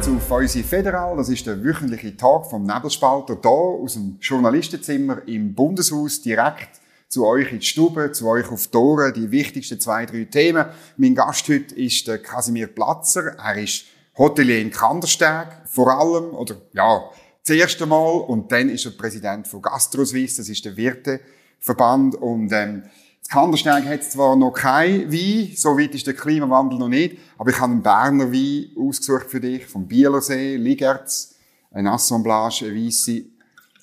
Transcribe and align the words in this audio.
willkommen 0.00 0.20
zu 0.20 0.26
Feusi 0.26 0.62
Federal. 0.62 1.16
Das 1.16 1.28
ist 1.28 1.46
der 1.46 1.62
wöchentliche 1.62 2.16
Tag 2.16 2.46
vom 2.46 2.64
Nebelspalter 2.64 3.36
hier 3.42 3.50
aus 3.50 3.94
dem 3.94 4.16
Journalistenzimmer 4.20 5.28
im 5.28 5.54
Bundeshaus 5.54 6.22
direkt 6.22 6.80
zu 7.08 7.26
euch 7.26 7.52
in 7.52 7.58
die 7.58 7.66
Stube, 7.66 8.10
zu 8.12 8.26
euch 8.26 8.50
auf 8.50 8.66
die 8.68 8.76
Ohren, 8.78 9.12
die 9.12 9.30
wichtigsten 9.30 9.78
zwei, 9.78 10.06
drei 10.06 10.24
Themen. 10.24 10.64
Mein 10.96 11.14
Gast 11.14 11.46
heute 11.48 11.74
ist 11.74 12.06
der 12.06 12.18
Casimir 12.18 12.68
Platzer. 12.68 13.36
Er 13.36 13.56
ist 13.56 13.84
Hotelier 14.16 14.60
in 14.60 14.70
Kandersteg, 14.70 15.48
vor 15.66 15.90
allem, 15.92 16.34
oder 16.34 16.56
ja, 16.72 17.02
das 17.46 17.56
erste 17.56 17.84
Mal. 17.84 18.20
Und 18.20 18.50
dann 18.52 18.70
ist 18.70 18.86
er 18.86 18.92
Präsident 18.92 19.48
von 19.48 19.60
GastroSwiss, 19.60 20.36
das 20.36 20.48
ist 20.48 20.64
der 20.64 20.78
Wirteverband. 20.78 22.14
Und 22.14 22.50
ähm, 22.52 22.84
Kandersteg 23.30 23.84
hat 23.86 24.02
zwar 24.02 24.34
noch 24.34 24.50
kein 24.50 25.10
Wein, 25.12 25.52
so 25.54 25.78
weit 25.78 25.94
ist 25.94 26.04
der 26.04 26.14
Klimawandel 26.14 26.78
noch 26.80 26.88
nicht, 26.88 27.16
aber 27.38 27.50
ich 27.50 27.60
habe 27.60 27.72
einen 27.72 27.82
Berner 27.82 28.32
Wein 28.32 28.72
ausgesucht 28.76 29.30
für 29.30 29.40
dich, 29.40 29.66
vom 29.66 29.86
Bielersee, 29.86 30.56
Ligerz, 30.56 31.36
eine 31.70 31.92
Assemblage, 31.92 32.66
eine 32.66 32.74
weisse, 32.74 33.22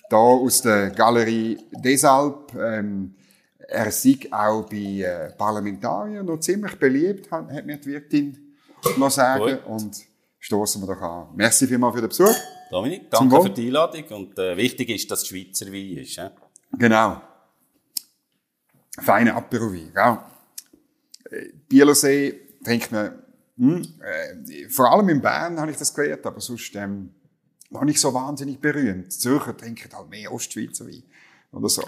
da 0.09 0.17
aus 0.17 0.61
der 0.61 0.89
Galerie 0.89 1.57
Desalp. 1.71 2.53
Ähm, 2.59 3.15
er 3.57 3.87
ist 3.87 4.05
auch 4.33 4.63
bei 4.69 5.01
äh, 5.01 5.31
Parlamentariern 5.37 6.25
noch 6.25 6.39
ziemlich 6.39 6.77
beliebt, 6.77 7.31
hat, 7.31 7.49
hat 7.49 7.65
mir 7.65 7.77
die 7.77 7.85
Wirtin 7.85 8.55
noch 8.97 9.11
sagen. 9.11 9.43
Gut. 9.43 9.65
Und 9.65 9.97
stoßen 10.39 10.81
wir 10.81 10.93
doch 10.93 11.01
an. 11.01 11.27
Merci 11.35 11.67
vielmals 11.67 11.95
für 11.95 12.01
den 12.01 12.09
Besuch. 12.09 12.35
Dominik, 12.69 13.09
danke 13.09 13.41
für 13.41 13.49
die 13.49 13.67
Einladung. 13.67 14.03
Und 14.09 14.37
äh, 14.37 14.57
wichtig 14.57 14.89
ist, 14.89 15.09
dass 15.09 15.21
es 15.21 15.27
Schweizer 15.27 15.67
Wein 15.67 15.97
ist. 15.97 16.17
Ja? 16.17 16.31
Genau 16.77 17.21
feine 18.97 19.35
Aperowein, 19.35 19.91
gell? 19.93 20.17
Äh, 21.29 21.49
Bielersee 21.67 22.39
trinkt 22.63 22.91
man, 22.91 23.23
hm, 23.57 23.81
äh, 24.01 24.69
vor 24.69 24.91
allem 24.91 25.09
in 25.09 25.21
Bern 25.21 25.59
habe 25.59 25.71
ich 25.71 25.77
das 25.77 25.93
gelernt, 25.93 26.25
aber 26.25 26.39
sonst 26.39 26.75
ähm, 26.75 27.13
noch 27.69 27.83
nicht 27.83 27.99
so 27.99 28.13
wahnsinnig 28.13 28.59
berühmt. 28.59 29.11
Zürcher 29.11 29.55
trinken 29.55 29.91
halt 29.93 30.09
mehr 30.09 30.31
Ostschweizer 30.31 30.87
Wein 30.87 31.03
oder 31.51 31.69
so. 31.69 31.83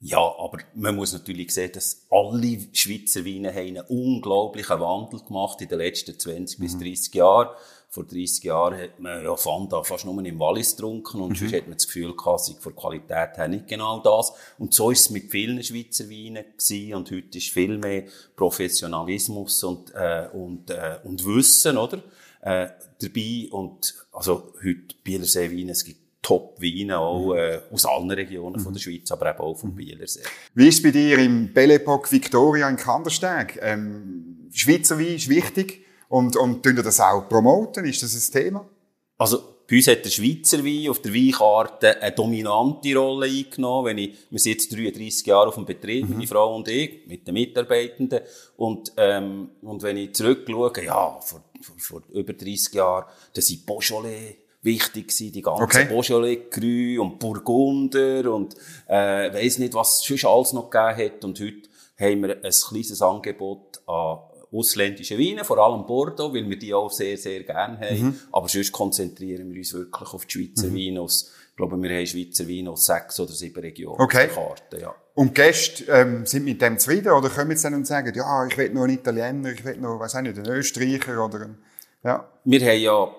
Ja, 0.00 0.18
aber 0.18 0.58
man 0.74 0.94
muss 0.94 1.12
natürlich 1.12 1.52
sehen, 1.52 1.72
dass 1.72 2.06
alle 2.10 2.58
Schweizer 2.72 3.24
Weine 3.24 3.52
haben 3.52 3.76
einen 3.76 3.86
unglaublichen 3.88 4.78
Wandel 4.78 5.20
gemacht 5.20 5.60
in 5.60 5.68
den 5.68 5.78
letzten 5.78 6.18
20 6.18 6.58
mhm. 6.58 6.62
bis 6.62 6.78
30 6.78 7.14
Jahren 7.14 7.48
vor 7.90 8.04
30 8.04 8.44
Jahren 8.44 8.78
hat 8.78 9.00
man 9.00 9.24
ja 9.24 9.34
Fanta 9.34 9.82
fast 9.82 10.04
nur 10.04 10.22
im 10.22 10.38
Wallis 10.38 10.76
getrunken 10.76 11.22
und 11.22 11.30
mhm. 11.30 11.36
sonst 11.36 11.54
hat 11.54 11.68
man 11.68 11.76
das 11.76 11.86
Gefühl 11.86 12.14
gehabt, 12.14 12.44
sei 12.44 12.52
von 12.60 12.76
Qualität 12.76 13.36
her 13.36 13.48
nicht 13.48 13.66
genau 13.66 14.00
das. 14.00 14.32
Und 14.58 14.74
so 14.74 14.90
ist 14.90 15.00
es 15.00 15.10
mit 15.10 15.30
vielen 15.30 15.62
Schweizer 15.62 16.10
Weinen 16.10 16.44
gewesen 16.56 16.94
und 16.94 17.10
heute 17.10 17.38
ist 17.38 17.48
viel 17.48 17.78
mehr 17.78 18.04
Professionalismus 18.36 19.64
und, 19.64 19.90
äh, 19.94 20.28
und, 20.34 20.70
äh, 20.70 20.98
und 21.04 21.24
Wissen, 21.24 21.78
oder? 21.78 22.02
Äh, 22.42 22.68
dabei 23.00 23.48
und, 23.50 23.94
also 24.12 24.52
heute 24.62 24.94
Bielersee 25.02 25.50
Weine, 25.50 25.72
es 25.72 25.84
gibt 25.84 26.00
Top-Weine 26.22 26.98
auch 26.98 27.32
mhm. 27.32 27.38
äh, 27.38 27.60
aus 27.72 27.86
allen 27.86 28.10
Regionen 28.10 28.58
mhm. 28.58 28.64
von 28.64 28.72
der 28.72 28.80
mhm. 28.80 28.82
Schweiz, 28.82 29.10
aber 29.12 29.30
eben 29.30 29.38
auch 29.38 29.54
vom 29.54 29.74
Bielersee. 29.74 30.22
Wie 30.54 30.68
ist 30.68 30.76
es 30.76 30.82
bei 30.82 30.90
dir 30.90 31.18
im 31.18 31.52
Belle 31.52 31.74
Epoque 31.74 32.10
Victoria 32.10 32.68
in 32.68 32.76
Kandersteg? 32.76 33.58
Ähm, 33.62 34.48
Schweizer 34.52 34.98
Wein 34.98 35.14
ist 35.14 35.28
wichtig. 35.28 35.84
Und, 36.08 36.36
und 36.36 36.62
tun 36.62 36.76
das 36.76 37.00
auch 37.00 37.28
promoten? 37.28 37.84
Ist 37.84 38.02
das 38.02 38.14
ein 38.14 38.32
Thema? 38.32 38.68
Also, 39.18 39.58
bei 39.68 39.76
uns 39.76 39.86
hat 39.86 40.04
der 40.04 40.10
Schweizer 40.10 40.64
Wein 40.64 40.88
auf 40.88 41.02
der 41.02 41.12
Weinkarte 41.12 42.00
eine 42.00 42.12
dominante 42.12 42.96
Rolle 42.96 43.26
eingenommen. 43.26 43.86
Wenn 43.86 43.98
ich, 43.98 44.14
wir 44.30 44.38
sind 44.38 44.52
jetzt 44.52 44.72
33 44.72 45.26
Jahre 45.26 45.48
auf 45.48 45.56
dem 45.56 45.66
Betrieb, 45.66 46.08
mhm. 46.08 46.14
meine 46.14 46.26
Frau 46.26 46.56
und 46.56 46.66
ich, 46.68 47.06
mit 47.06 47.26
den 47.26 47.34
Mitarbeitenden. 47.34 48.20
Und, 48.56 48.92
ähm, 48.96 49.50
und 49.60 49.82
wenn 49.82 49.98
ich 49.98 50.14
zurückschaue, 50.14 50.72
ja, 50.84 51.20
vor, 51.20 51.42
vor, 51.60 51.74
vor 51.78 52.02
über 52.10 52.32
30 52.32 52.72
Jahren, 52.72 53.04
da 53.34 53.42
sind 53.42 53.66
Beaujolais 53.66 54.36
wichtig 54.62 55.08
gewesen, 55.08 55.32
die 55.32 55.42
ganzen 55.42 55.62
okay. 55.64 55.84
Beaujolais 55.84 56.50
Cru 56.50 57.02
und 57.02 57.18
Burgunder 57.18 58.32
und, 58.32 58.54
äh, 58.86 59.32
weiss 59.32 59.58
nicht, 59.58 59.74
was 59.74 59.98
es 59.98 60.18
schon 60.18 60.30
alles 60.30 60.52
noch 60.52 60.70
gegeben 60.70 61.12
hat. 61.12 61.24
Und 61.24 61.40
heute 61.40 61.68
haben 61.98 62.22
wir 62.22 62.36
ein 62.36 62.52
kleines 62.52 63.02
Angebot 63.02 63.80
an 63.86 64.18
ausländische 64.52 65.18
Weine, 65.18 65.44
vor 65.44 65.58
allem 65.58 65.86
Bordeaux, 65.86 66.32
weil 66.32 66.48
wir 66.48 66.58
die 66.58 66.72
auch 66.72 66.90
sehr, 66.90 67.16
sehr 67.16 67.42
gerne 67.42 67.78
haben. 67.78 68.02
Mhm. 68.02 68.18
Aber 68.32 68.48
sonst 68.48 68.72
konzentrieren 68.72 69.50
wir 69.50 69.58
uns 69.58 69.74
wirklich 69.74 70.14
auf 70.14 70.24
die 70.26 70.32
Schweizer 70.32 70.68
mhm. 70.68 70.76
Weine 70.76 71.00
aus, 71.02 71.32
ich 71.50 71.56
glaube, 71.56 71.76
wir 71.76 71.90
haben 71.90 72.06
Schweizer 72.06 72.48
Weine 72.48 72.70
aus 72.70 72.86
sechs 72.86 73.18
oder 73.20 73.32
sieben 73.32 73.60
Regionen 73.60 74.00
okay. 74.00 74.28
auf 74.28 74.34
der 74.34 74.44
Karte, 74.44 74.80
ja. 74.80 74.94
Und 75.14 75.34
Gäste 75.34 75.84
ähm, 75.90 76.24
sind 76.24 76.44
mit 76.44 76.62
dem 76.62 76.78
zufrieden 76.78 77.10
oder 77.10 77.28
kommen 77.28 77.50
jetzt 77.50 77.64
dann 77.64 77.74
und 77.74 77.86
sagen, 77.86 78.12
ja, 78.14 78.46
ich 78.46 78.56
will 78.56 78.70
noch 78.70 78.84
einen 78.84 78.94
Italiener, 78.94 79.50
ich 79.50 79.64
will 79.64 79.76
noch, 79.78 79.98
weiß 79.98 80.14
nicht, 80.22 80.38
einen 80.38 80.46
Österreicher 80.46 81.24
oder 81.24 81.42
einen, 81.42 81.58
ja. 82.04 82.28
Wir 82.44 82.60
haben 82.60 82.80
ja 82.80 83.12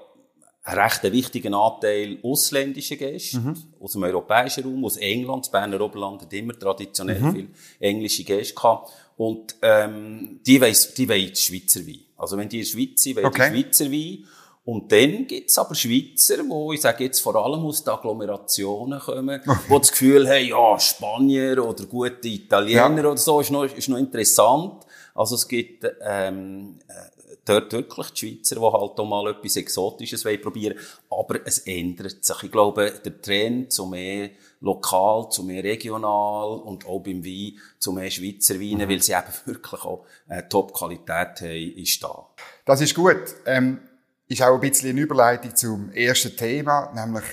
einen 0.70 0.80
recht 0.80 1.04
wichtigen 1.04 1.54
Anteil 1.54 2.18
ausländische 2.24 2.98
Gäste 2.98 3.40
mhm. 3.40 3.56
aus 3.80 3.94
dem 3.94 4.04
europäischen 4.04 4.64
Raum, 4.64 4.86
aus 4.86 4.98
England. 4.98 5.46
Das 5.46 5.52
Berner 5.52 5.82
Oberland 5.82 6.22
hat 6.22 6.34
immer 6.34 6.58
traditionell 6.58 7.20
mhm. 7.20 7.34
viel 7.34 7.48
englische 7.80 8.24
Gäste 8.24 8.54
gehabt. 8.54 8.92
Und 9.18 9.56
ähm, 9.62 10.40
die 10.46 10.62
weiss, 10.62 10.94
die 10.94 11.10
wollen 11.10 11.36
Schweizer 11.36 11.86
Wein. 11.86 12.00
Also 12.18 12.38
wenn 12.38 12.50
die 12.50 12.60
in 12.60 12.66
der 12.66 12.70
Schweiz 12.70 13.04
sind, 13.04 13.18
wollen 13.18 13.26
okay. 13.26 13.52
die 13.52 13.62
Schweizer 13.62 13.92
Wein. 13.92 14.26
Und 14.66 14.92
dann 14.92 15.26
gibt's 15.26 15.58
aber 15.58 15.74
Schweizer, 15.74 16.38
wo 16.48 16.72
ich 16.74 16.82
sage 16.82 17.06
jetzt 17.06 17.20
vor 17.22 17.36
allem 17.36 17.66
aus 17.66 17.84
den 17.84 17.92
Agglomerationen 17.92 19.00
kommen, 19.00 19.42
okay. 19.48 19.60
wo 19.68 19.80
das 19.80 19.92
Gefühl 19.92 20.30
haben, 20.30 20.46
ja, 20.46 20.80
Spanier 20.80 21.66
oder 21.66 21.86
gute 21.86 22.28
Italiener 22.28 23.04
ja. 23.04 23.10
oder 23.10 23.18
so, 23.18 23.40
ist 23.40 23.52
noch, 23.52 23.66
ist 23.66 23.90
noch 23.90 23.98
interessant. 23.98 24.86
Also 25.16 25.36
es 25.36 25.48
gibt 25.48 25.86
ähm, 26.02 26.80
äh, 26.88 27.19
dort 27.46 27.72
wirklich 27.74 28.12
die 28.12 28.20
Schweizer, 28.20 28.56
die 28.56 28.62
halt 28.62 29.00
auch 29.00 29.06
mal 29.06 29.30
etwas 29.32 29.56
Exotisches 29.56 30.24
probieren 30.24 30.78
wollen. 30.78 31.20
Aber 31.20 31.40
es 31.46 31.60
ändert 31.60 32.24
sich. 32.24 32.44
Ich 32.44 32.52
glaube, 32.52 32.92
der 33.04 33.22
Trend 33.22 33.72
zu 33.72 33.86
mehr 33.86 34.32
lokal, 34.62 35.30
zu 35.30 35.44
mehr 35.44 35.64
regional 35.64 36.60
und 36.60 36.86
auch 36.86 37.00
beim 37.00 37.24
Wein 37.24 37.54
zu 37.78 37.92
mehr 37.92 38.12
Schweizer 38.12 38.60
Weinen, 38.60 38.88
mhm. 38.88 38.90
weil 38.90 39.02
sie 39.02 39.14
eben 39.14 39.34
wirklich 39.46 39.82
auch 39.84 40.06
äh, 40.28 40.44
Top-Qualität 40.50 41.42
haben, 41.42 41.74
ist 41.76 42.04
da. 42.04 42.28
Das 42.66 42.82
ist 42.82 42.94
gut. 42.94 43.24
Ähm, 43.46 43.80
ist 44.28 44.42
auch 44.44 44.56
ein 44.56 44.60
bisschen 44.60 44.92
eine 44.92 45.02
Überleitung 45.02 45.56
zum 45.56 45.92
ersten 45.92 46.36
Thema, 46.36 46.92
nämlich 46.94 47.24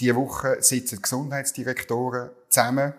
diese 0.00 0.16
Woche 0.16 0.56
sitzen 0.60 1.02
Gesundheitsdirektoren 1.02 2.30
zusammen 2.48 2.94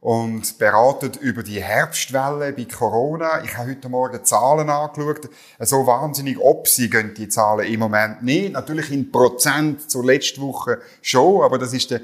und 0.00 0.58
beraten 0.58 1.12
über 1.20 1.42
die 1.42 1.62
Herbstwelle 1.62 2.52
bei 2.52 2.64
Corona. 2.64 3.42
Ich 3.44 3.56
habe 3.56 3.70
heute 3.70 3.88
Morgen 3.88 4.24
Zahlen 4.24 4.70
angeschaut. 4.70 5.28
So 5.58 5.86
wahnsinnig 5.86 6.38
ob 6.38 6.68
sie 6.68 6.88
gehen 6.88 7.14
die 7.14 7.28
Zahlen 7.28 7.66
im 7.66 7.80
Moment 7.80 8.22
nicht. 8.22 8.52
Natürlich 8.52 8.92
in 8.92 9.10
Prozent 9.10 9.90
zur 9.90 10.04
letzten 10.04 10.42
Woche 10.42 10.80
schon, 11.02 11.42
aber 11.42 11.58
das 11.58 11.72
ist 11.72 11.90
der 11.90 12.02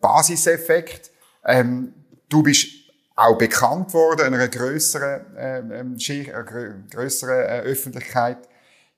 Basiseffekt. 0.00 1.10
Ähm, 1.44 1.94
du 2.28 2.42
bist 2.42 2.66
auch 3.14 3.38
bekannt 3.38 3.94
worden 3.94 4.34
einer 4.34 4.48
größeren, 4.48 5.26
ähm, 5.36 5.72
ähm 5.72 5.96
einer 6.08 6.42
größeren 6.90 7.40
äh, 7.40 7.60
Öffentlichkeit. 7.60 8.38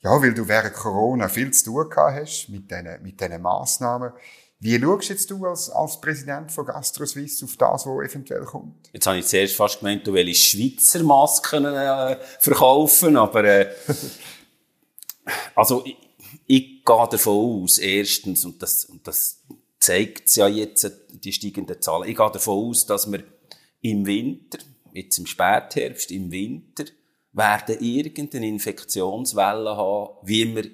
Ja, 0.01 0.23
weil 0.23 0.33
du 0.33 0.47
während 0.47 0.75
Corona 0.75 1.29
viel 1.29 1.51
zu 1.51 1.67
tun 1.67 1.91
gehabt 1.91 2.21
hast 2.21 2.49
mit 2.49 2.71
diesen, 2.71 3.03
mit 3.03 3.21
diesen 3.21 3.43
Massnahmen. 3.43 4.13
Wie 4.61 4.81
schaust 4.81 5.09
jetzt 5.09 5.31
du 5.31 5.47
als, 5.47 5.71
als 5.71 6.01
Präsident 6.01 6.51
von 6.51 6.67
GastroSwiss 6.67 7.45
auf 7.45 7.57
das, 7.57 7.87
was 7.87 8.11
eventuell 8.11 8.45
kommt? 8.45 8.91
Jetzt 8.93 9.07
habe 9.07 9.19
ich 9.19 9.27
zuerst 9.27 9.55
fast 9.55 9.79
gemeint, 9.79 10.05
du 10.05 10.13
willst 10.13 10.43
Schweizer 10.43 11.03
Masken 11.05 11.65
äh, 11.65 12.19
verkaufen, 12.41 13.17
aber 13.17 13.45
äh, 13.45 13.73
also 15.55 15.85
ich, 15.85 15.97
ich 16.47 16.85
gehe 16.85 17.09
davon 17.09 17.63
aus, 17.63 17.79
erstens, 17.79 18.45
und 18.45 18.61
das, 18.61 18.87
und 18.87 19.07
das 19.07 19.45
zeigt 19.79 20.35
ja 20.35 20.49
jetzt, 20.49 20.91
die 21.09 21.33
steigenden 21.33 21.81
Zahlen, 21.81 22.09
ich 22.09 22.17
gehe 22.17 22.31
davon 22.31 22.71
aus, 22.71 22.85
dass 22.85 23.11
wir 23.11 23.23
im 23.83 24.07
Winter, 24.07 24.59
jetzt 24.93 25.19
im 25.19 25.27
Spätherbst, 25.27 26.11
im 26.11 26.33
Winter, 26.33 26.85
werden 27.33 27.79
irgendeine 27.79 28.49
Infektionswelle 28.49 29.77
haben, 29.77 30.17
wie 30.25 30.57
wir 30.57 30.69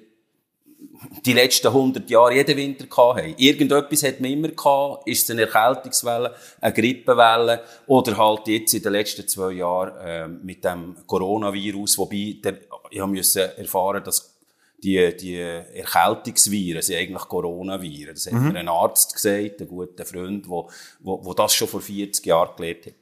die 1.25 1.33
letzten 1.33 1.67
100 1.67 2.09
Jahre 2.09 2.35
jeden 2.35 2.57
Winter 2.57 2.85
gehabt 2.85 3.21
haben. 3.21 3.33
Irgendetwas 3.37 4.03
hat 4.03 4.19
man 4.19 4.31
immer 4.31 4.49
gehabt. 4.49 5.07
Ist 5.07 5.23
es 5.23 5.31
eine 5.31 5.41
Erkältungswelle, 5.41 6.35
eine 6.61 6.73
Grippewelle 6.73 7.61
oder 7.87 8.17
halt 8.17 8.47
jetzt 8.47 8.73
in 8.73 8.83
den 8.83 8.91
letzten 8.91 9.27
zwei 9.27 9.53
Jahren 9.53 9.97
äh, 9.97 10.27
mit 10.27 10.63
dem 10.63 10.95
Coronavirus, 11.05 11.97
wobei 11.97 12.37
der, 12.43 12.59
ich 12.89 13.05
musste 13.05 13.57
erfahren, 13.57 14.03
dass 14.03 14.35
die, 14.83 15.15
die 15.17 15.37
Erkältungsviren 15.37 16.81
sind 16.81 16.97
eigentlich 16.97 17.27
Coronaviren. 17.27 18.13
Das 18.13 18.27
hat 18.27 18.33
mhm. 18.33 18.51
mir 18.51 18.59
ein 18.59 18.67
Arzt 18.67 19.13
gesagt, 19.13 19.61
ein 19.61 19.67
guter 19.67 20.05
Freund, 20.05 20.47
wo, 20.47 20.69
wo, 20.99 21.23
wo 21.25 21.33
das 21.33 21.55
schon 21.55 21.67
vor 21.67 21.81
40 21.81 22.25
Jahren 22.25 22.55
gelernt 22.55 22.85
hat. 22.87 22.93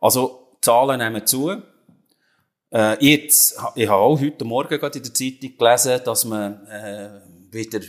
Also, 0.00 0.48
Zahlen 0.60 0.98
nehmen 0.98 1.26
zu. 1.26 1.62
Äh, 2.74 2.96
jetzt, 3.04 3.56
ich 3.76 3.88
habe 3.88 4.02
auch 4.02 4.20
heute 4.20 4.44
Morgen 4.44 4.80
gerade 4.80 4.98
in 4.98 5.04
der 5.04 5.14
Zeitung 5.14 5.56
gelesen, 5.56 6.00
dass 6.04 6.24
man 6.24 6.66
äh, 6.66 7.20
wieder 7.52 7.80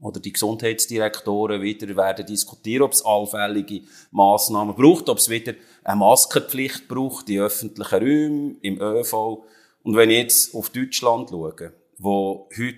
oder 0.00 0.20
die 0.20 0.32
Gesundheitsdirektoren 0.32 1.60
wieder 1.60 1.96
werden 1.96 2.24
diskutieren, 2.24 2.82
ob 2.82 2.92
es 2.92 3.04
allfällige 3.04 3.80
Massnahmen 4.12 4.76
braucht, 4.76 5.08
ob 5.08 5.18
es 5.18 5.28
wieder 5.28 5.54
eine 5.82 5.96
Maskenpflicht 5.96 6.86
braucht 6.86 7.28
in 7.30 7.40
öffentlichen 7.40 7.98
Räumen, 7.98 8.58
im 8.60 8.80
ÖV. 8.80 9.44
Und 9.82 9.96
wenn 9.96 10.10
ich 10.10 10.18
jetzt 10.18 10.54
auf 10.54 10.70
Deutschland 10.70 11.30
schaue, 11.30 11.72
wo 11.98 12.48
heute 12.56 12.76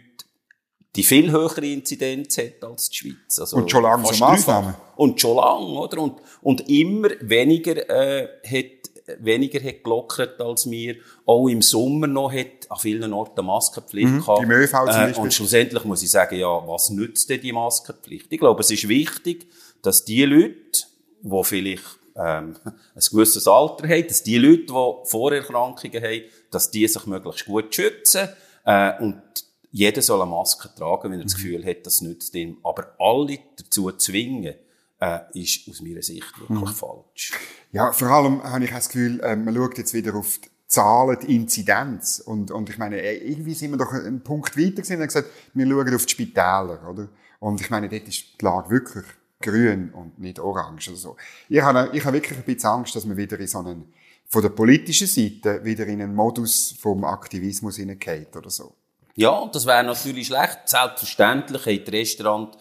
die 0.96 1.02
viel 1.02 1.30
höhere 1.30 1.66
Inzidenz 1.66 2.38
hat 2.38 2.64
als 2.64 2.88
die 2.88 2.96
Schweiz. 2.96 3.38
Also 3.38 3.58
und 3.58 3.70
schon 3.70 3.82
lange 3.82 4.06
so 4.06 4.25
Massnahmen. 4.25 4.75
Und 4.96 5.20
schon 5.20 5.36
lange, 5.36 5.78
oder? 5.78 5.98
Und, 5.98 6.20
und 6.40 6.69
immer 6.70 7.10
weniger, 7.20 7.88
äh, 7.90 8.28
hat, 8.44 8.97
weniger 9.20 9.62
hat 9.62 9.84
gelockert 9.84 10.40
als 10.40 10.70
wir. 10.70 10.96
Auch 11.26 11.49
im 11.49 11.62
Sommer 11.62 12.06
noch 12.06 12.32
hat 12.32 12.69
an 12.69 12.78
vielen 12.78 13.12
Orten 13.12 13.44
Maskenpflicht 13.44 14.08
mhm, 14.08 14.20
gehabt. 14.20 14.43
Im 14.43 14.50
ÖV 14.50 14.70
zum 14.70 14.87
Beispiel. 14.87 15.14
Äh, 15.14 15.19
und 15.19 15.34
schlussendlich 15.34 15.84
muss 15.84 16.02
ich 16.02 16.10
sagen, 16.10 16.37
ja, 16.37 16.66
was 16.66 16.90
nützt 16.90 17.28
denn 17.31 17.40
die 17.40 17.52
Maskenpflicht? 17.52 18.26
Ich 18.31 18.38
glaube, 18.38 18.60
es 18.60 18.70
ist 18.70 18.88
wichtig, 18.88 19.46
dass 19.82 20.05
die 20.05 20.25
Leute, 20.25 20.82
die 21.22 21.44
vielleicht 21.44 21.99
ähm, 22.16 22.56
ein 22.64 23.02
gewisses 23.10 23.46
Alter 23.46 23.88
haben, 23.88 24.06
dass 24.06 24.22
die 24.22 24.38
Leute, 24.38 24.64
die 24.64 25.08
Vorerkrankungen 25.08 26.02
haben, 26.02 26.22
dass 26.50 26.70
die 26.70 26.87
sich 26.87 27.06
möglichst 27.06 27.46
gut 27.46 27.75
schützen 27.75 28.28
äh, 28.64 29.00
und 29.00 29.22
jeder 29.70 30.02
soll 30.02 30.20
eine 30.22 30.31
Maske 30.31 30.70
tragen, 30.75 31.12
wenn 31.12 31.20
er 31.20 31.25
das 31.25 31.37
mhm. 31.37 31.43
Gefühl 31.43 31.66
hat, 31.66 31.87
das 31.87 32.00
nützt 32.00 32.34
ihm. 32.34 32.58
Aber 32.62 32.94
alle 32.99 33.38
dazu 33.56 33.93
zwingen, 33.93 34.54
äh, 35.00 35.20
ist 35.34 35.68
aus 35.68 35.80
meiner 35.80 36.02
Sicht 36.02 36.38
wirklich 36.40 36.60
mhm. 36.60 36.66
falsch. 36.66 37.32
Ja, 37.72 37.92
vor 37.92 38.08
allem 38.08 38.42
habe 38.42 38.64
ich 38.64 38.70
das 38.70 38.88
Gefühl, 38.88 39.20
äh, 39.20 39.36
man 39.36 39.54
schaut 39.54 39.78
jetzt 39.78 39.94
wieder 39.94 40.14
auf 40.14 40.38
die 40.38 40.48
Zahlen, 40.66 41.18
die 41.22 41.36
Inzidenz. 41.36 42.20
Und, 42.20 42.50
und 42.50 42.68
ich 42.68 42.78
meine, 42.78 43.00
äh, 43.00 43.16
irgendwie 43.16 43.54
sind 43.54 43.70
wir 43.70 43.78
doch 43.78 43.92
einen 43.92 44.22
Punkt 44.22 44.56
weiter 44.56 44.82
gewesen 44.82 45.00
und 45.00 45.06
gesagt, 45.06 45.28
wir 45.54 45.66
schauen 45.66 45.94
auf 45.94 46.06
die 46.06 46.12
Spitäler, 46.12 46.88
oder? 46.88 47.08
Und 47.40 47.60
ich 47.60 47.70
meine, 47.70 47.88
dort 47.88 48.08
ist 48.08 48.40
die 48.40 48.44
Lage 48.44 48.70
wirklich 48.70 49.04
grün 49.40 49.90
und 49.92 50.18
nicht 50.18 50.40
orange 50.40 50.88
oder 50.88 50.96
so. 50.96 51.16
Ich 51.48 51.60
habe, 51.60 51.90
ich 51.92 52.04
habe 52.04 52.14
wirklich 52.14 52.38
ein 52.38 52.44
bisschen 52.44 52.70
Angst, 52.70 52.96
dass 52.96 53.08
wir 53.08 53.16
wieder 53.16 53.38
in 53.38 53.46
so 53.46 53.58
einen, 53.58 53.92
von 54.26 54.42
der 54.42 54.48
politischen 54.50 55.06
Seite 55.06 55.64
wieder 55.64 55.86
in 55.86 56.02
einen 56.02 56.14
Modus 56.14 56.74
vom 56.80 57.04
Aktivismus 57.04 57.76
hineingeht 57.76 58.36
oder 58.36 58.50
so. 58.50 58.74
Ja, 59.14 59.48
das 59.52 59.66
wäre 59.66 59.84
natürlich 59.84 60.26
schlecht. 60.26 60.60
Selbstverständlich 60.66 61.66
hat 61.66 61.86
der 61.86 61.94
Restaurant 61.94 62.56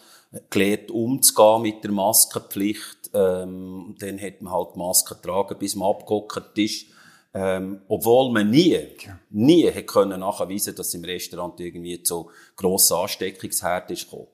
gelernt, 0.50 0.92
umzugehen 0.92 1.62
mit 1.62 1.84
der 1.84 1.92
Maskenpflicht. 1.92 3.12
Ähm, 3.14 3.96
dann 4.00 4.22
hat 4.22 4.42
man 4.42 4.54
halt 4.54 4.76
Maske 4.76 5.16
getragen, 5.16 5.58
bis 5.60 5.76
man 5.76 5.90
abgehockt 5.90 6.58
ist. 6.58 6.88
Ähm, 7.34 7.82
obwohl 7.88 8.32
man 8.32 8.50
nie, 8.50 8.72
ja. 8.72 9.20
nie 9.30 9.72
hat 9.72 9.88
können 9.88 10.22
nachweisen, 10.22 10.76
dass 10.76 10.94
im 10.94 11.04
Restaurant 11.04 11.60
irgendwie 11.60 12.02
zu 12.02 12.32
grossen 12.56 12.98
Ansteckungsherd 12.98 13.92
ist 13.92 14.06
gekommen. 14.06 14.28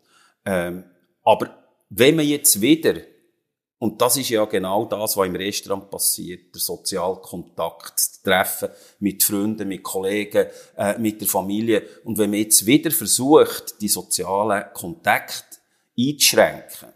Ähm, 0.45 0.83
aber 1.23 1.57
wenn 1.89 2.15
man 2.15 2.25
jetzt 2.25 2.61
wieder 2.61 2.95
und 3.83 4.01
das 4.01 4.15
ist 4.15 4.29
ja 4.29 4.45
genau 4.45 4.85
das, 4.85 5.17
was 5.17 5.27
im 5.27 5.35
Restaurant 5.35 5.89
passiert. 5.89 6.55
Der 6.55 6.61
Sozialkontakt, 6.61 7.91
das 7.97 8.21
Treffen 8.21 8.69
mit 8.99 9.21
Freunden, 9.21 9.67
mit 9.67 9.83
Kollegen, 9.83 10.47
äh, 10.77 10.97
mit 10.99 11.19
der 11.19 11.27
Familie. 11.27 11.83
Und 12.05 12.17
wenn 12.17 12.29
man 12.29 12.39
jetzt 12.39 12.65
wieder 12.65 12.91
versucht, 12.91 13.81
die 13.81 13.89
sozialen 13.89 14.63
Kontakte 14.73 15.57
einzuschränken, 15.97 16.89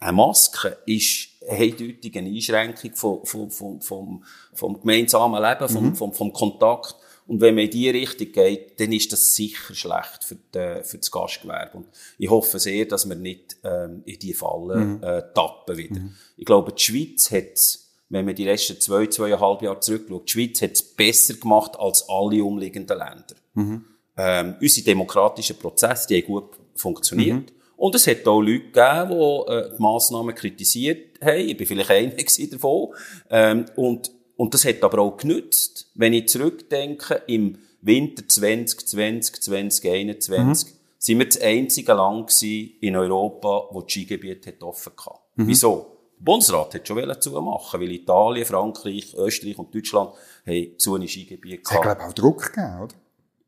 eine 0.00 0.12
Maske 0.12 0.78
ist 0.86 1.28
eindeutig 1.48 2.16
eine 2.16 2.30
Einschränkung 2.30 2.94
vom, 2.94 3.24
vom, 3.24 3.50
vom, 3.50 3.80
vom, 3.80 4.24
vom 4.54 4.80
gemeinsamen 4.80 5.42
Leben, 5.42 5.68
vom, 5.68 5.84
mhm. 5.86 5.94
vom, 5.94 6.12
vom 6.12 6.32
Kontakt. 6.32 6.96
Und 7.26 7.40
wenn 7.40 7.56
man 7.56 7.64
in 7.64 7.70
diese 7.70 7.92
Richtung 7.92 8.32
geht, 8.32 8.78
dann 8.78 8.92
ist 8.92 9.12
das 9.12 9.34
sicher 9.34 9.74
schlecht 9.74 10.22
für, 10.22 10.36
die, 10.36 10.84
für 10.84 10.98
das 10.98 11.10
Gastgewerbe. 11.10 11.78
Und 11.78 11.88
ich 12.18 12.30
hoffe 12.30 12.58
sehr, 12.58 12.86
dass 12.86 13.08
wir 13.08 13.16
nicht 13.16 13.56
ähm, 13.64 14.02
in 14.06 14.18
diese 14.18 14.38
Falle 14.38 14.76
mhm. 14.76 15.02
äh, 15.02 15.22
tappen 15.34 15.76
wieder. 15.76 16.00
Mhm. 16.00 16.14
Ich 16.36 16.46
glaube, 16.46 16.72
die 16.72 16.82
Schweiz 16.82 17.30
hat 17.30 17.86
wenn 18.08 18.24
man 18.24 18.36
die 18.36 18.44
letzten 18.44 18.80
zwei, 18.80 19.06
zweieinhalb 19.06 19.62
Jahre 19.62 19.80
zurückschaut, 19.80 20.28
die 20.28 20.32
Schweiz 20.32 20.62
hat 20.62 20.72
es 20.72 20.82
besser 20.82 21.34
gemacht 21.34 21.72
als 21.76 22.08
alle 22.08 22.44
umliegenden 22.44 22.98
Länder. 22.98 23.34
Mhm. 23.54 23.84
Ähm, 24.16 24.54
unsere 24.60 24.84
demokratischen 24.84 25.58
Prozesse, 25.58 26.06
die 26.08 26.22
haben 26.22 26.26
gut 26.26 26.50
funktioniert. 26.76 27.52
Und 27.76 27.94
es 27.94 28.06
hat 28.06 28.26
auch 28.26 28.40
Leute 28.40 28.70
gegeben, 28.70 29.10
die 29.10 29.52
äh, 29.52 29.70
die 29.76 29.82
Massnahmen 29.82 30.34
kritisiert 30.34 31.20
haben. 31.22 31.48
Ich 31.48 31.56
bin 31.56 31.66
vielleicht 31.66 31.90
einer 31.90 32.12
davon. 32.50 32.94
Ähm, 33.30 33.66
und 33.76 34.10
und 34.36 34.52
das 34.52 34.64
hat 34.64 34.82
aber 34.82 35.00
auch 35.00 35.16
genützt. 35.16 35.90
Wenn 35.94 36.12
ich 36.12 36.28
zurückdenke, 36.28 37.22
im 37.26 37.58
Winter 37.80 38.26
2020, 38.26 39.40
2021, 39.42 40.68
mhm. 40.68 40.76
sind 40.98 41.18
wir 41.18 41.26
das 41.26 41.40
einzige 41.40 41.92
Land 41.94 42.42
in 42.42 42.96
Europa, 42.96 43.68
wo 43.70 43.80
das 43.80 43.92
Skigebiet 43.92 44.62
offen 44.62 44.92
hatte. 44.98 45.18
Mhm. 45.36 45.48
Wieso? 45.48 45.92
Der 46.18 46.24
Bundesrat 46.24 46.74
hat 46.74 46.88
schon 46.88 47.20
zumachen, 47.20 47.80
weil 47.80 47.92
Italien, 47.92 48.46
Frankreich, 48.46 49.14
Österreich 49.16 49.58
und 49.58 49.74
Deutschland 49.74 50.10
haben 50.46 50.78
zu 50.78 50.94
einem 50.94 51.08
Skigebiet 51.08 51.64
gehabt. 51.64 51.84
Es 51.84 51.90
hat, 51.90 51.98
glaube 51.98 52.00
ich, 52.00 52.06
auch 52.06 52.12
Druck 52.12 52.52
gegeben, 52.52 52.80
oder? 52.82 52.94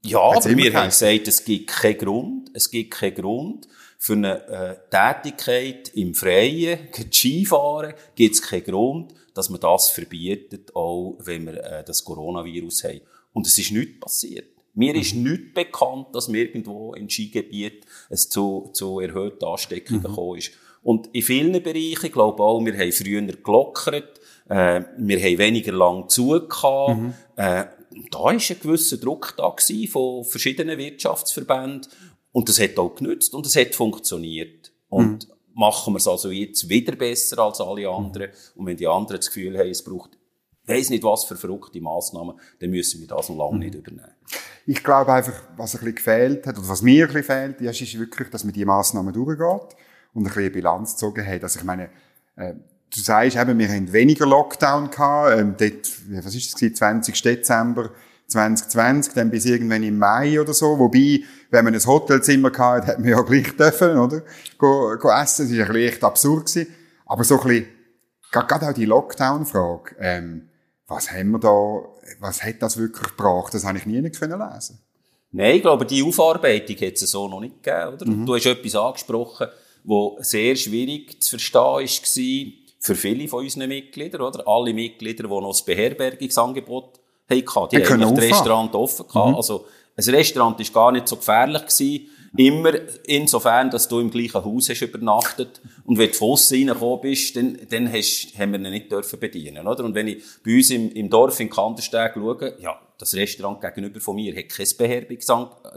Ja, 0.04 0.20
aber 0.20 0.56
wir 0.56 0.74
haben 0.74 0.88
gesagt, 0.90 1.28
es 1.28 1.44
gibt 1.44 1.66
keinen 1.68 1.98
Grund, 1.98 2.50
es 2.54 2.70
gibt 2.70 2.92
keinen 2.92 3.14
Grund 3.14 3.68
für 3.98 4.12
eine 4.12 4.46
äh, 4.48 4.76
Tätigkeit 4.90 5.90
im 5.94 6.14
Freien, 6.14 6.78
Skifahren, 7.12 7.94
gibt 8.14 8.36
es 8.36 8.42
keinen 8.42 8.64
Grund, 8.64 9.14
dass 9.34 9.50
man 9.50 9.60
das 9.60 9.90
verbietet, 9.90 10.74
auch 10.74 11.16
wenn 11.18 11.46
wir 11.46 11.62
äh, 11.62 11.84
das 11.84 12.04
Coronavirus 12.04 12.84
haben. 12.84 13.00
Und 13.32 13.46
es 13.46 13.58
ist 13.58 13.72
nichts 13.72 14.00
passiert. 14.00 14.46
Mir 14.74 14.94
ist 14.94 15.14
mhm. 15.14 15.24
nicht 15.24 15.54
bekannt, 15.54 16.06
dass 16.12 16.28
mir 16.28 16.44
irgendwo 16.44 16.94
im 16.94 17.10
Skigebiet 17.10 17.84
es 18.08 18.28
zu, 18.28 18.70
zu 18.72 19.00
erhöhten 19.00 19.44
Ansteckungen 19.44 20.00
mhm. 20.00 20.06
gekommen 20.06 20.38
ist. 20.38 20.52
Und 20.84 21.08
in 21.12 21.22
vielen 21.22 21.60
Bereichen, 21.62 22.06
ich 22.06 22.12
glaube 22.12 22.42
auch, 22.42 22.64
wir 22.64 22.78
haben 22.78 22.92
früher 22.92 23.22
gelockert, 23.22 24.20
äh, 24.48 24.82
wir 24.96 25.20
haben 25.20 25.38
weniger 25.38 25.72
lang 25.72 26.08
zugehört, 26.08 26.96
mhm. 26.96 27.14
äh, 27.34 27.64
da 28.10 28.18
war 28.18 28.30
ein 28.30 28.38
gewisser 28.38 28.98
Druck 28.98 29.34
da 29.36 29.54
von 29.90 30.24
verschiedenen 30.24 30.78
Wirtschaftsverbänden. 30.78 31.86
Und 32.38 32.48
das 32.48 32.60
hat 32.60 32.78
auch 32.78 32.94
genützt 32.94 33.34
und 33.34 33.46
es 33.46 33.56
hat 33.56 33.74
funktioniert. 33.74 34.72
Und 34.88 35.28
mhm 35.28 35.38
machen 35.58 35.92
wir 35.92 35.98
es 35.98 36.06
also 36.06 36.30
jetzt 36.30 36.68
wieder 36.68 36.94
besser 36.94 37.40
als 37.40 37.60
alle 37.60 37.88
anderen. 37.88 38.30
Und 38.54 38.66
wenn 38.66 38.76
die 38.76 38.86
anderen 38.86 39.18
das 39.18 39.26
Gefühl 39.26 39.58
haben, 39.58 39.68
es 39.68 39.82
braucht 39.82 40.16
weiss 40.68 40.90
nicht 40.90 41.02
was 41.02 41.24
für 41.24 41.34
verrückte 41.34 41.80
Massnahmen, 41.80 42.38
dann 42.60 42.70
müssen 42.70 43.00
wir 43.00 43.08
das 43.08 43.28
noch 43.28 43.36
lange 43.36 43.58
nicht 43.58 43.74
übernehmen. 43.74 44.12
Ich 44.66 44.84
glaube 44.84 45.12
einfach, 45.12 45.32
was 45.56 45.74
ein 45.74 45.80
bisschen 45.80 45.94
gefehlt 45.96 46.46
hat, 46.46 46.58
oder 46.58 46.68
was 46.68 46.82
mir 46.82 47.08
ein 47.08 47.12
bisschen 47.12 47.56
fehlt, 47.56 47.60
ist, 47.60 47.80
ist 47.80 47.98
wirklich, 47.98 48.28
dass 48.30 48.44
man 48.44 48.52
die 48.52 48.64
Massnahmen 48.64 49.12
durchgeht 49.12 49.76
und 50.12 50.22
ein 50.22 50.24
bisschen 50.24 50.42
eine 50.42 50.50
Bilanz 50.50 50.92
gezogen 50.92 51.26
hat. 51.26 51.42
Also 51.42 51.58
ich 51.58 51.64
meine, 51.64 51.90
äh, 52.36 52.54
du 52.54 53.00
sagst 53.00 53.36
eben, 53.36 53.58
wir 53.58 53.68
haben 53.68 53.92
weniger 53.92 54.26
Lockdown 54.26 54.90
gehabt, 54.90 55.40
ähm, 55.40 55.54
dort, 55.58 56.24
was 56.24 56.34
ist 56.34 56.52
das 56.52 56.72
20. 56.72 57.20
Dezember 57.20 57.90
2020, 58.28 59.14
dann 59.14 59.30
bis 59.30 59.46
irgendwann 59.46 59.82
im 59.82 59.98
Mai 59.98 60.40
oder 60.40 60.52
so. 60.52 60.78
Wobei, 60.78 61.20
wenn 61.50 61.64
man 61.64 61.74
ein 61.74 61.84
Hotelzimmer 61.84 62.52
hatte, 62.56 62.86
hat 62.86 62.98
man 62.98 63.08
ja 63.08 63.20
gleich 63.22 63.56
dürfen, 63.56 63.96
oder? 63.96 64.22
Go, 64.58 64.96
go 64.98 65.10
essen. 65.10 65.48
Das 65.48 65.58
war 65.58 65.66
ein 65.66 65.72
bisschen 65.72 65.88
echt 65.88 66.04
absurd 66.04 66.46
gewesen. 66.46 66.74
Aber 67.06 67.24
so 67.24 67.40
ein 67.40 67.48
bisschen, 67.48 67.66
gerade 68.30 68.68
auch 68.68 68.74
die 68.74 68.84
Lockdown-Frage, 68.84 69.96
ähm, 69.98 70.48
was 70.86 71.10
haben 71.10 71.30
wir 71.32 71.38
da, 71.38 71.80
was 72.20 72.42
hat 72.42 72.60
das 72.60 72.76
wirklich 72.76 73.08
gebracht? 73.16 73.52
Das 73.54 73.64
habe 73.64 73.78
ich 73.78 73.86
nie 73.86 74.10
können 74.10 74.38
lesen. 74.38 74.78
Nein, 75.30 75.56
ich 75.56 75.62
glaube, 75.62 75.84
die 75.84 76.02
Aufarbeitung 76.02 76.76
hat 76.76 76.94
es 76.94 77.10
so 77.10 77.28
noch 77.28 77.40
nicht 77.40 77.62
gegeben, 77.62 77.94
oder? 77.94 78.06
Mhm. 78.06 78.26
Du 78.26 78.34
hast 78.34 78.46
etwas 78.46 78.74
angesprochen, 78.74 79.48
wo 79.84 80.18
sehr 80.20 80.56
schwierig 80.56 81.22
zu 81.22 81.38
verstehen 81.38 81.60
war 81.60 82.52
für 82.80 82.94
viele 82.94 83.28
von 83.28 83.44
unseren 83.44 83.68
Mitgliedern, 83.68 84.22
oder? 84.22 84.46
Alle 84.46 84.72
Mitglieder, 84.72 85.24
die 85.24 85.28
noch 85.28 85.48
das 85.50 85.64
Beherbergungsangebot 85.64 86.97
hatten. 87.28 87.76
Die, 87.76 87.82
die 87.82 87.88
haben 87.88 88.00
das 88.00 88.24
Restaurant 88.24 88.74
offen 88.74 89.06
gehabt. 89.06 89.30
Mhm. 89.30 89.34
Also, 89.36 89.66
ein 89.96 90.14
Restaurant 90.14 90.60
ist 90.60 90.72
gar 90.72 90.92
nicht 90.92 91.08
so 91.08 91.16
gefährlich 91.16 91.62
gewesen. 91.62 92.08
Immer 92.36 92.72
insofern, 93.06 93.70
dass 93.70 93.88
du 93.88 94.00
im 94.00 94.10
gleichen 94.10 94.44
Haus 94.44 94.68
hast 94.68 94.82
übernachtet. 94.82 95.60
Und 95.84 95.98
wenn 95.98 96.10
du 96.10 96.14
von 96.14 96.36
reingekommen 96.50 97.00
bist, 97.00 97.34
dann, 97.36 97.58
dann 97.70 97.90
hast, 97.90 98.38
haben 98.38 98.52
wir 98.52 98.60
ihn 98.60 98.70
nicht 98.70 98.92
dürfen 98.92 99.18
bedienen, 99.18 99.66
oder? 99.66 99.82
Und 99.84 99.94
wenn 99.94 100.08
ich 100.08 100.22
bei 100.44 100.56
uns 100.56 100.70
im, 100.70 100.92
im 100.92 101.08
Dorf 101.08 101.40
in 101.40 101.48
Kandersteg 101.48 102.12
schaue, 102.14 102.54
ja, 102.60 102.78
das 102.98 103.14
Restaurant 103.14 103.60
gegenüber 103.60 104.00
von 104.00 104.16
mir 104.16 104.36
hat 104.36 104.48
kein 104.50 104.66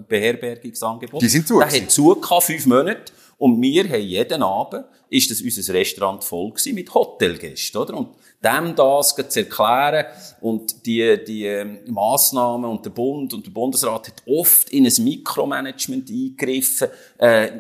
Beherbergungsangebot. 0.08 1.22
Die 1.22 1.30
sind 1.30 1.48
zu. 1.48 1.60
Der 1.60 1.72
hat 1.72 1.92
zu 1.92 2.20
fünf 2.42 2.66
Monate. 2.66 3.12
Und 3.42 3.60
wir 3.60 3.90
haben 3.90 4.04
jeden 4.04 4.44
Abend, 4.44 4.86
ist 5.10 5.32
das 5.32 5.42
unser 5.42 5.74
Restaurant 5.74 6.24
voll 6.24 6.52
gewesen 6.52 6.76
mit 6.76 6.94
Hotelgästen, 6.94 7.82
oder? 7.82 7.98
Und 7.98 8.10
dem 8.44 8.76
das 8.76 9.16
zu 9.16 9.40
erklären 9.40 10.06
und 10.42 10.86
die, 10.86 11.18
die 11.26 11.48
ähm, 11.48 11.80
Massnahmen 11.88 12.70
und 12.70 12.86
der 12.86 12.92
Bund 12.92 13.34
und 13.34 13.44
der 13.44 13.50
Bundesrat 13.50 14.10
hat 14.10 14.22
oft 14.28 14.70
in 14.70 14.86
ein 14.86 14.94
Mikromanagement 15.04 16.08
eingegriffen, 16.08 16.90
äh, 17.18 17.54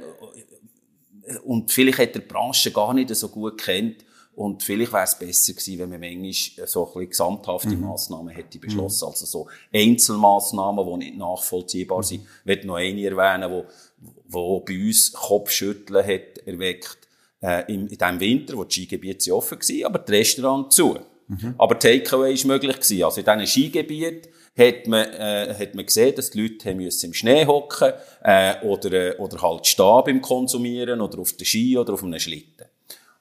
und 1.45 1.71
vielleicht 1.71 1.97
hat 1.97 2.13
der 2.13 2.21
Branche 2.21 2.69
gar 2.71 2.93
nicht 2.93 3.15
so 3.15 3.29
gut 3.29 3.59
kennt. 3.59 4.05
Und 4.33 4.63
vielleicht 4.63 4.93
wäre 4.93 5.03
es 5.03 5.19
besser 5.19 5.53
gewesen, 5.53 5.79
wenn 5.79 5.89
man 5.89 5.99
manchmal 5.99 6.67
so 6.67 6.85
ein 6.85 6.93
bisschen 6.93 7.09
gesamthafte 7.09 7.69
mhm. 7.69 7.81
Massnahmen 7.81 8.29
hätte 8.29 8.59
beschlossen. 8.59 9.05
Mhm. 9.05 9.11
Also 9.11 9.25
so 9.25 9.47
Einzelmassnahmen, 9.73 10.85
die 10.85 11.05
nicht 11.05 11.17
nachvollziehbar 11.17 11.97
mhm. 11.97 12.03
sind. 12.03 12.21
Ich 12.21 12.45
möchte 12.45 12.67
noch 12.67 12.75
eine 12.75 13.05
erwähnen, 13.05 13.51
wo, 13.51 13.65
wo 14.31 14.61
bei 14.61 14.73
uns 14.73 15.11
Kopfschütteln 15.11 16.05
hat 16.05 16.39
erweckt, 16.45 16.97
äh, 17.41 17.71
in, 17.73 17.87
in 17.87 17.97
diesem 17.97 18.19
Winter, 18.19 18.57
wo 18.57 18.63
die 18.63 18.73
Skigebiete 18.73 19.35
offen 19.35 19.59
waren, 19.59 19.85
aber 19.85 19.99
die 19.99 20.11
Restaurants 20.11 20.75
zu. 20.75 20.97
Mhm. 21.27 21.55
Aber 21.57 21.79
Takeaway 21.79 22.37
war 22.37 22.47
möglich 22.47 22.75
gewesen. 22.75 23.03
Also 23.03 23.21
in 23.21 23.25
diesen 23.25 23.47
Skigebieten 23.47 24.31
hat 24.57 24.87
man, 24.87 25.05
äh, 25.13 25.55
hat 25.57 25.75
man 25.75 25.85
gesehen, 25.85 26.15
dass 26.15 26.31
die 26.31 26.41
Leute 26.41 26.75
müssen 26.75 27.07
im 27.07 27.13
Schnee 27.13 27.45
hocken 27.45 27.93
äh, 28.23 28.65
oder, 28.65 28.91
äh, 28.91 29.17
oder 29.17 29.41
halt 29.41 29.65
stehen 29.65 30.01
beim 30.05 30.21
Konsumieren 30.21 31.01
oder 31.01 31.19
auf 31.19 31.33
der 31.33 31.45
Ski 31.45 31.77
oder 31.77 31.93
auf 31.93 32.03
einem 32.03 32.19
Schlitten. 32.19 32.65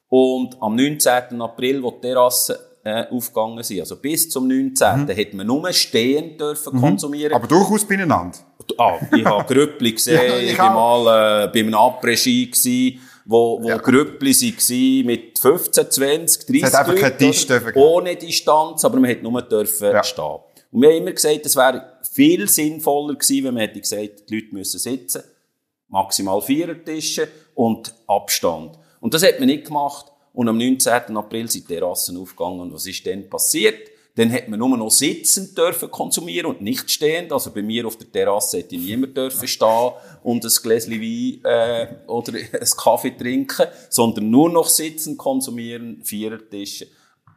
Und 0.09 0.61
am 0.61 0.75
19. 0.75 1.40
April, 1.40 1.83
wo 1.83 1.93
die 1.93 2.00
Terrassen 2.00 2.57
äh, 2.83 3.07
aufgegangen 3.07 3.62
sind, 3.62 3.81
also 3.81 3.97
bis 3.97 4.29
zum 4.29 4.49
19. 4.49 5.05
Mhm. 5.05 5.09
hat 5.09 5.35
man 5.35 5.47
nur 5.47 5.73
stehend 5.73 6.40
dürfen 6.40 6.76
mhm. 6.76 6.81
konsumieren. 6.81 7.33
Aber 7.33 7.47
durchaus 7.47 7.87
beieinander. 7.87 8.38
Ah, 8.79 8.99
ich 9.15 9.25
habe 9.25 9.53
Grüppli 9.53 9.93
gesehen, 9.95 10.15
ja, 10.15 10.39
ich, 10.39 10.53
ich 10.53 10.59
war 10.59 10.75
mal 10.75 11.45
äh, 11.45 11.49
bei 11.49 11.61
einem 11.61 11.75
Après-Ski 11.75 13.00
wo, 13.25 13.62
wo 13.62 13.69
ja. 13.69 13.77
Grüppli 13.77 14.33
waren 14.33 15.07
mit 15.07 15.39
15, 15.39 15.91
20, 15.91 16.47
30 16.47 16.62
es 16.62 16.75
hat 16.75 16.89
einfach 16.89 17.00
keinen 17.00 17.19
Tisch 17.19 17.47
dürfen 17.47 17.73
ohne 17.75 18.17
Distanz, 18.17 18.85
aber 18.85 18.99
man 18.99 19.11
hat 19.11 19.23
nur 19.23 19.43
dürfen 19.43 19.93
ja. 19.93 20.03
stehen. 20.03 20.39
Und 20.73 20.83
wir 20.83 20.89
haben 20.89 20.97
immer 20.97 21.12
gesagt, 21.12 21.47
es 21.47 21.57
wäre 21.57 21.99
viel 22.12 22.49
sinnvoller 22.49 23.15
gewesen, 23.15 23.45
wenn 23.45 23.55
man 23.55 23.62
hätte 23.62 23.81
gesagt, 23.81 24.29
die 24.29 24.35
Leute 24.35 24.55
müssen 24.55 24.79
sitzen, 24.79 25.23
maximal 25.89 26.41
vier 26.41 26.85
Tische 26.85 27.29
und 27.55 27.95
Abstand. 28.07 28.79
Und 29.00 29.15
das 29.15 29.25
hat 29.25 29.39
man 29.39 29.49
nicht 29.49 29.67
gemacht. 29.67 30.07
Und 30.33 30.49
am 30.49 30.59
19. 30.59 31.17
April 31.17 31.50
sind 31.50 31.69
die 31.69 31.75
Terrassen 31.75 32.17
aufgegangen. 32.17 32.61
Und 32.61 32.73
was 32.73 32.87
ist 32.87 33.05
denn 33.05 33.29
passiert? 33.29 33.91
Dann 34.21 34.31
hat 34.35 34.49
man 34.49 34.59
nur 34.59 34.77
noch 34.77 34.91
sitzend 34.91 35.57
dürfen 35.57 35.91
konsumieren 35.91 36.50
und 36.50 36.61
nicht 36.61 36.91
stehend. 36.91 37.33
Also 37.33 37.53
bei 37.53 37.62
mir 37.62 37.87
auf 37.87 37.97
der 37.97 38.12
Terrasse 38.12 38.59
hätte 38.59 38.77
niemand 38.77 39.17
dürfen 39.17 39.49
stehen 39.49 39.93
und 40.23 40.45
ein 40.45 40.53
Gläschen 40.62 40.93
Wein 40.93 41.41
äh, 41.43 41.87
oder 42.07 42.35
einen 42.53 42.71
Kaffee 42.77 43.17
trinken, 43.17 43.65
sondern 43.89 44.29
nur 44.29 44.50
noch 44.50 44.69
sitzend 44.69 45.17
konsumieren, 45.17 46.05
Vierertische. 46.05 46.89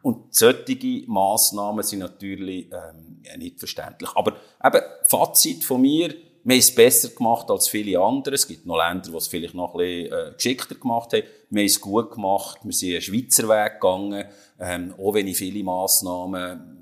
Und 0.02 0.34
solche 0.34 1.04
Massnahmen 1.06 1.82
sind 1.82 2.00
natürlich 2.00 2.66
ähm, 2.70 3.22
nicht 3.38 3.58
verständlich. 3.58 4.10
Aber 4.14 4.36
eben, 4.62 4.82
Fazit 5.06 5.64
von 5.64 5.80
mir, 5.80 6.10
wir 6.10 6.56
haben 6.56 6.60
es 6.60 6.74
besser 6.74 7.08
gemacht 7.08 7.50
als 7.50 7.66
viele 7.66 7.98
andere. 7.98 8.34
Es 8.34 8.46
gibt 8.46 8.66
noch 8.66 8.76
Länder, 8.76 9.08
die 9.08 9.16
es 9.16 9.28
vielleicht 9.28 9.54
noch 9.54 9.74
ein 9.74 9.78
bisschen 9.78 10.12
äh, 10.12 10.32
geschickter 10.34 10.74
gemacht 10.74 11.14
haben. 11.14 11.22
Wir 11.48 11.62
haben 11.62 11.66
es 11.66 11.80
gut 11.80 12.10
gemacht. 12.10 12.58
Wir 12.62 12.72
sind 12.74 12.92
einen 12.92 13.00
Schweizer 13.00 13.48
Weg 13.48 13.80
gegangen. 13.80 14.26
Ähm, 14.60 14.94
auch 14.98 15.14
wenn 15.14 15.26
ich 15.26 15.38
viele 15.38 15.64
Massnahmen 15.64 16.73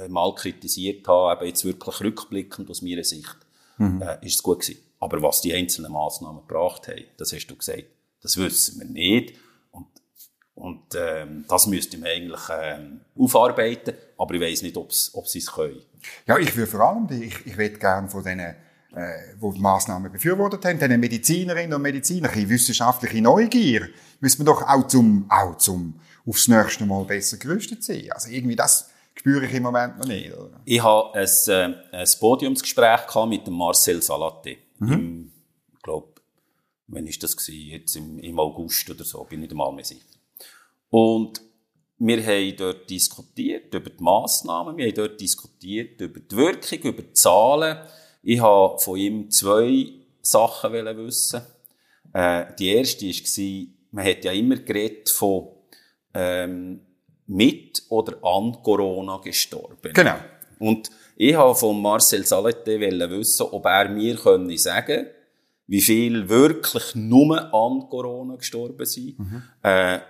äh, 0.00 0.08
mal 0.08 0.34
kritisiert 0.34 1.06
habe, 1.08 1.36
eben 1.40 1.48
jetzt 1.48 1.64
wirklich 1.64 2.00
rückblickend 2.00 2.70
aus 2.70 2.82
meiner 2.82 3.04
Sicht, 3.04 3.36
mhm. 3.78 4.02
äh, 4.02 4.24
ist 4.26 4.36
es 4.36 4.42
gut 4.42 4.60
gewesen. 4.60 4.80
Aber 5.00 5.22
was 5.22 5.40
die 5.40 5.52
einzelnen 5.52 5.92
Massnahmen 5.92 6.40
gebracht 6.46 6.88
haben, 6.88 7.04
das 7.16 7.32
hast 7.32 7.46
du 7.46 7.56
gesagt, 7.56 7.84
das 8.22 8.36
wissen 8.38 8.80
wir 8.80 8.86
nicht. 8.86 9.34
Und, 9.70 9.86
und 10.54 10.82
ähm, 10.96 11.44
das 11.46 11.66
müsste 11.66 11.98
man 11.98 12.08
eigentlich 12.08 12.40
ähm, 12.50 13.00
aufarbeiten. 13.18 13.94
Aber 14.16 14.34
ich 14.34 14.40
weiß 14.40 14.62
nicht, 14.62 14.76
ob 14.76 14.92
sie 14.92 15.38
es 15.38 15.52
können. 15.52 15.82
Ja, 16.26 16.38
ich 16.38 16.56
würde 16.56 16.70
vor 16.70 16.80
allem, 16.80 17.06
ich, 17.10 17.34
ich 17.44 17.56
würde 17.56 17.78
gerne 17.78 18.08
von 18.08 18.22
diesen 18.22 18.54
äh, 18.96 19.34
wo 19.40 19.52
die 19.52 19.60
Massnahmen 19.60 20.10
befürwortet 20.10 20.64
haben, 20.64 20.78
den 20.78 21.00
Medizinerinnen 21.00 21.74
und 21.74 21.82
Mediziner, 21.82 22.30
eine 22.30 22.48
wissenschaftliche 22.48 23.20
Neugier, 23.20 23.88
müssen 24.20 24.40
wir 24.40 24.46
doch 24.46 24.62
auch 24.62 24.86
zum, 24.86 25.26
auch 25.28 25.58
zum 25.58 26.00
aufs 26.26 26.48
nächste 26.48 26.86
Mal 26.86 27.04
besser 27.04 27.36
gerüstet 27.36 27.82
sein. 27.82 28.08
Also 28.12 28.30
irgendwie 28.30 28.56
das 28.56 28.90
spüre 29.14 29.46
ich 29.46 29.54
im 29.54 29.62
Moment 29.62 29.98
noch 29.98 30.06
nicht. 30.06 30.32
Oder? 30.32 30.60
Ich 30.64 30.82
habe 30.82 31.14
ein, 31.14 31.28
äh, 31.48 31.96
ein 31.96 32.08
Podiumsgespräch 32.18 33.26
mit 33.26 33.46
dem 33.46 33.54
Marcel 33.54 34.02
Salate. 34.02 34.56
Mhm. 34.78 34.92
Im, 34.92 35.32
ich 35.74 35.82
glaube, 35.82 36.08
wann 36.88 37.06
ist 37.06 37.22
das 37.22 37.36
gewesen? 37.36 37.70
Jetzt 37.70 37.96
im, 37.96 38.18
im 38.18 38.38
August 38.38 38.90
oder 38.90 39.04
so, 39.04 39.24
bin 39.24 39.42
ich 39.42 39.52
mal 39.52 39.72
mehr 39.72 39.84
sicher. 39.84 40.04
Und 40.90 41.40
wir 41.98 42.24
haben 42.24 42.56
dort 42.56 42.90
diskutiert 42.90 43.72
über 43.72 43.90
die 43.90 44.02
Massnahmen, 44.02 44.76
wir 44.76 44.86
haben 44.86 44.94
dort 44.94 45.20
diskutiert 45.20 46.00
über 46.00 46.20
die 46.20 46.36
Wirkung, 46.36 46.78
über 46.80 47.02
die 47.02 47.12
Zahlen, 47.12 47.78
ich 48.22 48.40
habe 48.40 48.78
von 48.78 48.96
ihm 48.98 49.30
zwei 49.30 49.92
Sachen 50.22 50.72
wissen. 50.72 51.42
Äh, 52.12 52.46
die 52.58 52.68
erste 52.68 53.06
war, 53.06 53.66
man 53.90 54.06
hat 54.06 54.24
ja 54.24 54.32
immer 54.32 54.56
geredet 54.56 55.08
von 55.10 55.48
ähm, 56.14 56.80
mit 57.26 57.82
oder 57.88 58.16
an 58.22 58.58
Corona 58.62 59.18
gestorben. 59.18 59.92
Genau. 59.92 60.16
Und 60.58 60.90
ich 61.16 61.34
habe 61.34 61.54
von 61.54 61.80
Marcel 61.80 62.26
Salete 62.26 62.80
wissen, 62.80 63.46
ob 63.50 63.64
er 63.66 63.88
mir 63.88 64.16
können 64.16 64.56
sagen 64.56 65.06
wie 65.66 65.80
viel 65.80 66.28
wirklich 66.28 66.94
nur 66.94 67.42
an 67.54 67.88
Corona 67.88 68.36
gestorben 68.36 68.84
sind. 68.84 69.18
Mhm. 69.18 69.42
Äh, 69.62 70.00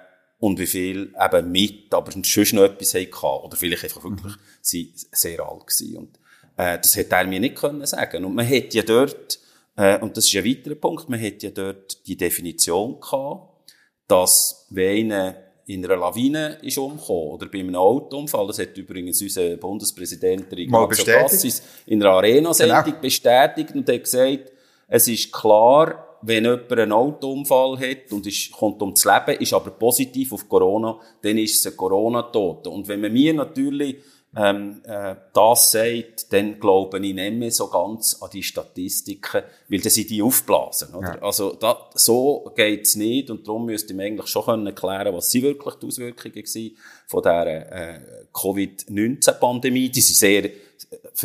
und 0.40 0.59
wie 0.59 0.66
viel 0.66 1.14
eben 1.18 1.52
mit, 1.52 1.94
aber 1.94 2.12
sonst 2.12 2.52
noch 2.52 2.64
etwas 2.64 2.94
hatten. 2.94 3.44
Oder 3.44 3.56
vielleicht 3.56 3.85
einfach 3.85 4.04
wirklich 4.04 4.35
mhm. 4.35 4.40
sie 4.61 4.92
sehr 4.94 5.40
alt 5.40 5.66
gewesen. 5.66 5.97
Und 5.97 6.18
äh, 6.56 6.78
das 6.78 6.97
hätte 6.97 7.14
er 7.14 7.26
mir 7.26 7.40
nicht 7.40 7.56
können 7.56 7.87
sagen. 7.87 8.25
Und 8.25 8.35
man 8.35 8.44
hätte 8.44 8.76
ja 8.76 8.83
dort, 8.83 9.38
äh, 9.76 9.99
und 10.00 10.16
das 10.16 10.26
ist 10.26 10.37
ein 10.37 10.44
weiterer 10.44 10.75
Punkt, 10.75 11.09
man 11.09 11.21
hätte 11.21 11.47
ja 11.47 11.52
dort 11.52 12.06
die 12.06 12.16
Definition 12.16 13.00
gehabt, 13.00 13.73
dass 14.06 14.66
wenn 14.71 15.12
einer 15.12 15.37
in 15.66 15.85
einer 15.85 15.97
Lawine 15.97 16.59
ist 16.62 16.76
umgekommen 16.78 17.33
oder 17.33 17.47
bei 17.47 17.61
einem 17.61 17.75
Autounfall, 17.75 18.47
das 18.49 18.59
hat 18.59 18.76
übrigens 18.76 19.21
unser 19.23 19.56
Bundespräsident 19.56 20.52
Ignazio 20.52 21.04
Cassis 21.04 21.62
in 21.87 22.02
einer 22.02 22.12
Arena-Sendung 22.12 22.85
genau. 22.85 23.00
bestätigt 23.00 23.75
und 23.75 23.88
hat 23.88 24.04
gesagt, 24.04 24.52
es 24.88 25.09
ist 25.09 25.33
klar, 25.33 26.18
wenn 26.23 26.44
jemand 26.44 26.73
einen 26.73 26.92
Autounfall 26.92 27.78
hat 27.78 28.12
und 28.12 28.26
ist, 28.26 28.52
kommt 28.52 28.80
ums 28.83 29.04
Leben, 29.04 29.40
ist 29.40 29.52
aber 29.52 29.71
positiv 29.71 30.33
auf 30.33 30.49
Corona, 30.49 30.99
dann 31.23 31.38
ist 31.38 31.56
es 31.56 31.73
ein 31.73 31.76
Corona-Tote. 31.76 32.71
Und 32.71 32.87
wenn 32.88 33.00
man 33.00 33.12
mir 33.12 33.35
natürlich 33.35 33.97
ähm, 34.37 34.83
äh, 34.85 35.14
das 35.33 35.71
sagt, 35.71 36.33
dann 36.33 36.59
glaube 36.59 36.99
ich 36.99 37.14
nicht 37.14 37.35
mehr 37.35 37.50
so 37.50 37.69
ganz 37.69 38.21
an 38.21 38.31
die 38.33 38.43
Statistiken, 38.43 39.43
weil 39.69 39.81
dann 39.81 39.91
sind 39.91 40.11
die 40.11 40.23
aufblasen. 40.23 40.95
Oder? 40.95 41.17
Ja. 41.17 41.23
Also 41.23 41.55
da, 41.55 41.91
so 41.95 42.50
geht's 42.57 42.97
nicht 42.97 43.31
und 43.31 43.47
darum 43.47 43.67
müsste 43.67 43.95
man 43.95 44.07
eigentlich 44.07 44.26
schon 44.26 44.45
können 44.45 44.67
erklären, 44.67 45.14
was 45.14 45.31
sind 45.31 45.43
wirklich 45.45 45.75
die 45.75 45.87
Auswirkungen 45.87 46.35
waren 46.35 46.76
von 47.07 47.23
dieser 47.23 47.73
äh, 47.73 48.00
Covid-19-Pandemie. 48.33 49.88
Die 49.91 50.00
sind 50.00 50.17
sehr 50.17 50.50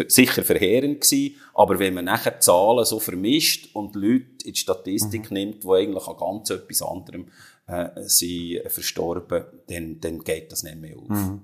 sicher 0.08 0.44
verheerend 0.44 1.02
gewesen, 1.02 1.36
aber 1.54 1.80
wenn 1.80 1.94
man 1.94 2.06
nachher 2.06 2.40
Zahlen 2.40 2.86
so 2.86 3.00
vermischt 3.00 3.70
und 3.74 3.96
Leute 3.96 4.46
in 4.46 4.54
die 4.54 4.60
Statistik 4.60 5.32
mhm. 5.32 5.38
nimmt, 5.38 5.64
die 5.64 5.70
eigentlich 5.70 6.08
an 6.08 6.18
ganz 6.18 6.50
etwas 6.50 6.82
anderem 6.82 7.28
äh, 7.68 7.90
sind 8.04 8.62
verstorben, 8.68 9.46
dann, 9.68 10.00
dann 10.00 10.20
geht 10.20 10.52
das 10.52 10.64
nicht 10.64 10.78
mehr 10.78 10.98
auf. 10.98 11.10
Mhm. 11.10 11.42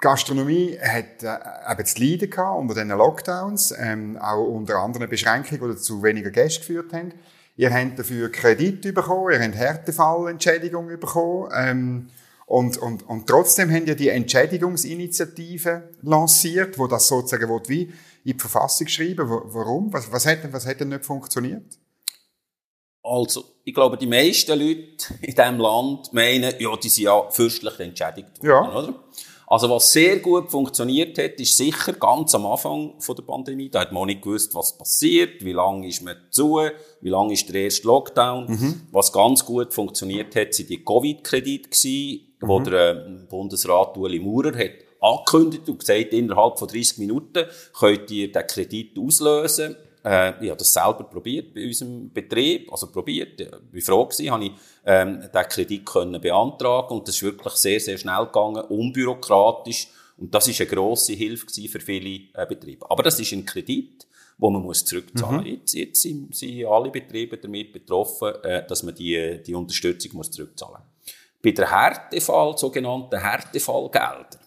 Gastronomie 0.00 0.78
hat 0.80 1.22
äh, 1.22 1.72
eben 1.72 1.86
zu 1.86 2.02
leiden 2.02 2.30
gehabt 2.30 2.58
unter 2.58 2.74
diesen 2.74 2.88
Lockdowns, 2.90 3.74
ähm, 3.78 4.16
auch 4.18 4.46
unter 4.46 4.76
anderen 4.76 5.08
Beschränkungen, 5.08 5.70
die 5.70 5.76
zu 5.76 6.02
weniger 6.02 6.30
Gäste 6.30 6.60
geführt 6.60 6.92
haben. 6.92 7.12
Ihr 7.56 7.72
habt 7.72 7.98
dafür 7.98 8.32
Kredit 8.32 8.94
bekommen, 8.94 9.32
ihr 9.32 9.42
habt 9.42 9.54
Härtefallentschädigung 9.54 10.86
bekommen. 10.98 11.50
Ähm, 11.54 12.10
und, 12.46 12.78
und, 12.78 13.08
und 13.08 13.28
trotzdem 13.28 13.70
haben 13.70 13.86
ja 13.86 13.94
die 13.94 14.08
Entschädigungsinitiative 14.08 15.90
lanciert, 16.02 16.78
wo 16.78 16.86
das 16.86 17.06
sozusagen 17.06 17.48
wo 17.48 17.60
wie 17.68 17.82
in 18.24 18.32
die 18.32 18.38
Verfassung 18.38 18.88
schreiben. 18.88 19.28
Warum? 19.28 19.92
Was, 19.92 20.10
was, 20.10 20.26
hat, 20.26 20.52
was 20.52 20.66
hat 20.66 20.80
denn 20.80 20.88
nicht 20.88 21.04
funktioniert? 21.04 21.78
Also, 23.02 23.44
ich 23.64 23.72
glaube, 23.74 23.96
die 23.96 24.06
meisten 24.06 24.58
Leute 24.58 25.14
in 25.20 25.34
diesem 25.34 25.58
Land 25.58 26.12
meinen, 26.12 26.54
ja, 26.58 26.76
die 26.76 26.88
sind 26.88 27.04
ja 27.04 27.30
fürstlich 27.30 27.78
entschädigt 27.78 28.42
worden, 28.42 28.70
ja. 28.70 28.74
oder? 28.74 28.94
Also 29.50 29.68
was 29.68 29.92
sehr 29.92 30.20
gut 30.20 30.48
funktioniert 30.48 31.18
hat, 31.18 31.40
ist 31.40 31.56
sicher 31.56 31.94
ganz 31.94 32.36
am 32.36 32.46
Anfang 32.46 32.94
von 33.00 33.16
der 33.16 33.24
Pandemie. 33.24 33.68
Da 33.68 33.80
hat 33.80 33.90
man 33.90 34.06
nicht 34.06 34.22
gewusst, 34.22 34.54
was 34.54 34.78
passiert, 34.78 35.44
wie 35.44 35.52
lange 35.52 35.88
ist 35.88 36.02
man 36.02 36.14
zu, 36.30 36.60
wie 37.00 37.08
lange 37.08 37.32
ist 37.32 37.48
der 37.48 37.62
erste 37.62 37.88
Lockdown. 37.88 38.46
Mhm. 38.46 38.82
Was 38.92 39.12
ganz 39.12 39.44
gut 39.44 39.74
funktioniert 39.74 40.36
hat, 40.36 40.54
sind 40.54 40.70
die 40.70 40.84
Covid-Kredite 40.84 41.68
gewesen, 41.68 42.32
mhm. 42.40 42.48
wo 42.48 42.60
der 42.60 42.90
äh, 42.90 43.26
Bundesrat 43.28 43.96
Ueli 43.96 44.20
Maurer 44.20 44.56
hat 44.56 44.70
angekündigt 45.00 45.68
und 45.68 45.80
gesagt, 45.80 46.12
innerhalb 46.12 46.56
von 46.56 46.68
30 46.68 46.98
Minuten 46.98 47.44
könnt 47.76 48.08
ihr 48.12 48.30
den 48.30 48.46
Kredit 48.46 48.96
auslösen. 49.00 49.74
Äh, 50.04 50.44
ich 50.44 50.50
habe 50.50 50.58
das 50.58 50.72
selber 50.72 51.02
probiert 51.10 51.54
bei 51.54 51.66
unserem 51.66 52.12
Betrieb, 52.12 52.70
also 52.70 52.86
probiert, 52.86 53.40
ich 53.40 53.50
war 53.50 53.80
froh 53.80 54.04
gewesen, 54.06 54.30
habe 54.30 54.44
ich 54.44 54.52
ähm, 54.84 55.20
den 55.32 55.48
Kredit 55.48 55.86
können 55.86 56.20
beantragen 56.20 56.94
und 56.94 57.08
das 57.08 57.16
ist 57.16 57.22
wirklich 57.22 57.54
sehr, 57.54 57.80
sehr 57.80 57.98
schnell 57.98 58.26
gegangen, 58.26 58.62
unbürokratisch 58.64 59.88
und 60.16 60.34
das 60.34 60.48
ist 60.48 60.60
eine 60.60 60.70
grosse 60.70 61.12
Hilfe 61.14 61.46
für 61.46 61.80
viele 61.80 62.28
äh, 62.34 62.46
Betriebe. 62.46 62.90
Aber 62.90 63.02
das 63.02 63.18
ist 63.18 63.32
ein 63.32 63.44
Kredit, 63.44 64.06
wo 64.38 64.50
man 64.50 64.62
muss 64.62 64.84
zurückzahlen. 64.84 65.40
Mhm. 65.40 65.46
Jetzt, 65.46 65.74
jetzt 65.74 66.02
sind, 66.02 66.34
sind 66.34 66.66
alle 66.66 66.90
Betriebe 66.90 67.38
damit 67.38 67.72
betroffen, 67.72 68.34
äh, 68.42 68.66
dass 68.66 68.82
man 68.82 68.94
die, 68.94 69.42
die 69.46 69.54
Unterstützung 69.54 70.12
muss 70.14 70.30
zurückzahlen. 70.30 70.82
Bei 71.42 71.52
der 71.52 71.70
Härtefall, 71.70 72.56
sogenannten 72.58 73.18
Härtefallgelder, 73.18 74.40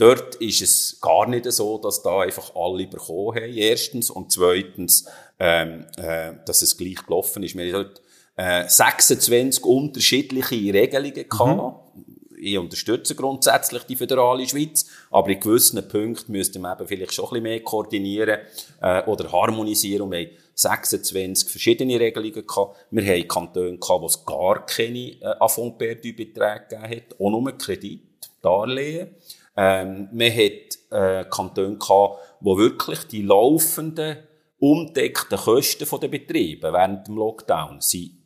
Dort 0.00 0.36
ist 0.36 0.62
es 0.62 0.98
gar 1.02 1.28
nicht 1.28 1.44
so, 1.52 1.76
dass 1.76 2.02
da 2.02 2.22
einfach 2.22 2.54
alle 2.54 2.86
bekommen 2.86 3.36
haben, 3.36 3.52
erstens. 3.52 4.08
Und 4.08 4.32
zweitens, 4.32 5.06
ähm, 5.38 5.84
äh, 5.98 6.32
dass 6.46 6.62
es 6.62 6.78
gleich 6.78 7.04
gelaufen 7.06 7.42
ist. 7.42 7.54
Wir 7.54 7.70
haben 7.74 7.84
dort 7.84 8.02
äh, 8.36 8.68
26 8.68 9.64
unterschiedliche 9.64 10.72
Regelungen 10.72 11.28
gehabt. 11.28 11.96
Mhm. 11.96 12.04
ich 12.38 12.56
unterstütze 12.56 13.14
grundsätzlich 13.14 13.82
die 13.84 13.96
föderale 13.96 14.46
Schweiz, 14.48 14.86
aber 15.10 15.28
in 15.28 15.40
gewissen 15.40 15.86
Punkten 15.88 16.32
müsste 16.32 16.58
man 16.58 16.78
eben 16.78 16.88
vielleicht 16.88 17.12
schon 17.12 17.26
ein 17.26 17.30
bisschen 17.30 17.42
mehr 17.42 17.60
koordinieren 17.60 18.38
äh, 18.80 19.02
oder 19.04 19.30
harmonisieren. 19.30 20.10
Wir 20.10 20.20
haben 20.20 20.36
26 20.54 21.50
verschiedene 21.50 22.00
Regelungen 22.00 22.46
gehabt. 22.46 22.76
Wir 22.90 23.04
haben 23.04 23.28
Kantone 23.28 23.78
gehabt, 23.78 24.02
wo 24.02 24.06
es 24.06 24.24
gar 24.24 24.64
keine 24.64 24.98
äh, 24.98 25.34
Affond-Perdu-Beträge 25.38 26.66
gegeben 26.68 26.96
hat, 26.96 27.20
auch 27.20 27.30
nur 27.30 27.52
Kredit, 27.52 28.30
Darlehen. 28.40 29.14
Ähm, 29.56 30.08
man 30.12 30.30
hat 30.32 30.78
äh, 30.90 31.24
Kantone 31.28 31.76
gehabt, 31.76 32.18
wo 32.40 32.56
wirklich 32.56 33.00
die 33.04 33.22
laufenden, 33.22 34.16
undeckten 34.58 35.38
Kosten 35.38 36.00
der 36.00 36.08
Betriebe 36.08 36.72
während 36.72 37.06
dem 37.06 37.16
Lockdown 37.16 37.80
sind 37.80 38.19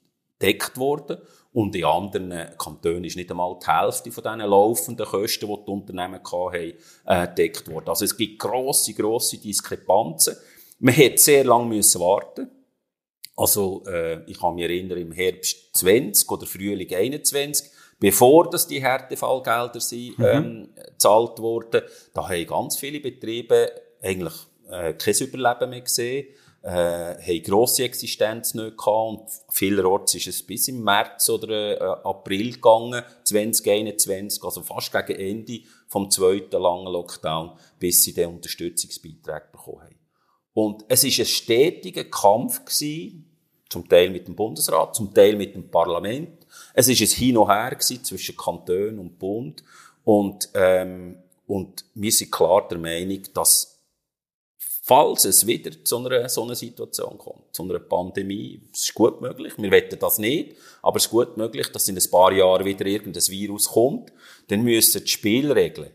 deckt 0.45 0.77
worden. 0.79 1.19
Und 1.53 1.77
in 1.77 1.85
anderen 1.85 2.49
Kantonen 2.59 3.05
ist 3.05 3.17
nicht 3.17 3.31
einmal 3.31 3.57
die 3.63 3.71
Hälfte 3.71 4.11
von 4.11 4.25
diesen 4.25 4.41
laufenden 4.41 5.07
Kosten, 5.07 5.47
die 5.47 5.65
die 5.65 5.71
Unternehmen 5.71 6.21
hatten, 6.21 6.73
äh, 7.07 7.35
deckt 7.35 7.71
worden. 7.71 7.89
Also 7.91 8.05
es 8.05 8.17
gibt 8.17 8.41
grosse, 8.41 8.93
grosse 8.93 9.39
Diskrepanzen. 9.39 10.37
Man 10.81 10.95
hätte 10.95 11.19
sehr 11.19 11.45
lange 11.45 11.67
müssen 11.67 12.01
warten 12.01 12.51
Also, 13.37 13.85
äh, 13.87 14.25
ich 14.29 14.41
kann 14.41 14.57
mich 14.57 14.65
erinnern, 14.65 14.99
im 14.99 15.13
Herbst 15.13 15.77
20 15.77 16.29
oder 16.29 16.45
Frühling 16.45 16.93
21, 16.93 17.71
bevor 18.01 18.51
das 18.51 18.67
die 18.67 18.83
Härtefallgelder 18.83 19.81
sind, 19.81 20.19
mhm. 20.19 20.25
ähm, 20.25 20.69
gezahlt 20.75 21.39
wurden, 21.39 21.83
da 22.13 22.29
haben 22.29 22.47
ganz 22.47 22.77
viele 22.77 22.99
Betriebe 22.99 23.71
eigentlich 24.03 24.35
äh, 24.71 24.95
kein 24.95 25.15
Überleben 25.15 25.71
mehr 25.71 25.81
gesehen 25.83 26.27
äh, 26.65 27.15
haben 27.21 27.43
grosse 27.43 27.85
Existenz 27.85 28.55
nicht 28.55 28.79
gehabt 28.79 28.89
und 28.89 29.21
vielerorts 29.51 30.15
ist 30.15 30.29
es 30.29 30.43
bis 30.43 30.69
im 30.69 30.83
März 30.83 31.29
oder 31.29 31.79
äh, 31.79 31.85
April 32.05 32.55
gegangen, 32.55 33.03
2021, 33.25 34.43
also 34.43 34.63
fast 34.63 34.91
gegen 34.91 35.21
Ende 35.21 35.61
vom 35.89 36.11
zweiten 36.11 36.61
langen 36.61 36.91
Lockdown, 36.91 37.53
bis 37.79 38.03
sie 38.03 38.15
den 38.15 38.31
Unterstützungsbeitrag 38.31 39.53
bekommen 39.53 39.83
haben. 39.83 39.99
Und 40.55 40.85
es 40.89 41.05
ist 41.05 41.19
ein 41.19 41.27
stetiger 41.27 42.05
Kampf 42.05 42.65
gewesen, 42.65 43.31
zum 43.69 43.87
Teil 43.87 44.09
mit 44.09 44.27
dem 44.27 44.35
Bundesrat, 44.35 44.95
zum 44.95 45.13
Teil 45.13 45.37
mit 45.37 45.55
dem 45.55 45.71
Parlament. 45.71 46.47
Es 46.73 46.89
ist 46.89 47.01
ein 47.03 47.19
Hin 47.19 47.37
und 47.37 47.49
Her 47.49 47.79
zwischen 47.79 48.37
Kanton 48.37 48.99
und 48.99 49.19
Bund 49.19 49.63
und 50.05 50.49
ähm, 50.55 51.19
und 51.47 51.85
wir 51.95 52.11
sind 52.11 52.33
klar 52.33 52.67
der 52.69 52.79
Meinung, 52.79 53.21
dass 53.35 53.74
Falls 54.87 55.25
es 55.25 55.47
wieder 55.47 55.71
zu 55.83 55.97
einer 55.97 56.29
so 56.29 56.43
einer 56.43 56.55
Situation 56.55 57.17
kommt, 57.17 57.55
zu 57.55 57.63
einer 57.63 57.79
Pandemie, 57.79 58.61
es 58.71 58.81
ist 58.81 58.95
gut 58.95 59.19
möglich, 59.23 59.55
wir 59.57 59.71
wetten 59.71 59.99
das 59.99 60.19
nicht, 60.19 60.57
aber 60.83 60.99
es 60.99 61.07
ist 61.07 61.11
gut 61.11 61.39
möglich, 61.39 61.73
dass 61.73 61.89
in 61.89 61.97
ein 61.97 62.11
paar 62.11 62.31
Jahren 62.33 62.67
wieder 62.67 62.85
irgendein 62.85 63.27
Virus 63.29 63.69
kommt, 63.69 64.13
dann 64.49 64.61
müssen 64.61 65.03
die 65.03 65.11
Spielregeln 65.11 65.91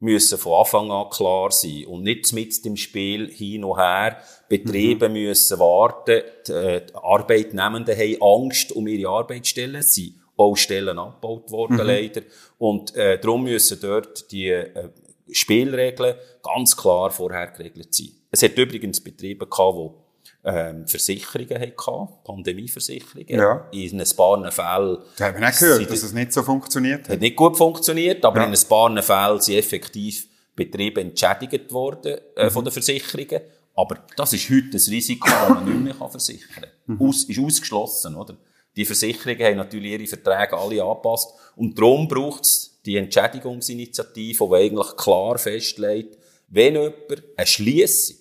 müssen 0.00 0.36
von 0.36 0.60
Anfang 0.60 0.90
an 0.90 1.08
klar 1.08 1.50
sein 1.50 1.86
und 1.86 2.02
nicht 2.02 2.30
mit 2.34 2.62
dem 2.64 2.76
Spiel 2.76 3.30
hin 3.30 3.64
und 3.64 3.78
her. 3.78 4.22
Betriebe 4.50 5.08
mhm. 5.08 5.14
müssen 5.14 5.58
warten, 5.58 6.22
die, 6.46 6.52
äh, 6.52 6.86
die 6.86 6.94
Arbeitnehmenden 6.94 7.96
haben 7.96 8.22
Angst 8.22 8.72
um 8.72 8.86
ihre 8.86 9.10
Arbeitsstellen, 9.10 9.82
sie 9.82 10.14
auch 10.36 10.56
Stellen 10.56 10.98
abgebaut 10.98 11.50
worden, 11.50 11.76
mhm. 11.76 11.86
leider. 11.86 12.22
Und 12.58 12.94
äh, 12.96 13.18
darum 13.18 13.44
müssen 13.44 13.78
dort 13.80 14.30
die 14.32 14.48
äh, 14.48 14.90
Spielregeln 15.32 16.14
ganz 16.42 16.76
klar 16.76 17.10
vorher 17.10 17.48
geregelt 17.48 17.94
sein. 17.94 18.10
Es 18.30 18.42
hat 18.42 18.56
übrigens 18.56 19.00
Betriebe 19.00 19.46
gehabt, 19.46 19.78
die 19.78 20.48
ähm, 20.48 20.86
Versicherungen 20.86 21.60
hatten, 21.60 22.08
Pandemieversicherungen. 22.24 23.28
Ja. 23.28 23.68
In 23.72 24.00
ein 24.00 24.08
paar 24.16 24.52
Fällen... 24.52 24.98
Da 25.16 25.26
haben 25.26 25.40
wir 25.40 25.46
nicht 25.46 25.58
gehört, 25.58 25.90
dass 25.90 26.02
es 26.02 26.12
nicht 26.12 26.32
so 26.32 26.42
funktioniert 26.42 27.04
hat. 27.04 27.10
Hat 27.10 27.20
nicht 27.20 27.36
gut 27.36 27.56
funktioniert, 27.56 28.24
aber 28.24 28.40
ja. 28.40 28.46
in 28.46 28.52
ein 28.52 28.68
paar 28.68 29.02
Fällen 29.02 29.40
sind 29.40 29.56
effektiv 29.56 30.28
Betriebe 30.54 31.00
entschädigt 31.00 31.72
worden 31.72 32.18
äh, 32.36 32.44
mhm. 32.44 32.50
von 32.50 32.64
den 32.64 32.72
Versicherungen. 32.72 33.40
Aber 33.74 33.98
das 34.16 34.32
ist 34.32 34.50
heute 34.50 34.76
ein 34.76 34.90
Risiko, 34.90 35.28
das 35.28 35.48
man 35.48 35.64
nicht 35.64 35.98
mehr 35.98 36.08
versichern 36.08 36.66
kann. 36.86 36.96
Mhm. 36.96 37.08
Aus, 37.08 37.24
ist 37.24 37.38
ausgeschlossen, 37.38 38.14
oder? 38.14 38.36
Die 38.76 38.84
Versicherungen 38.84 39.42
haben 39.42 39.56
natürlich 39.56 39.92
ihre 39.92 40.06
Verträge 40.06 40.56
alle 40.56 40.82
angepasst. 40.82 41.30
Und 41.56 41.78
darum 41.78 42.06
braucht 42.08 42.44
es 42.44 42.69
die 42.84 42.96
Entschädigungsinitiative, 42.96 44.48
die 44.48 44.54
eigentlich 44.54 44.96
klar 44.96 45.38
festlegt, 45.38 46.18
wenn 46.48 46.74
jemand 46.74 47.22
eine 47.36 47.46
Schließung, 47.46 48.16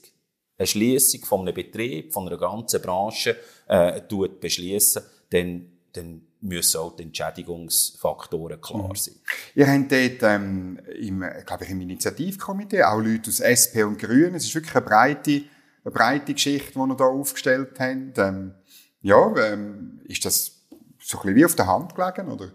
eine 0.58 0.67
Schließung 0.67 1.26
von 1.26 1.41
einem 1.41 1.54
Betrieb, 1.54 2.13
von 2.13 2.28
einer 2.28 2.38
ganzen 2.38 2.82
Branche, 2.82 3.36
äh, 3.67 4.02
tut 4.02 4.39
beschließen, 4.39 5.02
dann, 5.30 5.72
dann 5.93 6.22
müssen 6.41 6.80
auch 6.80 6.95
die 6.95 7.04
Entschädigungsfaktoren 7.04 8.62
klar 8.62 8.89
mhm. 8.89 8.95
sein. 8.95 9.15
Ihr 9.56 9.67
habt 9.67 9.91
dort 9.91 10.24
ähm, 10.24 10.80
im, 11.00 11.26
glaube 11.45 11.63
ich, 11.63 11.69
im 11.69 11.82
Initiativkomitee 11.82 12.84
auch 12.84 13.00
Leute 13.00 13.30
aus 13.30 13.39
SP 13.41 13.84
und 13.84 14.00
Grünen. 14.00 14.36
Es 14.36 14.45
ist 14.45 14.56
wirklich 14.56 14.76
eine 14.76 14.86
breite, 14.86 15.43
eine 15.84 15.91
breite 15.91 16.34
Geschichte, 16.34 16.74
die 16.74 16.80
ihr 16.80 16.95
da 16.95 17.06
aufgestellt 17.06 17.80
habt. 17.80 18.17
Ähm, 18.17 18.54
ja, 19.02 19.34
ähm, 19.38 20.02
ist 20.06 20.24
das 20.26 20.60
so 21.00 21.17
ein 21.17 21.24
bisschen 21.24 21.36
wie 21.36 21.45
auf 21.45 21.56
der 21.56 21.67
Hand 21.67 21.95
gelegen, 21.95 22.32
oder? 22.32 22.52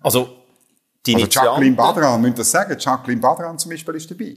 Also, 0.00 0.41
die 1.06 1.14
also 1.14 1.26
Jacqueline 1.26 1.76
Badran, 1.76 2.20
müsst 2.20 2.34
ihr 2.34 2.38
das 2.38 2.50
sagen? 2.50 2.76
Jacqueline 2.78 3.20
Badran 3.20 3.58
zum 3.58 3.70
Beispiel 3.70 3.94
ist 3.96 4.10
dabei. 4.10 4.36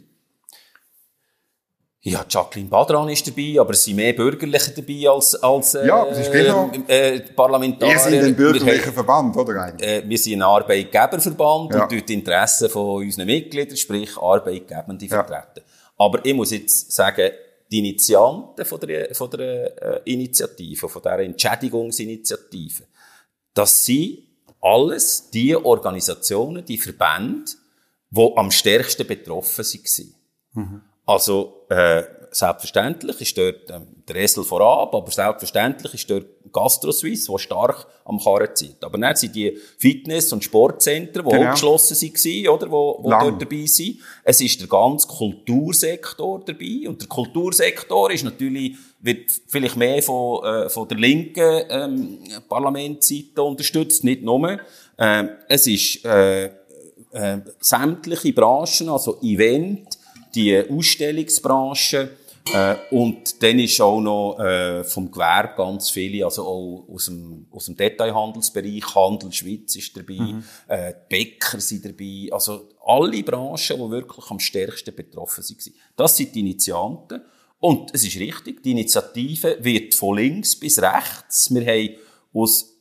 Ja, 2.01 2.23
Jacqueline 2.29 2.69
Badran 2.69 3.09
ist 3.09 3.27
dabei, 3.27 3.59
aber 3.59 3.71
es 3.71 3.83
sind 3.83 3.95
mehr 3.95 4.13
Bürgerliche 4.13 4.71
dabei 4.71 5.09
als, 5.09 5.33
als 5.35 5.73
äh, 5.73 5.87
ja, 5.87 6.05
das 6.05 6.19
ist 6.19 6.31
genau. 6.31 6.71
äh, 6.87 7.19
Parlamentarier. 7.19 7.95
Wir 7.95 7.99
sind 7.99 8.23
ein 8.23 8.35
bürgerlicher 8.35 8.93
Verband, 8.93 9.35
oder 9.35 9.63
eigentlich? 9.63 9.89
Äh, 9.89 10.03
wir 10.07 10.17
sind 10.19 10.33
ein 10.33 10.41
Arbeitgeberverband 10.43 11.73
ja. 11.73 11.83
und 11.83 11.91
dort 11.91 12.07
die 12.07 12.13
Interessen 12.13 12.69
von 12.69 13.03
unseren 13.03 13.25
Mitgliedern, 13.25 13.75
sprich 13.75 14.15
Arbeitgebende, 14.17 15.05
ja. 15.05 15.23
vertreten. 15.23 15.65
Aber 15.97 16.23
ich 16.23 16.33
muss 16.35 16.51
jetzt 16.51 16.91
sagen, 16.91 17.31
die 17.71 17.79
Initianten 17.79 18.65
von 18.65 18.79
der, 18.81 19.15
von 19.15 19.29
der 19.31 20.05
äh, 20.05 20.11
Initiative, 20.11 20.87
von 20.87 21.01
dieser 21.01 21.19
Entschädigungsinitiative, 21.19 22.83
das 23.51 23.83
sind 23.83 24.19
alles 24.65 25.29
die 25.29 25.55
Organisationen, 25.55 26.65
die 26.65 26.79
Verbände, 26.79 27.51
die 28.09 28.31
am 28.35 28.49
stärksten 28.49 29.05
betroffen 29.05 29.63
waren. 29.63 30.15
Mhm. 30.53 30.81
Also, 31.05 31.65
äh, 31.69 32.03
selbstverständlich 32.31 33.21
ist 33.21 33.37
dort 33.37 33.69
ähm, 33.69 33.87
der 34.07 34.17
Esel 34.17 34.43
vorab, 34.43 34.93
aber 34.93 35.09
selbstverständlich 35.11 35.93
ist 35.93 36.09
dort 36.09 36.25
Gastro 36.51 36.91
Suisse, 36.91 37.31
der 37.31 37.37
stark 37.37 37.87
am 38.05 38.19
Karren 38.19 38.55
zieht. 38.55 38.83
Aber 38.83 38.97
dann 38.97 39.15
sind 39.15 39.35
die 39.35 39.57
Fitness- 39.77 40.33
und 40.33 40.43
Sportzentren, 40.43 41.25
die 41.25 41.31
genau. 41.31 41.49
auch 41.49 41.51
geschlossen 41.53 41.95
waren, 41.95 42.47
oder, 42.47 42.71
wo, 42.71 42.99
wo 43.01 43.09
dort 43.09 43.41
dabei 43.41 43.65
sind. 43.65 43.99
Es 44.23 44.41
ist 44.41 44.59
der 44.59 44.67
ganze 44.67 45.07
Kultursektor 45.07 46.43
dabei. 46.43 46.87
Und 46.87 47.01
der 47.01 47.07
Kultursektor 47.07 48.11
ist 48.11 48.23
natürlich, 48.23 48.75
wird 49.05 49.31
vielleicht 49.47 49.75
mehr 49.75 50.01
von, 50.01 50.43
äh, 50.43 50.69
von 50.69 50.87
der 50.87 50.97
linken, 50.97 51.63
ähm, 51.69 52.19
Parlamentsseite 52.49 53.41
unterstützt, 53.41 54.03
nicht 54.03 54.23
nur. 54.23 54.59
Ähm, 54.97 55.29
es 55.47 55.67
ist, 55.67 56.05
äh, 56.05 56.45
äh, 57.11 57.39
sämtliche 57.59 58.33
Branchen, 58.33 58.89
also 58.89 59.19
Event, 59.21 59.97
die 60.33 60.57
Ausstellungsbranche, 60.69 62.09
äh, 62.53 62.75
und 62.91 63.41
dann 63.41 63.57
ist 63.57 63.81
auch 63.81 63.99
noch 63.99 64.37
äh, 64.39 64.83
vom 64.83 65.09
Gewerbe 65.09 65.53
ganz 65.57 65.89
viele, 65.89 66.25
also 66.25 66.43
auch 66.43 66.85
aus 66.93 67.05
dem, 67.05 67.47
aus 67.51 67.65
dem 67.65 67.75
Detailhandelsbereich, 67.75 68.83
Handel 68.93 69.31
Schweiz 69.31 69.75
ist 69.75 69.97
dabei, 69.97 70.13
mhm. 70.13 70.43
äh, 70.67 70.93
Bäcker 71.09 71.59
sind 71.59 71.85
dabei, 71.85 72.27
also 72.31 72.69
alle 72.85 73.23
Branchen, 73.23 73.77
die 73.77 73.91
wirklich 73.91 74.29
am 74.29 74.39
stärksten 74.39 74.95
betroffen 74.95 75.43
waren. 75.43 75.73
Das 75.95 76.17
sind 76.17 76.35
die 76.35 76.41
Initianten. 76.41 77.21
Und 77.59 77.93
es 77.93 78.05
ist 78.05 78.19
richtig, 78.19 78.61
die 78.61 78.71
Initiative 78.71 79.57
wird 79.61 79.95
von 79.95 80.17
links 80.17 80.55
bis 80.55 80.79
rechts. 80.81 81.53
Wir 81.53 81.65
haben 81.65 81.95
aus 82.33 82.75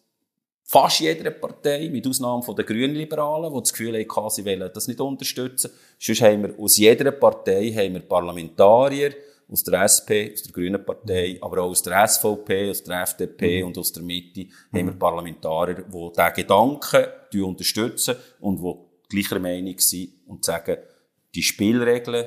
fast 0.65 1.01
jeder 1.01 1.31
Partei, 1.31 1.89
mit 1.89 2.07
Ausnahme 2.07 2.43
von 2.43 2.57
den 2.57 2.67
Grünliberalen, 2.67 3.53
die 3.53 3.61
das 3.61 3.73
Gefühl 3.73 4.07
haben, 4.09 4.31
sie 4.31 4.45
wollen 4.45 4.71
das 4.73 4.89
nicht 4.89 5.01
unterstützen. 5.01 5.71
Sonst 5.99 6.23
haben 6.23 6.43
wir 6.43 6.59
aus 6.59 6.77
jeder 6.77 7.13
Partei 7.13 7.71
haben 7.73 7.95
wir 7.95 8.01
Parlamentarier, 8.01 9.15
aus 9.51 9.63
der 9.63 9.83
SP, 9.85 10.33
aus 10.33 10.43
der 10.43 10.53
Grünen 10.53 10.85
Partei, 10.85 11.39
aber 11.41 11.63
auch 11.63 11.71
aus 11.71 11.83
der 11.83 12.07
SVP, 12.09 12.71
aus 12.71 12.83
der 12.83 13.03
FDP 13.03 13.61
mhm. 13.61 13.69
und 13.69 13.79
aus 13.79 13.93
der 13.93 14.03
Mitte 14.03 14.41
mhm. 14.41 14.79
haben 14.79 14.87
wir 14.87 14.95
Parlamentarier, 14.95 15.85
die 15.85 16.13
diesen 16.13 16.35
Gedanken 16.35 17.05
unterstützen 17.43 18.17
und 18.41 18.61
die 18.61 19.17
gleicher 19.17 19.39
Meinung 19.39 19.79
sind 19.79 20.15
und 20.27 20.45
sagen, 20.45 20.79
die 21.35 21.43
Spielregeln, 21.43 22.27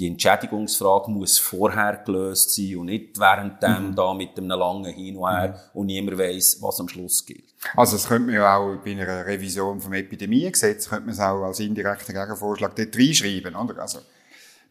die 0.00 0.08
Entschädigungsfrage 0.08 1.10
muss 1.10 1.38
vorher 1.38 2.02
gelöst 2.04 2.54
sein 2.54 2.76
und 2.76 2.86
nicht 2.86 3.20
während 3.20 3.62
dem 3.62 3.90
mhm. 3.90 3.94
da 3.94 4.14
mit 4.14 4.36
einem 4.36 4.48
langen 4.48 4.92
Hin 4.92 5.16
und 5.16 5.30
Her 5.30 5.48
mhm. 5.48 5.80
und 5.80 5.86
niemand 5.86 6.18
weiss, 6.18 6.60
was 6.62 6.80
am 6.80 6.88
Schluss 6.88 7.24
gilt. 7.24 7.44
Also 7.76 7.96
das 7.96 8.08
könnte 8.08 8.26
man 8.26 8.34
ja 8.36 8.56
auch 8.56 8.76
bei 8.82 8.92
einer 8.92 9.26
Revision 9.26 9.78
vom 9.78 9.92
Epidemiegesetz, 9.92 10.88
könnte 10.88 11.04
man 11.04 11.12
es 11.12 11.20
auch 11.20 11.42
als 11.42 11.60
indirekter 11.60 12.14
Gegenvorschlag 12.14 12.74
dort 12.74 12.96
reinschreiben, 12.96 13.54
oder? 13.54 13.82
Also 13.82 13.98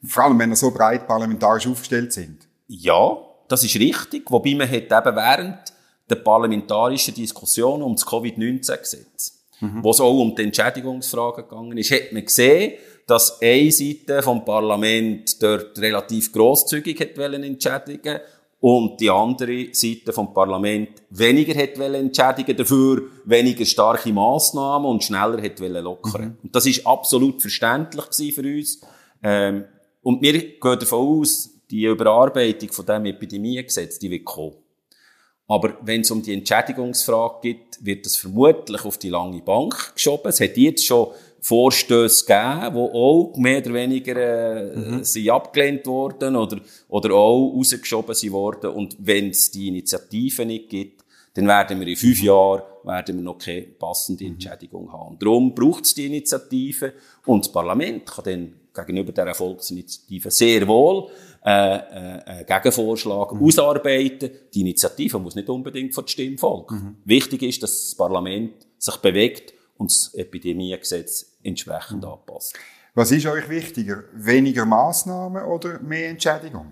vor 0.03 0.23
allem, 0.23 0.39
wenn 0.39 0.49
wir 0.49 0.55
so 0.55 0.71
breit 0.71 1.07
parlamentarisch 1.07 1.67
aufgestellt 1.67 2.11
sind. 2.11 2.47
Ja, 2.67 3.17
das 3.47 3.63
ist 3.63 3.75
richtig. 3.75 4.29
Wobei 4.31 4.55
man 4.55 4.67
hat 4.67 4.73
eben 4.91 5.15
während 5.15 5.73
der 6.09 6.15
parlamentarischen 6.15 7.13
Diskussion 7.13 7.83
um 7.83 7.95
das 7.95 8.05
Covid-19-Gesetz 8.05 9.39
mhm. 9.61 9.83
wo 9.83 9.91
es 9.91 9.99
auch 9.99 10.19
um 10.19 10.35
die 10.35 10.43
Entschädigungsfragen 10.43 11.43
gegangen 11.47 11.77
ist, 11.77 11.91
hat 11.91 12.11
man 12.11 12.25
gesehen, 12.25 12.73
dass 13.09 13.41
eine 13.41 13.71
Seite 13.71 14.21
vom 14.21 14.45
Parlament 14.45 15.41
dort 15.41 15.77
relativ 15.79 16.31
grosszügig 16.31 16.99
hat 16.99 17.17
entschädigen 17.17 18.19
und 18.59 18.99
die 18.99 19.09
andere 19.09 19.69
Seite 19.71 20.11
vom 20.11 20.33
Parlament 20.33 21.01
weniger 21.09 21.59
hat 21.59 21.77
entschädigen, 21.77 22.57
dafür 22.57 23.03
weniger 23.25 23.65
starke 23.65 24.11
Massnahmen 24.11 24.85
und 24.85 25.03
schneller 25.03 25.41
hat 25.41 25.59
lockern. 25.59 26.21
Mhm. 26.21 26.37
Und 26.43 26.55
das 26.55 26.65
ist 26.65 26.85
absolut 26.85 27.41
verständlich 27.41 28.35
für 28.35 28.41
uns. 28.41 28.81
Ähm, 29.23 29.65
und 30.01 30.21
wir 30.21 30.33
gehen 30.33 30.79
davon 30.79 31.21
aus, 31.21 31.49
die 31.71 31.85
Überarbeitung 31.85 32.71
von 32.71 32.85
dem 32.85 33.05
Epidemiegesetz, 33.05 33.99
die 33.99 34.11
wird 34.11 34.25
kommen. 34.25 34.55
Aber 35.47 35.77
wenn 35.81 36.01
es 36.01 36.11
um 36.11 36.21
die 36.21 36.33
Entschädigungsfrage 36.33 37.39
geht, 37.41 37.79
wird 37.81 38.05
das 38.05 38.17
vermutlich 38.17 38.85
auf 38.85 38.97
die 38.99 39.09
lange 39.09 39.41
Bank 39.41 39.93
geschoben. 39.95 40.29
Es 40.29 40.39
hat 40.39 40.55
jetzt 40.57 40.85
schon 40.85 41.07
Vorstöße 41.41 42.25
gegeben, 42.25 42.75
die 42.75 42.93
auch 42.93 43.33
mehr 43.37 43.59
oder 43.59 43.73
weniger 43.73 44.15
äh, 44.15 44.75
mhm. 44.75 45.03
sind 45.03 45.29
abgelehnt 45.29 45.85
worden 45.87 46.35
oder, 46.35 46.59
oder 46.87 47.13
auch 47.13 47.53
rausgeschoben 47.55 48.15
sind 48.15 48.31
worden. 48.31 48.71
Und 48.71 48.95
wenn 48.99 49.29
es 49.29 49.51
die 49.51 49.69
Initiative 49.69 50.45
nicht 50.45 50.69
gibt, 50.69 51.03
dann 51.33 51.47
werden 51.47 51.79
wir 51.79 51.87
in 51.87 51.95
fünf 51.95 52.21
Jahren 52.21 52.63
werden 52.83 53.17
wir 53.17 53.23
noch 53.23 53.37
keine 53.37 53.61
passende 53.61 54.25
mhm. 54.25 54.31
Entschädigung 54.31 54.91
haben. 54.91 55.11
Und 55.11 55.21
darum 55.21 55.53
braucht 55.53 55.85
es 55.85 55.93
die 55.93 56.07
Initiative 56.07 56.93
und 57.25 57.45
das 57.45 57.51
Parlament 57.51 58.05
kann 58.05 58.25
dann 58.25 58.53
gegenüber 58.73 59.11
dieser 59.11 59.33
Volksinitiative 59.33 60.31
sehr 60.31 60.67
wohl 60.67 61.09
äh, 61.45 61.49
äh, 61.49 62.23
einen 62.25 62.45
Gegenvorschlag 62.45 63.33
mhm. 63.33 63.43
ausarbeiten. 63.43 64.29
Die 64.53 64.61
Initiative 64.61 65.19
muss 65.19 65.35
nicht 65.35 65.49
unbedingt 65.49 65.93
von 65.93 66.05
der 66.05 66.11
Stimme 66.11 66.37
folgen. 66.37 66.75
Mhm. 66.75 66.95
Wichtig 67.05 67.43
ist, 67.43 67.63
dass 67.63 67.71
das 67.71 67.95
Parlament 67.95 68.53
sich 68.77 68.97
bewegt 68.97 69.53
und 69.77 69.91
das 69.91 70.13
Epidemiegesetz 70.13 71.28
entsprechend 71.43 72.03
mhm. 72.03 72.09
anpasst. 72.09 72.57
Was 72.93 73.11
ist 73.11 73.25
euch 73.25 73.47
wichtiger? 73.49 74.03
Weniger 74.13 74.65
Maßnahmen 74.65 75.43
oder 75.43 75.79
mehr 75.79 76.09
Entschädigung? 76.09 76.71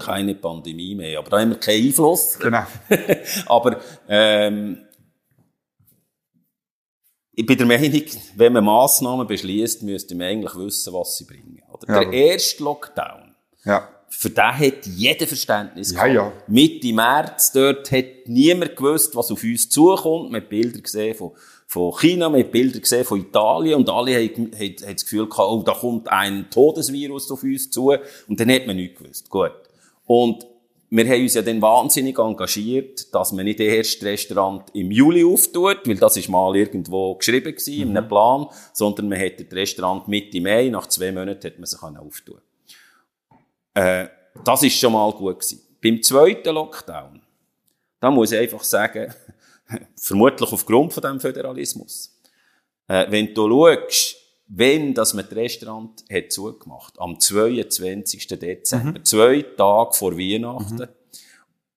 Keine 0.00 0.34
Pandemie 0.34 0.94
mehr, 0.94 1.18
aber 1.18 1.30
da 1.30 1.40
haben 1.40 1.50
wir 1.50 1.60
keinen 1.60 1.86
Einfluss. 1.86 2.38
Genau. 2.38 2.64
aber 3.46 3.78
ähm, 4.08 4.78
ich 7.34 7.46
bin 7.46 7.56
der 7.56 7.66
Meinung, 7.66 8.02
wenn 8.36 8.52
man 8.52 8.64
Massnahmen 8.64 9.26
beschließt, 9.26 9.82
müsste 9.82 10.14
man 10.14 10.28
eigentlich 10.28 10.54
wissen, 10.54 10.92
was 10.92 11.16
sie 11.16 11.24
bringen. 11.24 11.62
Oder? 11.72 11.88
Ja, 11.88 12.00
der 12.00 12.12
erste 12.12 12.62
Lockdown, 12.62 13.34
ja. 13.64 13.88
für 14.08 14.30
den 14.30 14.58
hat 14.58 14.86
jeder 14.86 15.26
Verständnis 15.26 15.92
ja, 15.92 16.06
Ja. 16.06 16.32
Mitte 16.46 16.92
März, 16.92 17.52
dort 17.52 17.90
hat 17.90 18.26
niemand 18.26 18.76
gewusst, 18.76 19.16
was 19.16 19.30
auf 19.30 19.42
uns 19.42 19.68
zukommt. 19.68 20.30
Man 20.30 20.42
hat 20.42 20.48
Bilder 20.50 20.80
gesehen 20.80 21.14
von, 21.14 21.32
von 21.72 21.90
China, 21.92 22.28
man 22.28 22.40
hat 22.40 22.52
Bilder 22.52 22.80
gesehen 22.80 23.02
von 23.02 23.18
Italien 23.18 23.76
und 23.76 23.88
alle 23.88 24.14
haben, 24.14 24.52
haben, 24.52 24.60
haben 24.60 24.94
das 24.94 25.04
Gefühl 25.04 25.26
gehabt, 25.26 25.48
oh, 25.50 25.62
da 25.64 25.72
kommt 25.72 26.06
ein 26.06 26.50
Todesvirus 26.50 27.30
auf 27.30 27.42
uns 27.42 27.70
zu. 27.70 27.94
Und 28.28 28.38
dann 28.38 28.50
hat 28.50 28.66
man 28.66 28.76
nichts 28.76 29.00
gewusst. 29.00 29.30
Gut. 29.30 29.52
Und 30.04 30.46
wir 30.90 31.06
haben 31.06 31.22
uns 31.22 31.32
ja 31.32 31.40
dann 31.40 31.62
wahnsinnig 31.62 32.18
engagiert, 32.18 33.14
dass 33.14 33.32
man 33.32 33.46
nicht 33.46 33.58
erst 33.58 34.04
Restaurant 34.04 34.64
im 34.74 34.90
Juli 34.90 35.24
auftut, 35.24 35.78
weil 35.86 35.96
das 35.96 36.18
ist 36.18 36.28
mal 36.28 36.54
irgendwo 36.54 37.14
geschrieben 37.14 37.52
gewesen, 37.52 37.76
mhm. 37.76 37.82
in 37.82 37.96
einem 37.96 38.08
Plan, 38.08 38.46
sondern 38.74 39.08
man 39.08 39.18
hat 39.18 39.40
das 39.40 39.56
Restaurant 39.56 40.08
Mitte 40.08 40.42
Mai, 40.42 40.68
nach 40.68 40.88
zwei 40.88 41.10
Monaten 41.10 41.46
hat 41.46 41.58
man 41.58 41.64
sich 41.64 41.82
auftun 41.82 42.40
äh, 43.72 44.08
Das 44.44 44.62
ist 44.62 44.78
schon 44.78 44.92
mal 44.92 45.10
gut 45.12 45.40
gewesen. 45.40 45.62
Beim 45.82 46.02
zweiten 46.02 46.54
Lockdown, 46.54 47.22
da 47.98 48.10
muss 48.10 48.32
ich 48.32 48.38
einfach 48.38 48.62
sagen, 48.62 49.14
vermutlich 49.96 50.52
aufgrund 50.52 50.92
von 50.92 51.02
dem 51.02 51.20
Föderalismus, 51.20 52.18
äh, 52.88 53.10
wenn 53.10 53.34
du 53.34 53.48
schaust, 53.48 54.16
wenn 54.54 54.92
das 54.92 55.16
Restaurant 55.16 56.04
hat 56.12 56.30
zugemacht 56.30 56.94
am 56.98 57.18
22. 57.18 58.26
Dezember, 58.26 58.98
mhm. 58.98 59.04
zwei 59.04 59.42
Tage 59.56 59.92
vor 59.94 60.12
Weihnachten. 60.18 60.76
Mhm. 60.76 60.88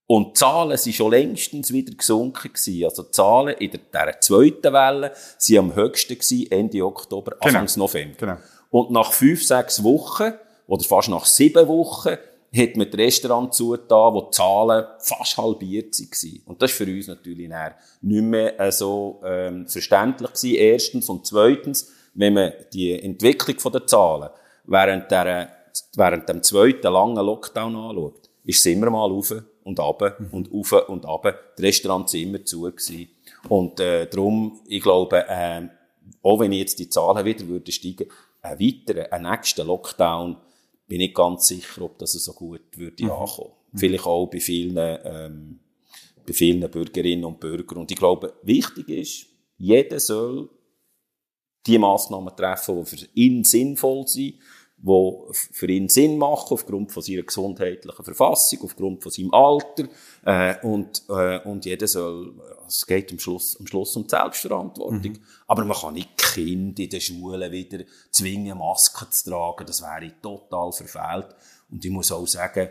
Und 0.07 0.29
die 0.29 0.33
Zahlen 0.33 0.77
sind 0.77 0.93
schon 0.93 1.11
längstens 1.11 1.73
wieder 1.73 1.95
gesunken 1.95 2.53
gewesen. 2.53 2.85
Also 2.85 3.03
die 3.03 3.11
Zahlen 3.11 3.55
in 3.57 3.71
der, 3.71 4.05
der 4.05 4.21
zweiten 4.21 4.73
Welle 4.73 5.13
sind 5.37 5.57
am 5.57 5.75
höchsten 5.75 6.13
gewesen, 6.13 6.51
Ende 6.51 6.85
Oktober, 6.85 7.37
genau. 7.41 7.59
Anfang 7.59 7.79
November. 7.79 8.17
Genau. 8.17 8.37
Und 8.69 8.91
nach 8.91 9.13
fünf, 9.13 9.43
sechs 9.43 9.83
Wochen, 9.83 10.33
oder 10.67 10.83
fast 10.83 11.09
nach 11.09 11.25
sieben 11.25 11.67
Wochen, 11.67 12.17
hat 12.55 12.77
man 12.77 12.89
das 12.89 12.99
Restaurant 12.99 13.53
zugetan, 13.53 14.13
wo 14.13 14.21
die 14.21 14.31
Zahlen 14.31 14.85
fast 14.99 15.37
halbiert 15.37 15.97
waren. 15.99 16.41
Und 16.45 16.61
das 16.61 16.71
ist 16.71 16.77
für 16.77 16.85
uns 16.85 17.07
natürlich 17.07 17.49
nicht 18.01 18.23
mehr 18.23 18.71
so 18.71 19.21
ähm, 19.25 19.67
verständlich 19.67 20.31
gewesen, 20.31 20.55
erstens. 20.55 21.09
Und 21.09 21.25
zweitens, 21.25 21.91
wenn 22.13 22.33
man 22.33 22.53
die 22.73 22.99
Entwicklung 22.99 23.71
der 23.73 23.87
Zahlen 23.87 24.29
während, 24.65 25.11
der, 25.11 25.49
während 25.95 26.29
dem 26.29 26.43
zweiten 26.43 26.91
langen 26.91 27.25
Lockdown 27.25 27.75
anschaut, 27.75 28.29
ist 28.43 28.59
es 28.59 28.65
immer 28.67 28.89
mal 28.89 29.09
rauf 29.09 29.33
und 29.63 29.79
ab 29.79 30.19
und 30.31 30.53
rauf 30.53 30.87
und 30.87 31.05
ab. 31.05 31.27
Die 31.57 31.61
Restaurants 31.61 32.11
sind 32.11 32.21
immer 32.21 32.45
zu 32.45 32.61
gewesen. 32.61 33.09
Und 33.49 33.79
äh, 33.79 34.07
darum, 34.07 34.61
ich 34.67 34.81
glaube, 34.81 35.25
äh, 35.27 35.61
auch 36.21 36.39
wenn 36.39 36.51
jetzt 36.51 36.79
die 36.79 36.89
Zahlen 36.89 37.25
wieder 37.25 37.47
würden 37.47 37.71
steigen, 37.71 38.09
ein 38.41 38.59
weiterer, 38.59 39.11
ein 39.11 39.23
nächster 39.23 39.63
Lockdown, 39.63 40.37
bin 40.87 41.01
ich 41.01 41.13
ganz 41.13 41.47
sicher, 41.47 41.83
ob 41.83 41.97
das 41.97 42.13
so 42.13 42.33
gut 42.33 42.77
würde 42.77 43.03
mhm. 43.03 43.11
ankommen. 43.11 43.51
Vielleicht 43.73 44.05
auch 44.05 44.27
bei 44.27 44.39
vielen, 44.39 44.99
ähm, 45.03 45.59
bei 46.25 46.33
vielen 46.33 46.69
Bürgerinnen 46.69 47.25
und 47.25 47.39
Bürgern. 47.39 47.79
Und 47.79 47.91
ich 47.91 47.97
glaube, 47.97 48.33
wichtig 48.43 48.89
ist, 48.89 49.27
jeder 49.57 49.99
soll 49.99 50.49
die 51.65 51.77
Massnahmen 51.77 52.35
treffen, 52.35 52.83
die 52.83 52.85
für 52.85 53.07
ihn 53.13 53.43
sinnvoll 53.43 54.07
sind, 54.07 54.35
die 54.77 55.15
für 55.31 55.67
ihn 55.67 55.89
Sinn 55.89 56.17
machen, 56.17 56.53
aufgrund 56.53 56.91
von 56.91 57.01
seiner 57.01 57.23
gesundheitlichen 57.23 58.05
Verfassung, 58.05 58.59
aufgrund 58.63 59.01
von 59.01 59.11
seinem 59.11 59.33
Alter, 59.33 59.87
äh, 60.25 60.59
und, 60.65 61.03
äh, 61.07 61.39
und 61.41 61.65
jeder 61.65 61.87
soll, 61.87 62.33
es 62.67 62.85
geht 62.87 63.11
am 63.11 63.19
Schluss, 63.19 63.57
am 63.59 63.67
Schluss 63.67 63.95
um 63.95 64.03
die 64.03 64.09
Selbstverantwortung. 64.09 65.11
Mhm. 65.11 65.19
Aber 65.47 65.63
man 65.65 65.77
kann 65.77 65.93
nicht 65.93 66.17
Kinder 66.17 66.81
in 66.81 66.89
den 66.89 66.99
Schulen 66.99 67.51
wieder 67.51 67.85
zwingen, 68.09 68.57
Masken 68.57 69.11
zu 69.11 69.29
tragen, 69.29 69.67
das 69.67 69.83
wäre 69.83 70.11
total 70.21 70.71
verfehlt. 70.71 71.35
Und 71.69 71.85
ich 71.85 71.91
muss 71.91 72.11
auch 72.11 72.25
sagen, 72.25 72.69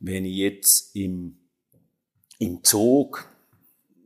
wenn 0.00 0.24
ich 0.24 0.36
jetzt 0.36 0.96
im, 0.96 1.36
im 2.38 2.64
Zug 2.64 3.28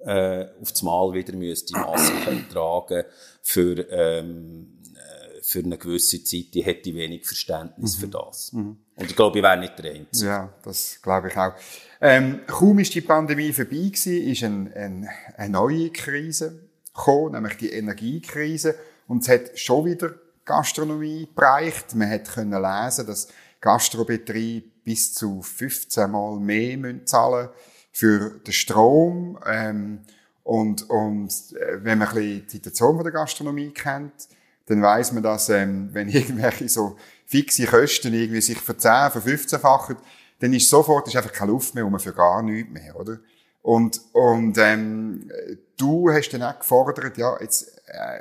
äh, 0.01 0.47
auf 0.61 0.73
das 0.73 0.83
Mal 0.83 1.13
wieder 1.13 1.37
müsste 1.37 1.75
Masken 1.75 2.49
tragen 2.53 3.05
für, 3.43 3.89
ähm, 3.91 4.81
äh, 4.95 5.41
für 5.43 5.61
eine 5.61 5.79
gewisse 5.79 6.25
Zeit, 6.25 6.53
die 6.53 6.65
hätte 6.65 6.93
wenig 6.95 7.27
Verständnis 7.27 7.97
mhm. 7.97 8.01
für 8.01 8.09
das. 8.09 8.53
Mhm. 8.53 8.79
Und 8.99 9.11
ich 9.11 9.17
glaube, 9.17 9.39
ich 9.39 9.45
wäre 9.45 9.59
nicht 9.59 9.79
der 9.79 9.93
Einzige. 9.93 10.27
Ja, 10.27 10.53
das 10.63 11.01
glaube 11.01 11.29
ich 11.29 11.37
auch. 11.37 11.53
Ähm, 12.01 12.41
kaum 12.47 12.81
ist 12.81 12.95
die 12.95 13.01
Pandemie 13.01 13.53
vorbei 13.53 13.77
gewesen, 13.77 14.23
ist 14.23 14.43
ein, 14.43 14.73
ein, 14.75 15.09
eine 15.37 15.53
neue 15.53 15.91
Krise 15.91 16.69
gekommen, 16.93 17.33
nämlich 17.33 17.57
die 17.59 17.73
Energiekrise. 17.73 18.75
Und 19.07 19.23
es 19.23 19.29
hat 19.29 19.59
schon 19.59 19.85
wieder 19.85 20.15
Gastronomie 20.45 21.29
bereicht. 21.33 21.95
Man 21.95 22.11
hat 22.11 22.29
können 22.29 22.61
lesen, 22.61 23.07
dass 23.07 23.29
Gastrobetriebe 23.61 24.67
bis 24.83 25.15
zu 25.15 25.43
15 25.43 26.11
Mal 26.11 26.41
mehr 26.41 26.77
müssen 26.77 27.07
zahlen 27.07 27.51
für 27.93 28.41
den 28.47 28.53
Strom. 28.53 29.39
Ähm, 29.47 30.01
und, 30.43 30.89
und 30.91 31.31
äh, 31.53 31.85
wenn 31.85 31.99
man 31.99 32.09
ein 32.09 32.15
bisschen 32.15 32.47
die 32.47 32.51
Situation 32.51 32.97
von 32.97 33.05
der 33.05 33.13
Gastronomie 33.13 33.71
kennt, 33.71 34.29
dann 34.67 34.83
weiß 34.83 35.13
man, 35.13 35.23
dass 35.23 35.49
ähm, 35.51 35.91
wenn 35.93 36.09
irgendwelche 36.09 36.69
so 36.69 36.97
fixe 37.29 37.67
Kosten 37.67 38.15
irgendwie 38.15 38.41
sich 38.41 38.59
für 38.59 38.77
10, 38.77 39.11
für 39.13 39.21
15-fachen, 39.21 39.97
dann 40.41 40.53
ist 40.53 40.69
sofort 40.69 41.07
ist 41.09 41.17
einfach 41.17 41.33
keine 41.33 41.53
Luft 41.53 41.75
mehr 41.75 41.85
um 41.85 41.99
für 42.01 42.13
gar 42.13 42.43
nichts 42.43 42.73
mehr, 42.73 42.97
oder? 42.97 43.19
Und, 43.61 44.01
und 44.13 44.57
ähm, 44.57 45.31
du 45.77 46.11
hast 46.11 46.31
dann 46.31 46.43
auch 46.43 46.59
gefordert, 46.59 47.19
ja, 47.19 47.37
jetzt, 47.41 47.69
äh, 47.87 48.21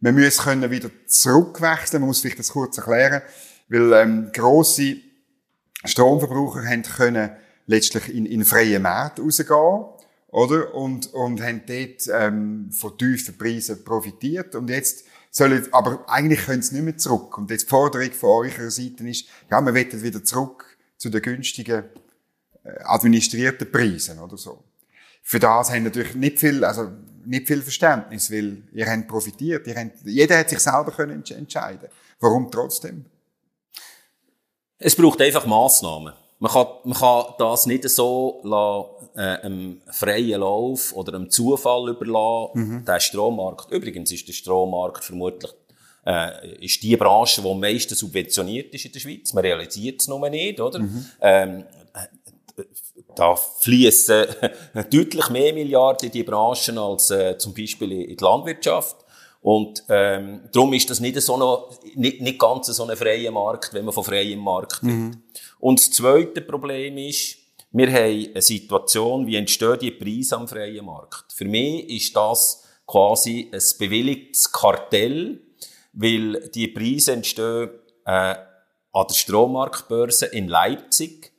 man 0.00 0.14
muss 0.14 0.38
können 0.38 0.70
wieder 0.70 0.90
zurückwechseln, 1.06 2.02
man 2.02 2.08
muss 2.08 2.20
vielleicht 2.20 2.38
das 2.38 2.50
kurz 2.50 2.76
erklären, 2.76 3.22
weil 3.68 3.92
ähm, 3.94 4.30
grosse 4.34 4.96
Stromverbraucher 5.84 6.66
haben 6.66 6.82
können 6.82 7.30
letztlich 7.66 8.14
in, 8.14 8.26
in 8.26 8.44
freie 8.44 8.78
Märkte 8.78 9.22
rausgehen, 9.22 9.84
oder? 10.28 10.74
Und, 10.74 11.14
und 11.14 11.40
haben 11.40 11.62
dort 11.66 12.08
ähm, 12.12 12.70
von 12.70 12.98
tiefen 12.98 13.38
Preisen 13.38 13.82
profitiert. 13.82 14.54
Und 14.54 14.68
jetzt 14.68 15.06
sollen, 15.36 15.68
aber 15.72 16.02
eigentlich 16.08 16.46
können 16.46 16.62
sie 16.62 16.76
nicht 16.76 16.84
mehr 16.84 16.96
zurück. 16.96 17.36
Und 17.36 17.50
jetzt 17.50 17.64
die 17.64 17.68
Forderung 17.68 18.10
von 18.12 18.46
eurer 18.46 18.70
Seite 18.70 19.06
ist, 19.06 19.26
ja, 19.50 19.60
wir 19.60 19.74
wollen 19.74 20.02
wieder 20.02 20.24
zurück 20.24 20.64
zu 20.96 21.10
den 21.10 21.20
günstigen 21.20 21.84
äh, 22.64 22.82
administrierten 22.84 23.70
Preisen 23.70 24.18
oder 24.18 24.38
so. 24.38 24.64
Für 25.22 25.38
das 25.38 25.70
haben 25.70 25.82
natürlich 25.82 26.14
nicht 26.14 26.38
viel, 26.38 26.64
also 26.64 26.90
nicht 27.26 27.46
viel 27.46 27.60
Verständnis, 27.60 28.30
weil 28.30 28.62
ihr 28.72 28.86
habt 28.86 29.08
profitiert, 29.08 29.66
ihr 29.66 29.74
habt, 29.74 29.98
jeder 30.04 30.38
hat 30.38 30.48
sich 30.48 30.60
selber 30.60 30.92
können 30.92 31.22
entscheiden. 31.28 31.88
Warum 32.18 32.50
trotzdem? 32.50 33.04
Es 34.78 34.96
braucht 34.96 35.20
einfach 35.20 35.44
Massnahmen. 35.44 36.14
Man 36.38 36.52
kann, 36.52 36.66
man 36.84 36.98
kann 36.98 37.24
das 37.38 37.66
nicht 37.66 37.88
so 37.88 38.40
lassen, 38.42 39.18
äh, 39.18 39.46
einem 39.46 39.80
freien 39.90 40.40
Lauf 40.40 40.94
oder 40.94 41.14
einem 41.14 41.30
Zufall 41.30 41.88
überlassen, 41.88 42.50
mhm. 42.54 42.84
der 42.84 43.00
Strommarkt. 43.00 43.70
Übrigens 43.70 44.12
ist 44.12 44.28
der 44.28 44.34
Strommarkt 44.34 45.04
vermutlich 45.04 45.52
äh, 46.06 46.64
ist 46.64 46.82
die 46.82 46.96
Branche, 46.96 47.42
die 47.42 47.50
am 47.50 47.58
meisten 47.60 47.94
subventioniert 47.94 48.72
ist 48.72 48.84
in 48.84 48.92
der 48.92 49.00
Schweiz. 49.00 49.32
Man 49.32 49.44
realisiert 49.44 50.00
es 50.00 50.08
nur 50.08 50.30
nicht, 50.30 50.60
oder? 50.60 50.78
Mhm. 50.78 51.06
Ähm, 51.20 51.64
da 53.14 53.34
fließen 53.34 54.26
deutlich 54.90 55.28
mehr 55.30 55.52
Milliarden 55.52 56.06
in 56.06 56.12
die 56.12 56.22
Branchen 56.22 56.78
als 56.78 57.10
äh, 57.10 57.36
zum 57.38 57.54
Beispiel 57.54 57.92
in 57.92 58.16
die 58.16 58.24
Landwirtschaft. 58.24 58.96
Und 59.42 59.84
ähm, 59.88 60.40
darum 60.52 60.72
ist 60.72 60.90
das 60.90 61.00
nicht, 61.00 61.20
so 61.20 61.36
noch, 61.36 61.70
nicht, 61.94 62.20
nicht 62.20 62.38
ganz 62.38 62.66
so 62.66 62.84
ein 62.84 62.96
freier 62.96 63.30
Markt, 63.30 63.72
wenn 63.74 63.84
man 63.84 63.94
von 63.94 64.04
freiem 64.04 64.40
Markt 64.40 64.82
redet. 64.82 64.96
Mhm. 64.96 65.22
Und 65.66 65.80
das 65.80 65.90
zweite 65.90 66.42
Problem 66.42 66.96
ist, 66.96 67.38
wir 67.72 67.88
haben 67.88 68.28
eine 68.30 68.40
Situation, 68.40 69.26
wie 69.26 69.34
entstehen 69.34 69.76
die 69.80 69.90
Preise 69.90 70.36
am 70.36 70.46
freien 70.46 70.84
Markt. 70.84 71.32
Für 71.32 71.44
mich 71.44 71.90
ist 71.90 72.14
das 72.14 72.62
quasi 72.86 73.50
ein 73.52 73.60
bewilligtes 73.76 74.52
Kartell, 74.52 75.40
weil 75.92 76.50
die 76.54 76.68
Preise 76.68 77.14
entstehen 77.14 77.70
äh, 78.04 78.36
an 78.92 79.06
der 79.08 79.12
Strommarktbörse 79.12 80.26
in 80.26 80.46
Leipzig 80.46 81.32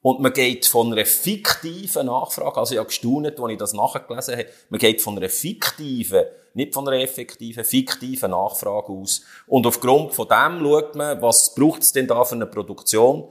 und 0.00 0.20
man 0.20 0.32
geht 0.32 0.64
von 0.64 0.90
einer 0.90 1.04
fiktiven 1.04 2.06
Nachfrage, 2.06 2.56
also 2.56 2.72
ich 2.72 2.78
habe 2.78 2.88
gestaunt, 2.88 3.38
als 3.38 3.52
ich 3.52 3.58
das 3.58 3.74
nachgelesen 3.74 4.38
habe, 4.38 4.48
man 4.70 4.80
geht 4.80 5.02
von 5.02 5.18
einer 5.18 5.28
fiktiven, 5.28 6.24
nicht 6.54 6.72
von 6.72 6.88
einer 6.88 7.02
effektiven, 7.02 7.64
fiktiven 7.64 8.30
Nachfrage 8.30 8.90
aus. 8.90 9.20
Und 9.46 9.66
aufgrund 9.66 10.14
von 10.14 10.26
dem 10.26 10.64
schaut 10.64 10.94
man, 10.94 11.20
was 11.20 11.54
braucht 11.54 11.82
es 11.82 11.92
denn 11.92 12.06
da 12.06 12.24
für 12.24 12.34
eine 12.34 12.46
Produktion? 12.46 13.28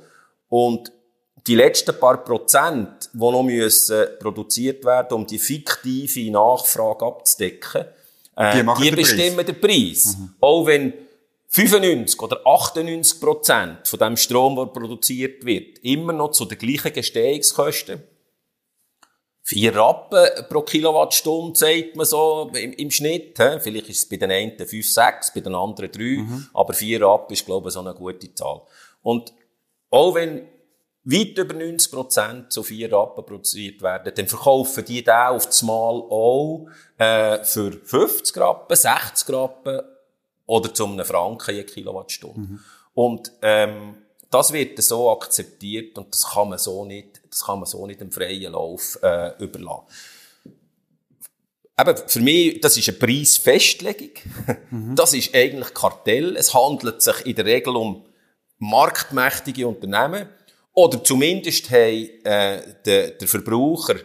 Und 0.53 0.91
die 1.47 1.55
letzten 1.55 1.97
paar 1.99 2.23
Prozent, 2.23 3.09
die 3.11 3.17
noch 3.17 3.41
müssen 3.41 4.05
produziert 4.19 4.85
werden, 4.85 5.15
um 5.15 5.25
die 5.25 5.39
fiktive 5.39 6.29
Nachfrage 6.29 7.03
abzudecken, 7.03 7.85
äh, 8.35 8.63
die, 8.63 8.83
die 8.83 8.91
bestimmen 8.91 9.43
den 9.43 9.59
Preis. 9.59 10.15
Mhm. 10.15 10.35
Auch 10.39 10.67
wenn 10.67 10.93
95 11.47 12.21
oder 12.21 12.45
98 12.45 13.19
Prozent 13.19 13.87
von 13.87 13.97
dem 13.97 14.15
Strom, 14.15 14.55
der 14.55 14.67
produziert 14.67 15.43
wird, 15.43 15.79
immer 15.79 16.13
noch 16.13 16.29
zu 16.29 16.45
den 16.45 16.59
gleichen 16.59 16.93
Gestehungskosten. 16.93 18.03
Vier 19.41 19.75
Rappen 19.75 20.45
pro 20.49 20.61
Kilowattstunde, 20.61 21.57
sagt 21.57 21.95
man 21.95 22.05
so 22.05 22.51
im, 22.53 22.73
im 22.73 22.91
Schnitt. 22.91 23.39
He? 23.39 23.59
Vielleicht 23.59 23.89
ist 23.89 24.03
es 24.03 24.07
bei 24.07 24.17
den 24.17 24.29
einen 24.29 24.55
5, 24.55 24.87
6, 24.87 25.33
bei 25.33 25.39
den 25.39 25.55
anderen 25.55 25.91
3. 25.91 25.99
Mhm. 25.99 26.47
Aber 26.53 26.73
vier 26.73 27.01
Rappen 27.01 27.33
ist, 27.33 27.43
glaube 27.43 27.69
ich, 27.69 27.73
so 27.73 27.79
eine 27.79 27.95
gute 27.95 28.31
Zahl. 28.35 28.61
Und 29.01 29.33
auch 29.93 30.15
wenn 30.15 30.47
weit 31.03 31.37
über 31.37 31.53
90 31.53 31.91
Prozent 31.91 32.51
zu 32.51 32.63
vier 32.63 32.91
Rappen 32.91 33.23
produziert 33.25 33.81
werden, 33.83 34.11
dann 34.15 34.27
verkaufen 34.27 34.83
die 34.85 35.03
da 35.03 35.29
auf 35.29 35.45
das 35.45 35.61
Mal 35.61 36.01
auch 36.09 36.67
äh, 36.97 37.43
für 37.43 37.71
50 37.71 38.37
Rappen, 38.37 38.75
60 38.75 39.29
Rappen 39.29 39.81
oder 40.47 40.73
zu 40.73 40.85
einem 40.85 41.05
Franken 41.05 41.55
je 41.55 41.63
Kilowattstunde. 41.63 42.39
Mhm. 42.39 42.59
Und 42.95 43.31
ähm, 43.43 43.97
das 44.31 44.51
wird 44.51 44.81
so 44.81 45.11
akzeptiert 45.11 45.95
und 45.97 46.11
das 46.11 46.27
kann 46.31 46.49
man 46.49 46.57
so 46.57 46.85
nicht, 46.85 47.21
das 47.29 47.45
kann 47.45 47.59
man 47.59 47.67
so 47.67 47.85
nicht 47.85 48.01
im 48.01 48.11
freien 48.11 48.53
Lauf 48.53 48.97
äh, 49.03 49.31
überlassen. 49.43 49.83
Eben, 51.79 51.97
für 52.07 52.19
mich, 52.19 52.61
das 52.61 52.77
ist 52.77 52.89
eine 52.89 52.97
Preisfestlegung. 52.97 54.11
Mhm. 54.71 54.95
Das 54.95 55.13
ist 55.13 55.35
eigentlich 55.35 55.71
Kartell. 55.73 56.35
Es 56.35 56.53
handelt 56.53 57.01
sich 57.03 57.25
in 57.27 57.35
der 57.35 57.45
Regel 57.45 57.75
um 57.75 58.05
marktmächtige 58.63 59.67
Unternehmen. 59.67 60.27
Oder 60.73 61.03
zumindest 61.03 61.69
haben, 61.69 62.09
äh, 62.23 62.61
der, 62.85 63.11
der 63.11 63.27
Verbraucher, 63.27 63.95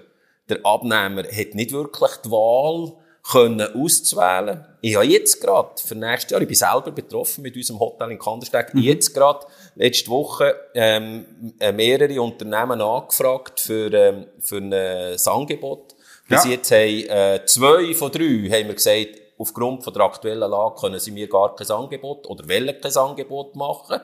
der 0.49 0.59
Abnehmer, 0.65 1.23
hat 1.23 1.55
nicht 1.55 1.73
wirklich 1.73 2.11
die 2.25 2.31
Wahl, 2.31 2.93
können 3.31 3.61
auszuwählen. 3.61 4.65
Ich 4.81 4.97
habe 4.97 5.07
jetzt 5.07 5.41
gerade 5.41 5.71
für 5.77 5.95
nächstes 5.95 6.31
Jahr, 6.31 6.41
ich 6.41 6.49
bin 6.49 6.57
selber 6.57 6.91
betroffen 6.93 7.43
mit 7.43 7.57
unserem 7.57 7.79
Hotel 7.79 8.11
in 8.11 8.19
Kandersteg, 8.19 8.73
mhm. 8.73 8.81
jetzt 8.81 9.13
gerade 9.13 9.47
letzte 9.75 10.11
Woche 10.11 10.55
ähm, 10.75 11.27
äh, 11.59 11.73
mehrere 11.73 12.21
Unternehmen 12.23 12.81
angefragt 12.81 13.61
für, 13.61 13.93
ähm, 13.93 14.27
für 14.41 14.59
ein 14.59 14.73
äh, 14.73 15.17
Angebot. 15.27 15.95
Bis 16.27 16.45
ja. 16.45 16.51
jetzt 16.51 16.71
haben 16.71 16.79
äh, 16.81 17.45
zwei 17.45 17.95
von 17.95 18.11
drei 18.13 18.49
haben 18.51 18.69
wir 18.69 18.75
gesagt, 18.75 19.09
aufgrund 19.39 19.85
von 19.85 19.93
der 19.93 20.03
aktuellen 20.03 20.51
Lage 20.51 20.81
können 20.81 20.99
sie 20.99 21.11
mir 21.11 21.29
gar 21.29 21.55
kein 21.55 21.71
Angebot 21.71 22.27
oder 22.27 22.49
wollen 22.49 22.81
kein 22.81 22.97
Angebot 22.97 23.57
machen. 23.57 24.01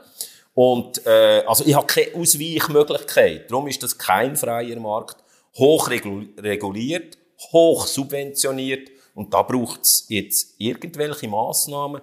Und 0.55 1.05
äh, 1.05 1.43
also 1.47 1.65
ich 1.67 1.75
habe 1.75 1.87
keine 1.87 2.15
Ausweichmöglichkeit. 2.15 3.51
Darum 3.51 3.67
ist 3.67 3.83
das 3.83 3.99
kein 3.99 4.37
freier 4.37 4.79
Markt, 4.79 5.17
hoch 5.57 5.91
reguliert, 5.91 7.19
hoch 7.53 7.87
subventioniert 7.87 8.89
und 9.15 9.35
da 9.35 9.43
braucht 9.43 9.83
es 9.83 10.07
jetzt 10.09 10.55
irgendwelche 10.59 11.29
Massnahmen. 11.29 12.03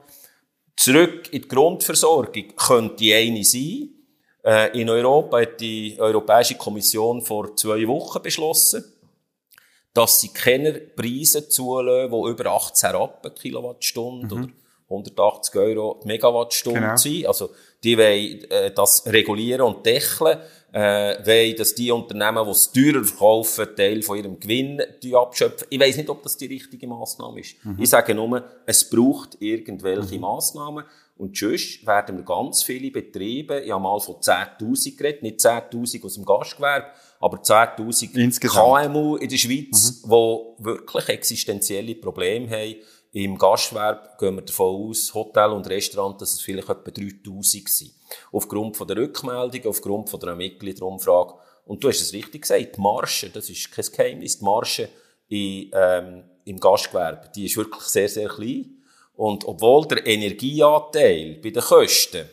Zurück 0.75 1.31
in 1.31 1.43
die 1.43 1.47
Grundversorgung 1.47 2.55
könnte 2.55 3.15
eine 3.15 3.43
sein. 3.43 3.89
Äh, 4.43 4.79
in 4.79 4.89
Europa 4.89 5.41
hat 5.41 5.61
die 5.61 5.95
Europäische 5.99 6.55
Kommission 6.55 7.21
vor 7.21 7.55
zwei 7.55 7.87
Wochen 7.87 8.21
beschlossen, 8.21 8.83
dass 9.93 10.19
sie 10.19 10.29
keine 10.29 10.73
Preise 10.73 11.47
zulassen, 11.47 12.11
die 12.11 12.29
über 12.29 12.45
18 12.51 12.89
Rappen 12.91 13.35
Kilowattstunde 13.35 14.35
mhm. 14.35 14.43
oder 14.43 14.53
180 14.89 15.55
Euro 15.55 16.01
Megawattstunde 16.05 16.79
genau. 16.79 16.95
sind. 16.97 17.27
Also, 17.27 17.51
die 17.83 17.97
wollen 17.97 18.49
äh, 18.51 18.71
das 18.73 19.05
regulieren 19.07 19.61
und 19.61 19.85
deckeln 19.85 20.37
äh, 20.71 21.25
wollen, 21.25 21.55
dass 21.55 21.75
die 21.75 21.91
Unternehmen, 21.91 22.45
die 22.45 22.51
es 22.51 22.71
teurer 22.71 23.03
verkaufen, 23.03 23.67
Teil 23.75 24.01
von 24.01 24.17
ihrem 24.17 24.39
Gewinn 24.39 24.81
abschöpfen. 25.13 25.67
Ich 25.69 25.79
weiß 25.79 25.97
nicht, 25.97 26.09
ob 26.09 26.23
das 26.23 26.37
die 26.37 26.45
richtige 26.45 26.87
Massnahme 26.87 27.41
ist. 27.41 27.55
Mhm. 27.63 27.77
Ich 27.79 27.89
sage 27.89 28.15
nur, 28.15 28.43
es 28.65 28.89
braucht 28.89 29.37
irgendwelche 29.41 30.15
mhm. 30.15 30.21
Massnahmen. 30.21 30.85
Und 31.17 31.37
sonst 31.37 31.85
werden 31.85 32.17
wir 32.17 32.23
ganz 32.23 32.63
viele 32.63 32.89
Betriebe, 32.89 33.59
ich 33.59 33.71
habe 33.71 33.83
mal 33.83 33.99
von 33.99 34.15
10.000 34.15 34.97
geredet, 34.97 35.21
nicht 35.21 35.39
10.000 35.39 36.03
aus 36.03 36.15
dem 36.15 36.25
Gastgewerbe, 36.25 36.87
aber 37.19 37.37
10.000 37.37 38.39
KMU 38.47 39.17
in 39.17 39.29
der 39.29 39.37
Schweiz, 39.37 40.01
mhm. 40.03 40.09
die 40.09 40.65
wirklich 40.65 41.09
existenzielle 41.09 41.93
Probleme 41.95 42.49
haben, 42.49 42.75
im 43.13 43.37
Gastgewerbe 43.37 44.09
gehen 44.17 44.35
wir 44.35 44.41
davon 44.41 44.89
aus, 44.89 45.13
Hotel 45.13 45.49
und 45.51 45.67
Restaurant, 45.67 46.21
dass 46.21 46.33
es 46.33 46.41
vielleicht 46.41 46.69
etwa 46.69 46.91
3000 46.91 47.69
sind. 47.69 47.91
Aufgrund 48.31 48.77
von 48.77 48.87
der 48.87 48.97
Rückmeldung, 48.97 49.65
aufgrund 49.65 50.09
von 50.09 50.19
der 50.19 50.35
Mitgliederumfrage. 50.35 51.33
Und 51.65 51.83
du 51.83 51.89
hast 51.89 52.01
es 52.01 52.13
richtig 52.13 52.43
gesagt, 52.43 52.77
die 52.77 52.81
Marge, 52.81 53.29
das 53.33 53.49
ist 53.49 53.71
kein 53.71 53.85
Geheimnis, 53.85 54.39
die 54.39 54.45
Marge 54.45 54.89
in, 55.27 55.71
ähm, 55.73 56.23
im 56.45 56.59
Gastgewerbe, 56.59 57.29
die 57.35 57.45
ist 57.45 57.57
wirklich 57.57 57.83
sehr, 57.83 58.09
sehr 58.09 58.29
klein. 58.29 58.77
Und 59.15 59.45
obwohl 59.45 59.85
der 59.87 60.05
Energieanteil 60.07 61.39
bei 61.43 61.49
den 61.49 61.61
Kosten 61.61 62.27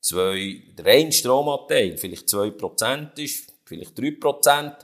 zwei, 0.00 0.62
der 0.78 0.86
reine 0.86 1.12
Stromanteil 1.12 1.96
vielleicht 1.96 2.28
2% 2.28 3.18
ist, 3.18 3.52
vielleicht 3.64 3.98
3%, 3.98 4.74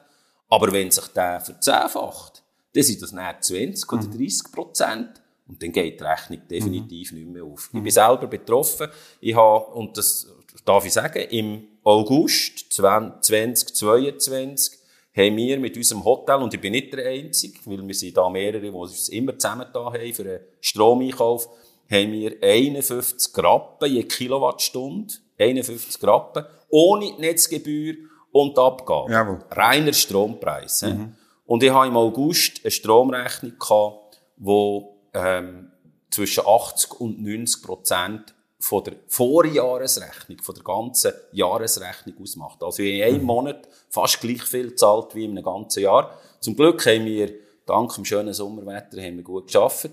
aber 0.49 0.73
wenn 0.73 0.91
sich 0.91 1.07
der 1.09 1.41
verzehnfacht, 1.41 2.43
dann 2.73 2.83
sind 2.83 3.03
das 3.03 3.13
nicht 3.13 3.45
20 3.45 3.93
oder 3.93 4.07
30 4.07 4.53
Prozent. 4.53 5.23
Und 5.49 5.63
dann 5.63 5.73
geht 5.73 5.99
die 5.99 6.05
Rechnung 6.05 6.41
definitiv 6.49 7.13
mhm. 7.13 7.19
nicht 7.19 7.31
mehr 7.31 7.45
auf. 7.45 7.71
Ich 7.73 7.83
bin 7.83 7.91
selber 7.91 8.27
betroffen. 8.27 8.89
Ich 9.21 9.35
habe, 9.35 9.65
und 9.73 9.97
das 9.97 10.31
darf 10.65 10.85
ich 10.85 10.93
sagen, 10.93 11.23
im 11.31 11.69
August 11.83 12.73
2022 12.73 14.79
haben 15.17 15.37
wir 15.37 15.59
mit 15.59 15.77
unserem 15.77 16.05
Hotel, 16.05 16.37
und 16.37 16.55
ich 16.55 16.61
bin 16.61 16.73
nicht 16.73 16.93
der 16.93 17.07
Einzige, 17.07 17.59
weil 17.65 17.87
wir 17.87 17.95
sind 17.95 18.17
da 18.17 18.29
mehrere, 18.29 18.61
die 18.61 18.69
uns 18.69 19.09
immer 19.09 19.37
zusammen 19.39 19.67
da 19.73 19.87
haben 19.87 20.15
für 20.15 20.23
einen 20.23 20.41
Stromeinkauf, 20.61 21.49
haben 21.91 22.13
wir 22.13 22.37
51 22.43 23.33
Rappen 23.43 23.91
je 23.91 24.05
Kilowattstunde, 24.05 25.15
51 25.39 26.07
Rappen, 26.07 26.45
ohne 26.69 27.19
Netzgebühr 27.19 27.95
und 28.31 28.59
Abgabe. 28.59 29.11
Jawohl. 29.11 29.39
Reiner 29.51 29.95
Strompreis. 29.95 30.83
Mhm. 30.83 31.15
Und 31.47 31.63
ich 31.63 31.71
habe 31.71 31.87
im 31.87 31.97
August 31.97 32.61
eine 32.63 32.71
Stromrechnung 32.71 33.59
gehabt, 33.59 34.21
wo 34.37 34.98
ähm, 35.15 35.71
zwischen 36.11 36.45
80 36.47 37.01
und 37.01 37.23
90 37.23 37.63
Prozent 37.63 38.35
von 38.61 38.83
der 38.85 38.95
Vorjahresrechnung, 39.07 40.39
von 40.43 40.55
der 40.55 40.65
ganzen 40.65 41.13
Jahresrechnung 41.33 42.17
ausmacht. 42.21 42.63
Also 42.63 42.83
in 42.83 43.03
einem 43.03 43.21
mhm. 43.21 43.27
Monat 43.27 43.69
fast 43.89 44.21
gleich 44.21 44.43
viel 44.43 44.75
zahlt 44.75 45.15
wie 45.15 45.25
in 45.25 45.33
einem 45.33 45.45
ganzen 45.45 45.83
Jahr. 45.83 46.19
Zum 46.41 46.57
Glück 46.57 46.85
haben 46.87 47.05
wir, 47.05 47.33
dank 47.67 47.95
dem 47.95 48.05
schönen 48.05 48.35
Sommerwetter, 48.35 49.01
haben 49.01 49.17
wir 49.17 49.25
gut 49.25 49.47
geschafft. 49.47 49.91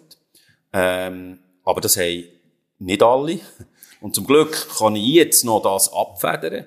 Ähm, 0.74 1.40
aber 1.64 1.82
das 1.82 1.98
haben 1.98 2.26
nicht 2.80 3.04
alle. 3.04 3.40
Und 4.02 4.16
zum 4.16 4.26
Glück 4.26 4.68
kann 4.78 4.96
ich 4.96 5.08
jetzt 5.08 5.46
noch 5.46 5.62
das 5.62 5.92
abfedern. 5.94 6.66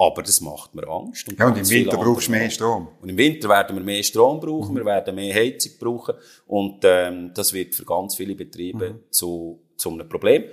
Aber 0.00 0.22
das 0.22 0.40
macht 0.40 0.74
mir 0.74 0.88
Angst. 0.88 1.28
Und 1.28 1.38
ja, 1.38 1.46
und 1.46 1.58
im 1.58 1.68
Winter 1.68 1.98
brauchst 1.98 2.28
du 2.28 2.30
mehr 2.30 2.48
Strom. 2.48 2.88
Und 3.02 3.10
im 3.10 3.18
Winter 3.18 3.50
werden 3.50 3.76
wir 3.76 3.84
mehr 3.84 4.02
Strom 4.02 4.40
brauchen, 4.40 4.72
mhm. 4.72 4.78
wir 4.78 4.84
werden 4.86 5.14
mehr 5.14 5.34
Heizung 5.34 5.72
brauchen. 5.78 6.14
Und 6.46 6.80
ähm, 6.84 7.32
das 7.34 7.52
wird 7.52 7.74
für 7.74 7.84
ganz 7.84 8.14
viele 8.14 8.34
Betriebe 8.34 8.94
mhm. 8.94 9.00
zu, 9.10 9.60
zu 9.76 9.90
einem 9.90 10.08
Problem. 10.08 10.44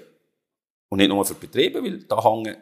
Und 0.89 0.97
nicht 0.97 1.07
nur 1.07 1.23
für 1.23 1.35
Betriebe, 1.35 1.81
weil 1.81 2.03
da 2.03 2.21
hängen 2.21 2.57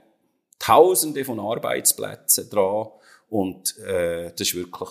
Tausende 0.59 1.25
von 1.25 1.39
Arbeitsplätzen 1.39 2.51
dran. 2.51 2.85
Und 3.29 3.79
äh, 3.79 4.29
das 4.29 4.41
ist 4.41 4.53
wirklich, 4.53 4.89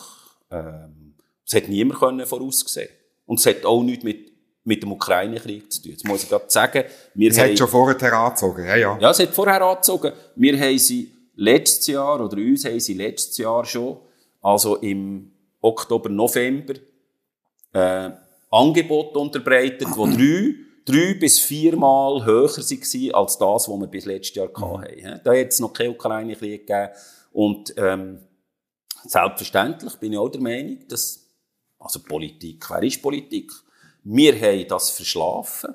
ähm, 0.51 1.15
das 1.45 1.63
hat 1.63 1.69
niemand 1.69 2.01
können 2.01 2.27
voraussehen 2.27 2.89
Und 3.25 3.39
es 3.39 3.47
hat 3.47 3.65
auch 3.65 3.85
nichts 3.85 4.03
mit, 4.03 4.33
mit 4.65 4.83
dem 4.83 4.91
Ukraine-Krieg 4.91 5.71
zu 5.71 5.81
tun. 5.81 5.93
Jetzt 5.93 6.09
muss 6.09 6.25
ich 6.25 6.29
gerade 6.29 6.47
sagen, 6.49 6.83
wir 7.15 7.31
es 7.31 7.39
haben... 7.39 7.51
hat 7.51 7.59
schon 7.59 7.69
vorher 7.69 8.13
angezogen, 8.13 8.65
ja, 8.67 8.75
ja. 8.75 8.99
Ja, 8.99 9.11
es 9.11 9.21
hat 9.21 9.29
vorher 9.29 9.63
angezogen. 9.63 10.13
Wir 10.35 10.59
haben 10.59 10.79
sie 10.79 11.14
letztes 11.37 11.87
Jahr, 11.89 12.25
oder 12.25 12.37
uns 12.37 12.65
haben 12.65 12.81
sie 12.81 12.95
letztes 12.95 13.39
Jahr 13.39 13.65
schon, 13.65 13.99
also 14.43 14.77
im 14.77 15.31
Oktober, 15.61 16.09
November, 16.09 16.75
äh, 17.73 18.11
Angebote 18.51 19.19
unterbreitet, 19.19 19.89
wo 19.97 20.07
drei, 20.07 20.55
drei 20.85 21.15
bis 21.15 21.41
viermal 21.41 22.25
höher 22.25 22.49
waren 22.49 23.15
als 23.15 23.39
das, 23.39 23.69
was 23.69 23.81
wir 23.81 23.87
bis 23.87 24.05
letztes 24.05 24.37
Jahr 24.37 24.49
hatten. 24.49 25.21
Da 25.25 25.35
hat 25.35 25.49
es 25.49 25.61
noch 25.61 25.73
keinen 25.73 25.91
Ukraine-Krieg 25.91 26.67
gegeben. 26.67 26.91
Und 27.33 27.75
ähm, 27.77 28.21
selbstverständlich 29.05 29.97
bin 29.97 30.13
ich 30.13 30.19
auch 30.19 30.29
der 30.29 30.41
Meinung, 30.41 30.79
dass, 30.89 31.27
also 31.79 32.01
Politik, 32.01 32.65
wer 32.71 32.83
ist 32.83 33.03
Politik? 33.03 33.53
Wir 34.05 34.41
haben 34.41 34.69
das 34.69 34.91
verschlafen. 34.91 35.75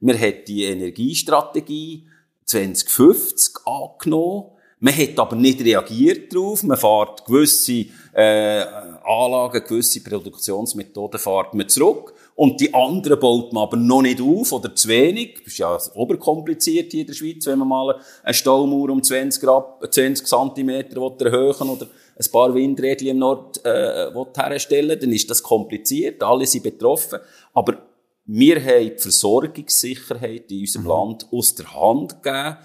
Wir 0.00 0.18
haben 0.18 0.44
die 0.46 0.64
Energiestrategie 0.64 2.08
2050 2.44 3.66
angenommen. 3.66 4.55
Man 4.78 4.94
hat 4.94 5.18
aber 5.18 5.36
nicht 5.36 5.64
reagiert 5.64 6.34
darauf. 6.34 6.62
Man 6.62 6.76
fährt 6.76 7.24
gewisse 7.24 7.86
äh, 8.12 8.64
Anlagen, 9.04 9.64
gewisse 9.66 10.02
Produktionsmethoden 10.02 11.18
fährt 11.18 11.54
man 11.54 11.68
zurück. 11.68 12.12
Und 12.34 12.60
die 12.60 12.74
anderen 12.74 13.18
baut 13.18 13.54
man 13.54 13.62
aber 13.62 13.78
noch 13.78 14.02
nicht 14.02 14.20
auf 14.20 14.52
oder 14.52 14.74
zu 14.74 14.88
wenig. 14.88 15.38
Das 15.42 15.54
ist 15.54 15.58
ja 15.58 15.78
oberkompliziert 15.94 16.92
hier 16.92 17.00
in 17.00 17.06
der 17.06 17.14
Schweiz, 17.14 17.46
wenn 17.46 17.58
man 17.60 17.68
mal 17.68 17.98
eine 18.22 18.34
Staumauer 18.34 18.90
um 18.90 19.02
20, 19.02 19.42
Grad, 19.42 19.94
20 19.94 20.26
cm 20.26 20.68
erhöhen 20.68 21.70
oder 21.70 21.86
ein 22.18 22.30
paar 22.30 22.54
Windräder 22.54 23.06
im 23.06 23.18
Nord 23.18 23.64
äh, 23.64 24.10
herstellen 24.36 24.98
dann 25.00 25.12
ist 25.12 25.30
das 25.30 25.42
kompliziert. 25.42 26.22
Alle 26.22 26.46
sind 26.46 26.64
betroffen. 26.64 27.20
Aber 27.54 27.78
wir 28.26 28.62
haben 28.62 28.92
die 28.94 28.98
Versorgungssicherheit 28.98 30.50
in 30.52 30.60
unserem 30.60 30.84
mhm. 30.84 30.88
Land 30.90 31.28
aus 31.32 31.54
der 31.54 31.74
Hand 31.74 32.22
gegeben. 32.22 32.56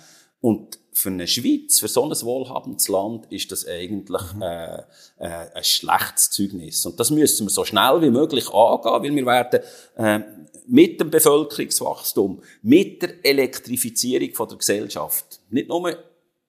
Und 0.42 0.81
für 0.94 1.10
eine 1.10 1.28
Schweiz, 1.28 1.80
für 1.80 1.88
so 1.88 2.04
ein 2.04 2.22
wohlhabendes 2.22 2.88
Land, 2.88 3.32
ist 3.32 3.52
das 3.52 3.66
eigentlich 3.66 4.34
mhm. 4.34 4.42
äh, 4.42 4.76
äh, 5.20 5.48
ein 5.54 5.64
schlechtes 5.64 6.30
Zeugnis. 6.32 6.86
Und 6.86 7.00
das 7.00 7.12
müssen 7.12 7.48
wir 7.48 7.52
so 7.52 7.64
schnell 7.64 8.02
wie 8.02 8.10
möglich 8.10 8.50
angehen, 8.50 9.04
weil 9.04 9.16
wir 9.16 9.26
werden 9.26 9.60
äh, 9.96 10.20
mit 10.68 11.00
dem 11.00 11.10
Bevölkerungswachstum, 11.10 12.42
mit 12.62 13.02
der 13.02 13.26
Elektrifizierung 13.26 14.34
von 14.34 14.50
der 14.50 14.58
Gesellschaft, 14.58 15.40
nicht 15.50 15.70
nur 15.70 15.98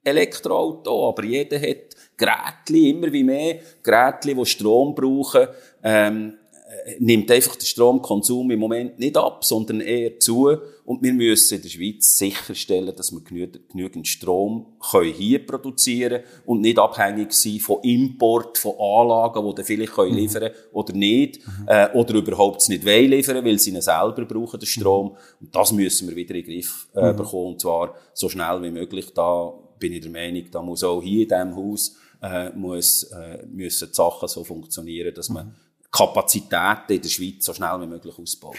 Elektroauto, 0.04 1.08
aber 1.08 1.24
jeder 1.24 1.60
hat 1.60 1.96
Geräte, 2.16 2.88
immer 2.88 3.12
wie 3.12 3.24
mehr 3.24 3.60
Geräte, 3.82 4.34
die 4.34 4.46
Strom 4.46 4.94
brauchen, 4.94 5.46
ähm, 5.82 6.34
äh, 6.34 6.41
nimmt 6.98 7.30
einfach 7.30 7.56
der 7.56 7.66
Stromkonsum 7.66 8.50
im 8.50 8.58
Moment 8.58 8.98
nicht 8.98 9.16
ab, 9.16 9.44
sondern 9.44 9.80
eher 9.80 10.18
zu. 10.18 10.56
Und 10.84 11.02
wir 11.02 11.12
müssen 11.12 11.56
in 11.56 11.62
der 11.62 11.68
Schweiz 11.68 12.16
sicherstellen, 12.16 12.94
dass 12.96 13.12
wir 13.12 13.20
genügend 13.20 14.08
Strom 14.08 14.66
können 14.90 15.12
hier 15.12 15.46
produzieren 15.46 16.22
und 16.44 16.60
nicht 16.60 16.78
abhängig 16.78 17.32
sein 17.32 17.60
von 17.60 17.82
Import, 17.82 18.58
von 18.58 18.72
Anlagen, 18.72 19.46
die 19.46 19.54
dann 19.54 19.64
vielleicht 19.64 19.92
können 19.92 20.12
mhm. 20.12 20.18
liefern 20.18 20.50
oder 20.72 20.92
nicht, 20.92 21.46
mhm. 21.46 21.68
äh, 21.68 21.90
oder 21.92 22.14
überhaupt 22.14 22.68
nicht 22.68 22.84
wollen 22.84 23.10
liefern, 23.10 23.44
weil 23.44 23.58
sie 23.58 23.70
ihn 23.70 23.80
selber 23.80 24.24
brauchen, 24.24 24.58
den 24.58 24.66
Strom. 24.66 25.16
Und 25.40 25.54
das 25.54 25.72
müssen 25.72 26.08
wir 26.08 26.16
wieder 26.16 26.34
in 26.34 26.44
den 26.44 26.52
Griff 26.52 26.88
äh, 26.94 27.12
mhm. 27.12 27.16
bekommen, 27.16 27.52
und 27.52 27.60
zwar 27.60 27.94
so 28.12 28.28
schnell 28.28 28.62
wie 28.62 28.70
möglich. 28.70 29.12
Da 29.14 29.52
bin 29.78 29.92
ich 29.92 30.00
der 30.00 30.10
Meinung, 30.10 30.44
da 30.50 30.62
muss 30.62 30.84
auch 30.84 31.02
hier 31.02 31.22
in 31.22 31.28
diesem 31.28 31.56
Haus 31.56 31.96
äh, 32.22 32.50
muss, 32.50 33.04
äh, 33.04 33.44
müssen 33.46 33.88
die 33.88 33.94
Sachen 33.94 34.28
so 34.28 34.44
funktionieren, 34.44 35.14
dass 35.14 35.28
man 35.28 35.46
mhm. 35.46 35.54
Kapazitäten 35.92 36.92
in 36.92 37.02
der 37.02 37.08
Schweiz 37.08 37.44
so 37.44 37.54
schnell 37.54 37.80
wie 37.80 37.86
möglich 37.86 38.18
ausbaut. 38.18 38.56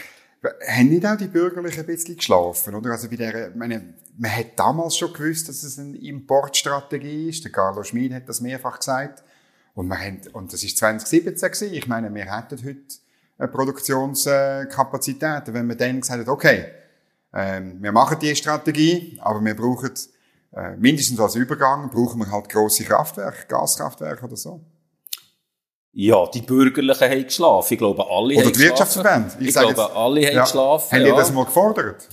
Haben 0.68 0.88
nicht 0.88 1.06
auch 1.06 1.16
die 1.16 1.26
Bürgerlichen 1.26 1.80
ein 1.80 1.86
bisschen 1.86 2.16
geschlafen, 2.16 2.74
oder? 2.74 2.92
Also 2.92 3.08
bei 3.08 3.16
der, 3.16 3.50
meine, 3.54 3.94
man 4.16 4.34
hat 4.34 4.56
damals 4.56 4.96
schon 4.96 5.12
gewusst, 5.12 5.48
dass 5.48 5.62
es 5.62 5.78
eine 5.78 5.96
Importstrategie 5.96 7.30
ist. 7.30 7.44
Der 7.44 7.52
Carlo 7.52 7.82
Schmid 7.82 8.12
hat 8.12 8.28
das 8.28 8.40
mehrfach 8.40 8.78
gesagt. 8.78 9.22
Und, 9.74 9.88
wir 9.88 9.98
haben, 9.98 10.20
und 10.32 10.52
das 10.52 10.62
ist 10.62 10.78
2017 10.78 11.34
gewesen. 11.34 11.74
Ich 11.74 11.88
meine, 11.88 12.14
wir 12.14 12.32
hätten 12.32 12.64
heute 12.64 13.48
Produktionskapazitäten, 13.48 15.54
wenn 15.54 15.66
wir 15.66 15.76
dann 15.76 16.00
gesagt 16.00 16.20
hätten, 16.20 16.30
okay, 16.30 16.66
ähm, 17.32 17.82
wir 17.82 17.90
machen 17.90 18.18
die 18.20 18.36
Strategie, 18.36 19.18
aber 19.20 19.44
wir 19.44 19.56
brauchen 19.56 19.90
äh, 20.52 20.76
mindestens 20.76 21.18
als 21.18 21.34
Übergang 21.34 21.90
brauchen 21.90 22.20
wir 22.20 22.30
halt 22.30 22.48
grosse 22.48 22.84
Kraftwerke, 22.84 23.48
Gaskraftwerke 23.48 24.24
oder 24.24 24.36
so. 24.36 24.60
Ja, 25.96 26.26
die 26.26 26.42
Bürgerlichen 26.42 27.08
haben 27.08 27.24
geschlafen. 27.24 27.74
Ich 27.74 27.78
glaube, 27.78 28.04
alle 28.10 28.34
Oder 28.34 28.44
haben 28.44 28.52
die 28.52 28.58
Wirtschaftsverbände. 28.58 29.30
Ich, 29.38 29.48
ich 29.48 29.54
glaube, 29.54 29.68
jetzt, 29.68 29.78
alle 29.78 30.26
haben 30.26 30.34
ja, 30.34 30.42
geschlafen. 30.42 30.92
Haben 30.92 31.06
ja. 31.06 31.12
die 31.12 31.18
das 31.18 31.32
mal 31.32 31.44
gefordert? 31.44 32.08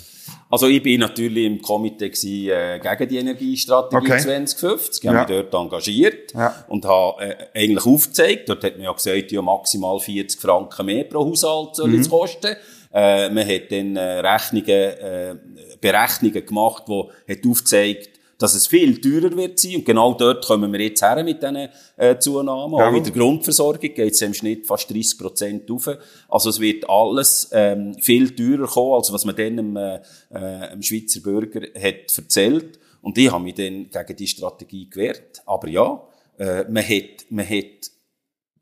Also 0.51 0.67
ich 0.67 0.83
bin 0.83 0.99
natürlich 0.99 1.45
im 1.45 1.61
Komitee 1.61 2.09
gewesen, 2.09 2.49
äh, 2.49 2.79
gegen 2.79 3.09
die 3.09 3.17
Energiestrategie 3.17 4.11
okay. 4.11 4.19
2050. 4.19 5.03
Ich 5.03 5.07
habe 5.07 5.17
ja. 5.17 5.25
mich 5.25 5.49
dort 5.49 5.63
engagiert 5.63 6.33
ja. 6.33 6.53
und 6.67 6.85
habe 6.85 7.23
äh, 7.23 7.35
eigentlich 7.55 7.85
aufgezeigt, 7.85 8.49
dort 8.49 8.63
hat 8.63 8.73
man 8.73 8.83
ja 8.83 8.91
gesagt, 8.91 9.31
ja 9.31 9.41
maximal 9.41 9.99
40 9.99 10.39
Franken 10.39 10.85
mehr 10.85 11.05
pro 11.05 11.25
Haushalt 11.25 11.77
soll 11.77 11.89
mhm. 11.89 12.01
es 12.01 12.09
kosten. 12.09 12.55
Äh, 12.93 13.29
man 13.29 13.47
hat 13.47 13.71
dann 13.71 13.95
äh, 13.95 14.19
Rechnungen, 14.19 14.67
äh, 14.67 15.35
Berechnungen 15.79 16.45
gemacht, 16.45 16.83
die 16.89 17.33
hat 17.33 17.47
aufgezeigt, 17.47 18.10
dass 18.41 18.55
es 18.55 18.67
viel 18.67 18.99
teurer 18.99 19.35
wird 19.35 19.59
sein. 19.59 19.75
Und 19.75 19.85
genau 19.85 20.13
dort 20.13 20.45
kommen 20.45 20.71
wir 20.73 20.81
jetzt 20.81 21.01
her 21.01 21.23
mit 21.23 21.41
diesen 21.41 21.69
äh, 21.97 22.17
Zunahmen. 22.17 22.77
Ja. 22.79 22.89
Auch 22.89 22.93
in 22.93 23.03
der 23.03 23.13
Grundversorgung 23.13 23.93
geht 23.93 24.13
es 24.13 24.21
im 24.21 24.33
Schnitt 24.33 24.65
fast 24.65 24.89
30 24.89 25.17
Prozent 25.17 25.69
rauf. 25.69 25.89
Also 26.27 26.49
es 26.49 26.59
wird 26.59 26.89
alles 26.89 27.49
ähm, 27.51 27.95
viel 27.99 28.35
teurer 28.35 28.67
kommen, 28.67 28.93
als 28.93 29.13
was 29.13 29.25
man 29.25 29.35
dann 29.35 29.57
dem, 29.57 29.77
äh, 29.77 29.95
äh, 30.31 30.71
dem 30.71 30.81
Schweizer 30.81 31.21
Bürger 31.21 31.61
hat 31.79 32.17
erzählt. 32.17 32.79
Und 33.01 33.17
ich 33.17 33.31
habe 33.31 33.43
mich 33.43 33.55
dann 33.55 33.89
gegen 33.89 34.15
die 34.17 34.27
Strategie 34.27 34.89
gewehrt. 34.89 35.41
Aber 35.45 35.67
ja, 35.67 36.01
äh, 36.37 36.63
man, 36.63 36.83
hat, 36.83 37.25
man 37.29 37.47
hat 37.47 37.91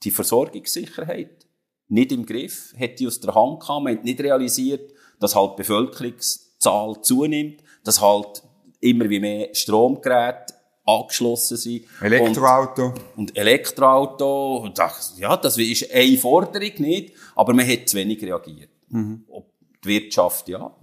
die 0.03 0.11
Versorgungssicherheit 0.11 1.47
nicht 1.87 2.11
im 2.11 2.25
Griff, 2.25 2.73
hat 2.79 2.99
die 2.99 3.07
aus 3.07 3.19
der 3.19 3.33
Hand 3.33 3.61
gehabt, 3.61 3.83
man 3.83 3.97
hat 3.97 4.03
nicht 4.03 4.19
realisiert, 4.21 4.91
dass 5.19 5.35
halt 5.35 5.53
die 5.53 5.63
Bevölkerungszahl 5.63 7.01
zunimmt, 7.01 7.63
dass 7.83 8.01
halt 8.01 8.43
immer 8.79 9.09
wie 9.09 9.19
mehr 9.19 9.49
Stromgeräte 9.53 10.53
angeschlossen 10.85 11.57
sind. 11.57 11.85
Elektroauto. 12.01 12.85
Und, 12.85 13.01
und 13.17 13.37
Elektroauto. 13.37 14.57
Und 14.57 14.77
das, 14.77 15.15
ja, 15.17 15.35
das 15.37 15.57
ist 15.57 15.91
eine 15.93 16.17
Forderung 16.17 16.71
nicht, 16.77 17.13
aber 17.35 17.53
man 17.53 17.67
hat 17.67 17.89
zu 17.89 17.97
wenig 17.97 18.21
reagiert. 18.23 18.69
Mhm. 18.89 19.25
Die 19.83 19.87
Wirtschaft, 19.87 20.49
ja. 20.49 20.75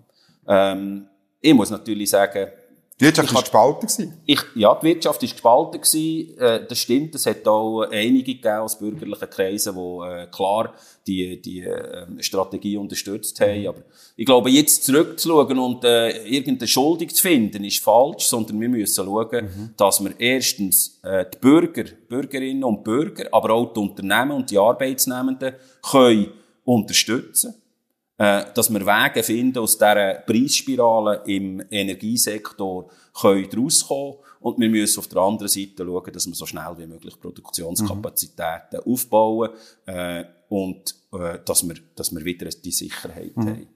Ähm, 0.46 1.06
ich 1.40 1.54
muss 1.54 1.70
natürlich 1.70 2.10
sagen, 2.10 2.50
die 2.98 3.04
Wirtschaft 3.04 3.34
war 3.34 3.42
gespalten. 3.42 4.14
Ich, 4.24 4.40
ja, 4.54 4.74
die 4.74 4.86
Wirtschaft 4.86 5.20
war 5.20 5.28
gespalten. 5.28 5.80
Gewesen. 5.82 6.38
Äh, 6.38 6.66
das 6.66 6.78
stimmt. 6.78 7.14
Es 7.14 7.26
hat 7.26 7.46
auch 7.46 7.82
einige 7.82 8.34
gegeben 8.34 8.56
aus 8.56 8.78
bürgerlichen 8.78 9.28
Kreisen, 9.28 9.74
die 9.74 10.06
äh, 10.06 10.26
klar 10.28 10.72
die, 11.06 11.40
die 11.40 11.60
äh, 11.60 12.06
Strategie 12.20 12.78
unterstützt 12.78 13.38
haben. 13.40 13.66
Aber 13.66 13.82
ich 14.16 14.24
glaube, 14.24 14.48
jetzt 14.48 14.84
zurückzuschauen 14.84 15.58
und 15.58 15.84
äh, 15.84 16.26
irgendeine 16.26 16.68
Schuldig 16.68 17.14
zu 17.14 17.22
finden, 17.22 17.64
ist 17.64 17.84
falsch, 17.84 18.24
sondern 18.24 18.58
wir 18.60 18.68
müssen 18.68 19.04
schauen, 19.04 19.44
mhm. 19.44 19.70
dass 19.76 20.02
wir 20.02 20.18
erstens 20.18 20.98
äh, 21.02 21.26
die 21.32 21.38
Bürger, 21.38 21.84
Bürgerinnen 22.08 22.64
und 22.64 22.82
Bürger, 22.82 23.26
aber 23.30 23.50
auch 23.50 23.74
die 23.74 23.80
Unternehmen 23.80 24.32
und 24.32 24.50
die 24.50 24.58
Arbeitsnehmenden 24.58 25.54
können 25.82 26.32
unterstützen 26.64 27.54
äh, 28.18 28.44
dass 28.54 28.72
wir 28.72 28.80
Wege 28.80 29.22
finden 29.22 29.58
aus 29.58 29.76
dieser 29.76 30.14
Preisspirale 30.26 31.22
im 31.26 31.62
Energiesektor 31.70 32.88
können 33.20 33.48
rauskommen 33.54 34.14
und 34.40 34.58
wir 34.58 34.68
müssen 34.68 35.00
auf 35.00 35.08
der 35.08 35.22
anderen 35.22 35.48
Seite 35.48 35.84
schauen, 35.84 36.12
dass 36.12 36.26
wir 36.26 36.34
so 36.34 36.46
schnell 36.46 36.78
wie 36.78 36.86
möglich 36.86 37.20
Produktionskapazitäten 37.20 38.80
mhm. 38.84 38.92
aufbauen 38.92 39.50
äh, 39.86 40.24
und 40.48 40.94
äh, 41.12 41.38
dass, 41.44 41.66
wir, 41.68 41.74
dass 41.94 42.14
wir 42.14 42.24
wieder 42.24 42.48
die 42.48 42.70
Sicherheit 42.70 43.36
mhm. 43.36 43.46
haben. 43.48 43.66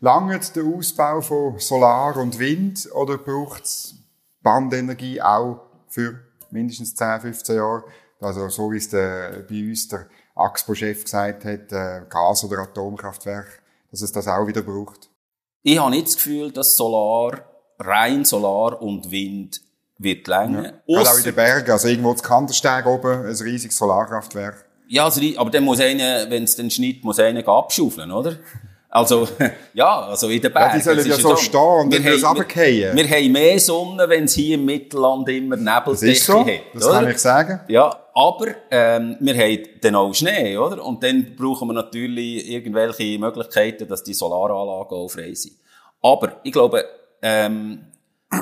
Langt 0.00 0.56
der 0.56 0.64
Ausbau 0.64 1.20
von 1.20 1.58
Solar 1.58 2.16
und 2.16 2.38
Wind 2.38 2.88
oder 2.94 3.18
braucht 3.18 3.64
es 3.64 3.94
Bandenergie 4.42 5.20
auch 5.20 5.60
für 5.88 6.20
mindestens 6.50 6.94
10, 6.94 7.20
15 7.20 7.56
Jahre? 7.56 7.84
Also 8.20 8.48
so 8.48 8.72
wie 8.72 8.76
es 8.76 8.88
der, 8.88 9.44
bei 9.48 9.68
uns 9.68 9.88
der 9.88 10.08
AXPO-Chef 10.34 11.04
gesagt 11.04 11.44
hat, 11.44 11.72
äh, 11.72 12.02
Gas- 12.08 12.44
oder 12.44 12.58
Atomkraftwerk 12.58 13.60
dass 13.90 14.02
es 14.02 14.12
das 14.12 14.28
auch 14.28 14.46
wieder 14.46 14.62
braucht? 14.62 15.10
Ich 15.62 15.78
habe 15.78 15.90
nicht 15.90 16.06
das 16.06 16.16
Gefühl, 16.16 16.52
dass 16.52 16.76
Solar, 16.76 17.40
rein 17.78 18.24
Solar 18.24 18.80
und 18.80 19.10
Wind 19.10 19.60
wird 19.98 20.26
länger. 20.28 20.64
Ja. 20.86 20.96
Gerade 20.96 21.10
auch 21.10 21.18
in 21.18 21.24
den 21.24 21.34
Bergen, 21.34 21.70
also 21.70 21.88
irgendwo 21.88 22.14
zu 22.14 22.22
Kandersteg 22.22 22.86
oben, 22.86 23.26
ein 23.26 23.34
riesiges 23.34 23.76
Solarkraftwerk. 23.76 24.64
Ja, 24.88 25.04
also, 25.04 25.20
aber 25.36 25.50
dann 25.50 25.64
muss 25.64 25.80
einer, 25.80 26.30
wenn 26.30 26.44
es 26.44 26.56
dann 26.56 26.70
schneit, 26.70 27.02
muss 27.02 27.18
einer 27.18 27.46
abschaufeln, 27.46 28.10
oder? 28.10 28.38
Also, 28.90 29.28
ja, 29.74 30.00
also 30.08 30.28
in 30.28 30.40
den 30.40 30.52
Bergen. 30.52 30.70
Ja, 30.70 30.76
die 30.76 30.82
sollen 30.82 31.06
ja 31.06 31.16
so 31.16 31.36
stehen 31.36 31.60
und 31.60 31.92
dann 31.92 32.02
wir 32.02 32.22
haben, 32.22 32.38
wir, 32.38 32.94
wir 32.96 33.08
haben 33.10 33.32
mehr 33.32 33.60
Sonne, 33.60 34.08
wenn 34.08 34.24
es 34.24 34.34
hier 34.34 34.54
im 34.54 34.64
Mittelland 34.64 35.28
immer 35.28 35.56
Nebeldichte 35.56 36.24
so, 36.24 36.40
hat. 36.40 36.60
Das 36.72 36.86
oder? 36.86 36.94
kann 36.94 37.10
ich 37.10 37.18
sagen. 37.18 37.60
Ja, 37.68 37.94
aber 38.14 38.46
ähm, 38.70 39.16
wir 39.20 39.36
haben 39.36 39.58
dann 39.82 39.94
auch 39.94 40.14
Schnee, 40.14 40.56
oder? 40.56 40.82
Und 40.84 41.02
dann 41.02 41.36
brauchen 41.36 41.68
wir 41.68 41.74
natürlich 41.74 42.50
irgendwelche 42.50 43.18
Möglichkeiten, 43.18 43.86
dass 43.86 44.02
die 44.02 44.14
Solaranlagen 44.14 44.96
auch 44.96 45.08
frei 45.08 45.34
sind. 45.34 45.56
Aber 46.00 46.40
ich 46.42 46.52
glaube, 46.52 46.84
ähm, 47.20 47.84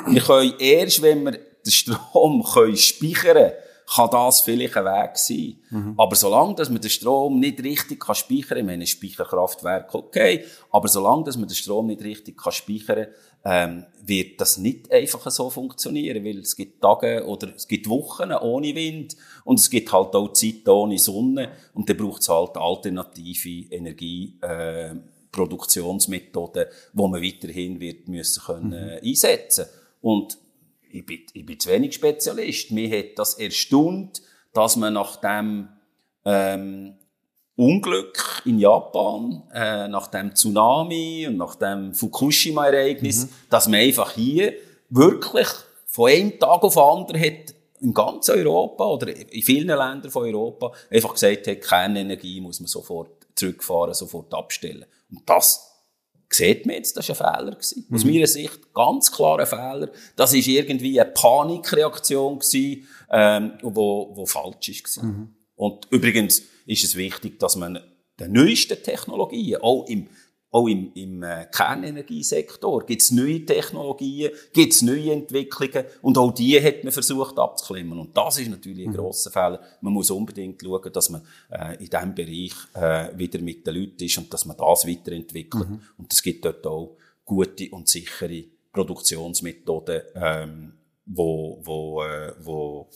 wir 0.06 0.22
können 0.22 0.54
erst, 0.58 1.02
wenn 1.02 1.24
wir 1.24 1.32
den 1.32 1.72
Strom 1.72 2.44
können 2.54 2.76
speichern 2.76 3.34
können, 3.34 3.52
kann 3.86 4.10
das 4.10 4.40
vielleicht 4.40 4.76
ein 4.76 4.84
Weg 4.84 5.16
sein. 5.16 5.60
Mhm. 5.70 5.94
Aber 5.96 6.16
solange, 6.16 6.56
dass 6.56 6.68
man 6.68 6.80
den 6.80 6.90
Strom 6.90 7.38
nicht 7.38 7.62
richtig 7.62 8.00
kann 8.00 8.16
speichern 8.16 8.48
kann, 8.48 8.58
ich 8.58 8.64
meine, 8.64 8.86
Speicherkraftwerk 8.86 9.94
okay, 9.94 10.44
aber 10.72 10.88
solange, 10.88 11.22
dass 11.24 11.36
man 11.36 11.48
den 11.48 11.54
Strom 11.54 11.86
nicht 11.86 12.02
richtig 12.02 12.36
kann 12.36 12.52
speichern 12.52 13.06
ähm, 13.44 13.84
wird 14.04 14.40
das 14.40 14.58
nicht 14.58 14.90
einfach 14.90 15.30
so 15.30 15.50
funktionieren, 15.50 16.24
weil 16.24 16.40
es 16.40 16.56
gibt 16.56 16.82
Tage 16.82 17.24
oder 17.24 17.54
es 17.54 17.68
gibt 17.68 17.88
Wochen 17.88 18.32
ohne 18.32 18.74
Wind 18.74 19.16
und 19.44 19.60
es 19.60 19.70
gibt 19.70 19.92
halt 19.92 20.16
auch 20.16 20.32
Zeit 20.32 20.68
ohne 20.68 20.98
Sonne 20.98 21.52
und 21.72 21.88
dann 21.88 21.96
braucht 21.96 22.22
es 22.22 22.28
halt 22.28 22.56
alternative 22.56 23.72
Energieproduktionsmethoden, 23.72 26.64
äh, 26.64 26.70
wo 26.92 27.06
man 27.06 27.22
weiterhin 27.22 27.78
wird 27.78 28.08
müssen 28.08 28.42
können, 28.42 28.70
mhm. 28.70 28.98
einsetzen 29.04 29.66
und 30.00 30.38
ich 30.96 31.06
bin, 31.06 31.20
ich 31.32 31.44
bin 31.44 31.60
zu 31.60 31.68
wenig 31.70 31.94
Spezialist. 31.94 32.70
Mir 32.70 32.98
hat 32.98 33.18
das 33.18 33.34
erstaunt, 33.34 34.22
dass 34.52 34.76
man 34.76 34.94
nach 34.94 35.16
dem 35.16 35.68
ähm, 36.24 36.94
Unglück 37.56 38.42
in 38.44 38.58
Japan, 38.58 39.42
äh, 39.52 39.88
nach 39.88 40.08
dem 40.08 40.34
Tsunami 40.34 41.26
und 41.28 41.36
nach 41.36 41.54
dem 41.56 41.94
Fukushima-Ereignis, 41.94 43.24
mhm. 43.24 43.30
dass 43.50 43.68
man 43.68 43.80
einfach 43.80 44.12
hier 44.12 44.54
wirklich 44.88 45.48
von 45.86 46.10
einem 46.10 46.38
Tag 46.38 46.62
auf 46.62 46.74
den 46.74 46.82
anderen 46.82 47.20
hat 47.20 47.54
in 47.80 47.92
ganz 47.92 48.28
Europa 48.28 48.84
oder 48.84 49.14
in 49.14 49.42
vielen 49.42 49.68
Ländern 49.68 50.10
von 50.10 50.24
Europa 50.24 50.72
einfach 50.90 51.12
gesagt 51.12 51.46
hat, 51.46 51.60
Kernenergie 51.60 52.40
muss 52.40 52.60
man 52.60 52.66
sofort 52.66 53.26
zurückfahren, 53.34 53.94
sofort 53.94 54.32
abstellen. 54.32 54.86
Und 55.10 55.28
das 55.28 55.65
sieht 56.28 56.66
man 56.66 56.76
jetzt, 56.76 56.96
das 56.96 57.08
war 57.08 57.34
ein 57.34 57.38
Fehler. 57.38 57.52
Gewesen. 57.52 57.86
Aus 57.92 58.04
mhm. 58.04 58.12
meiner 58.12 58.26
Sicht 58.26 58.74
ganz 58.74 59.12
klar 59.12 59.38
ein 59.38 59.46
Fehler. 59.46 59.90
Das 60.16 60.32
war 60.32 60.38
irgendwie 60.38 61.00
eine 61.00 61.10
Panikreaktion, 61.10 62.38
gewesen, 62.38 62.86
ähm, 63.10 63.52
wo, 63.62 64.10
wo 64.14 64.26
falsch 64.26 64.82
war. 64.96 65.04
Mhm. 65.04 65.34
Und 65.54 65.86
übrigens 65.90 66.42
ist 66.66 66.84
es 66.84 66.96
wichtig, 66.96 67.38
dass 67.38 67.56
man 67.56 67.78
die 68.18 68.28
neuesten 68.28 68.82
Technologien, 68.82 69.60
auch 69.60 69.86
im 69.86 70.08
auch 70.56 70.68
im, 70.68 70.90
im 70.94 71.22
äh, 71.22 71.46
Kernenergiesektor 71.52 72.86
gibt 72.86 73.02
es 73.02 73.10
neue 73.10 73.44
Technologien, 73.44 74.30
gibt 74.54 74.72
es 74.72 74.80
neue 74.80 75.12
Entwicklungen 75.12 75.84
und 76.00 76.16
auch 76.16 76.32
die 76.32 76.58
hat 76.58 76.82
man 76.82 76.92
versucht 76.92 77.38
abzuklemmen. 77.38 77.98
Und 77.98 78.16
das 78.16 78.38
ist 78.38 78.48
natürlich 78.48 78.86
ein 78.86 78.92
mhm. 78.92 78.96
grosser 78.96 79.30
Fehler. 79.30 79.60
Man 79.82 79.92
muss 79.92 80.10
unbedingt 80.10 80.62
schauen, 80.62 80.90
dass 80.90 81.10
man 81.10 81.20
äh, 81.50 81.74
in 81.74 81.90
diesem 81.90 82.14
Bereich 82.14 82.54
äh, 82.72 83.18
wieder 83.18 83.38
mit 83.40 83.66
den 83.66 83.74
Leuten 83.74 84.02
ist 84.02 84.16
und 84.16 84.32
dass 84.32 84.46
man 84.46 84.56
das 84.56 84.86
weiterentwickelt. 84.86 85.68
Mhm. 85.68 85.80
Und 85.98 86.10
es 86.10 86.22
gibt 86.22 86.46
dort 86.46 86.66
auch 86.66 86.96
gute 87.26 87.68
und 87.70 87.86
sichere 87.86 88.44
Produktionsmethoden, 88.72 90.02
ähm, 90.14 90.72
wo, 91.04 91.60
wo, 91.62 92.02
äh, 92.02 92.32
wo 92.40 92.88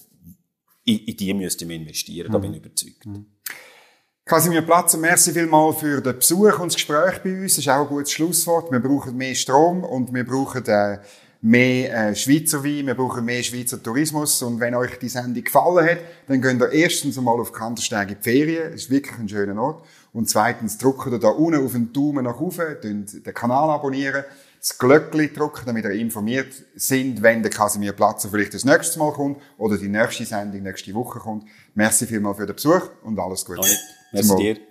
in, 0.85 0.99
in 1.01 1.17
die 1.17 1.35
müsste 1.35 1.67
man 1.67 1.77
investieren, 1.77 2.29
mhm. 2.29 2.33
da 2.33 2.39
bin 2.39 2.55
ich 2.55 2.61
überzeugt. 2.61 3.05
Mhm. 3.05 3.27
Casimir 4.31 4.63
Platzer, 4.63 4.97
merci 4.97 5.33
vielmal 5.33 5.73
für 5.73 6.01
den 6.01 6.17
Besuch 6.17 6.61
und 6.61 6.69
das 6.69 6.77
Gespräch 6.77 7.21
bei 7.25 7.33
uns. 7.33 7.57
Das 7.57 7.65
ist 7.65 7.69
auch 7.69 7.81
ein 7.81 7.89
gutes 7.89 8.13
Schlusswort. 8.13 8.71
Wir 8.71 8.79
brauchen 8.79 9.17
mehr 9.17 9.35
Strom 9.35 9.83
und 9.83 10.15
wir 10.15 10.25
brauchen 10.25 10.65
äh, 10.67 10.99
mehr 11.41 12.11
äh, 12.11 12.15
Schweizer 12.15 12.63
Wein, 12.63 12.87
wir 12.87 12.95
brauchen 12.95 13.25
mehr 13.25 13.43
Schweizer 13.43 13.83
Tourismus. 13.83 14.41
Und 14.43 14.61
wenn 14.61 14.77
euch 14.77 15.01
die 15.01 15.09
Sendung 15.09 15.43
gefallen 15.43 15.85
hat, 15.85 15.99
dann 16.29 16.41
könnt 16.41 16.63
ihr 16.63 16.71
erstens 16.71 17.19
einmal 17.19 17.41
auf 17.41 17.53
Kantersteg 17.53 18.03
in 18.03 18.17
die 18.19 18.23
Ferien. 18.23 18.71
Das 18.71 18.83
ist 18.83 18.91
wirklich 18.91 19.19
ein 19.19 19.29
schöner 19.29 19.61
Ort. 19.61 19.85
Und 20.13 20.31
zweitens 20.31 20.79
drückt 20.79 21.09
ihr 21.09 21.19
da 21.19 21.31
unten 21.31 21.67
auf 21.67 21.73
den 21.73 21.93
Daumen 21.93 22.23
nach 22.25 22.39
oben, 22.39 22.77
den 22.81 23.35
Kanal 23.35 23.69
abonnieren, 23.69 24.23
das 24.61 24.79
Glöckchen 24.79 25.35
drücken, 25.35 25.63
damit 25.67 25.87
ihr 25.87 25.91
informiert 25.91 26.55
sind, 26.77 27.21
wenn 27.21 27.43
der 27.43 27.51
Casimir 27.51 27.95
Platzer 27.95 28.29
vielleicht 28.29 28.55
das 28.55 28.65
nächste 28.65 29.01
Mal 29.01 29.13
kommt 29.13 29.43
oder 29.59 29.77
die 29.77 29.89
nächste 29.89 30.25
Sendung 30.25 30.63
nächste 30.63 30.95
Woche 30.95 31.19
kommt. 31.19 31.47
Merci 31.75 32.07
vielmal 32.07 32.37
für 32.37 32.47
den 32.47 32.55
Besuch 32.55 32.91
und 33.03 33.19
alles 33.19 33.45
Gute. 33.45 33.67
Merci 34.13 34.37
dir. 34.37 34.70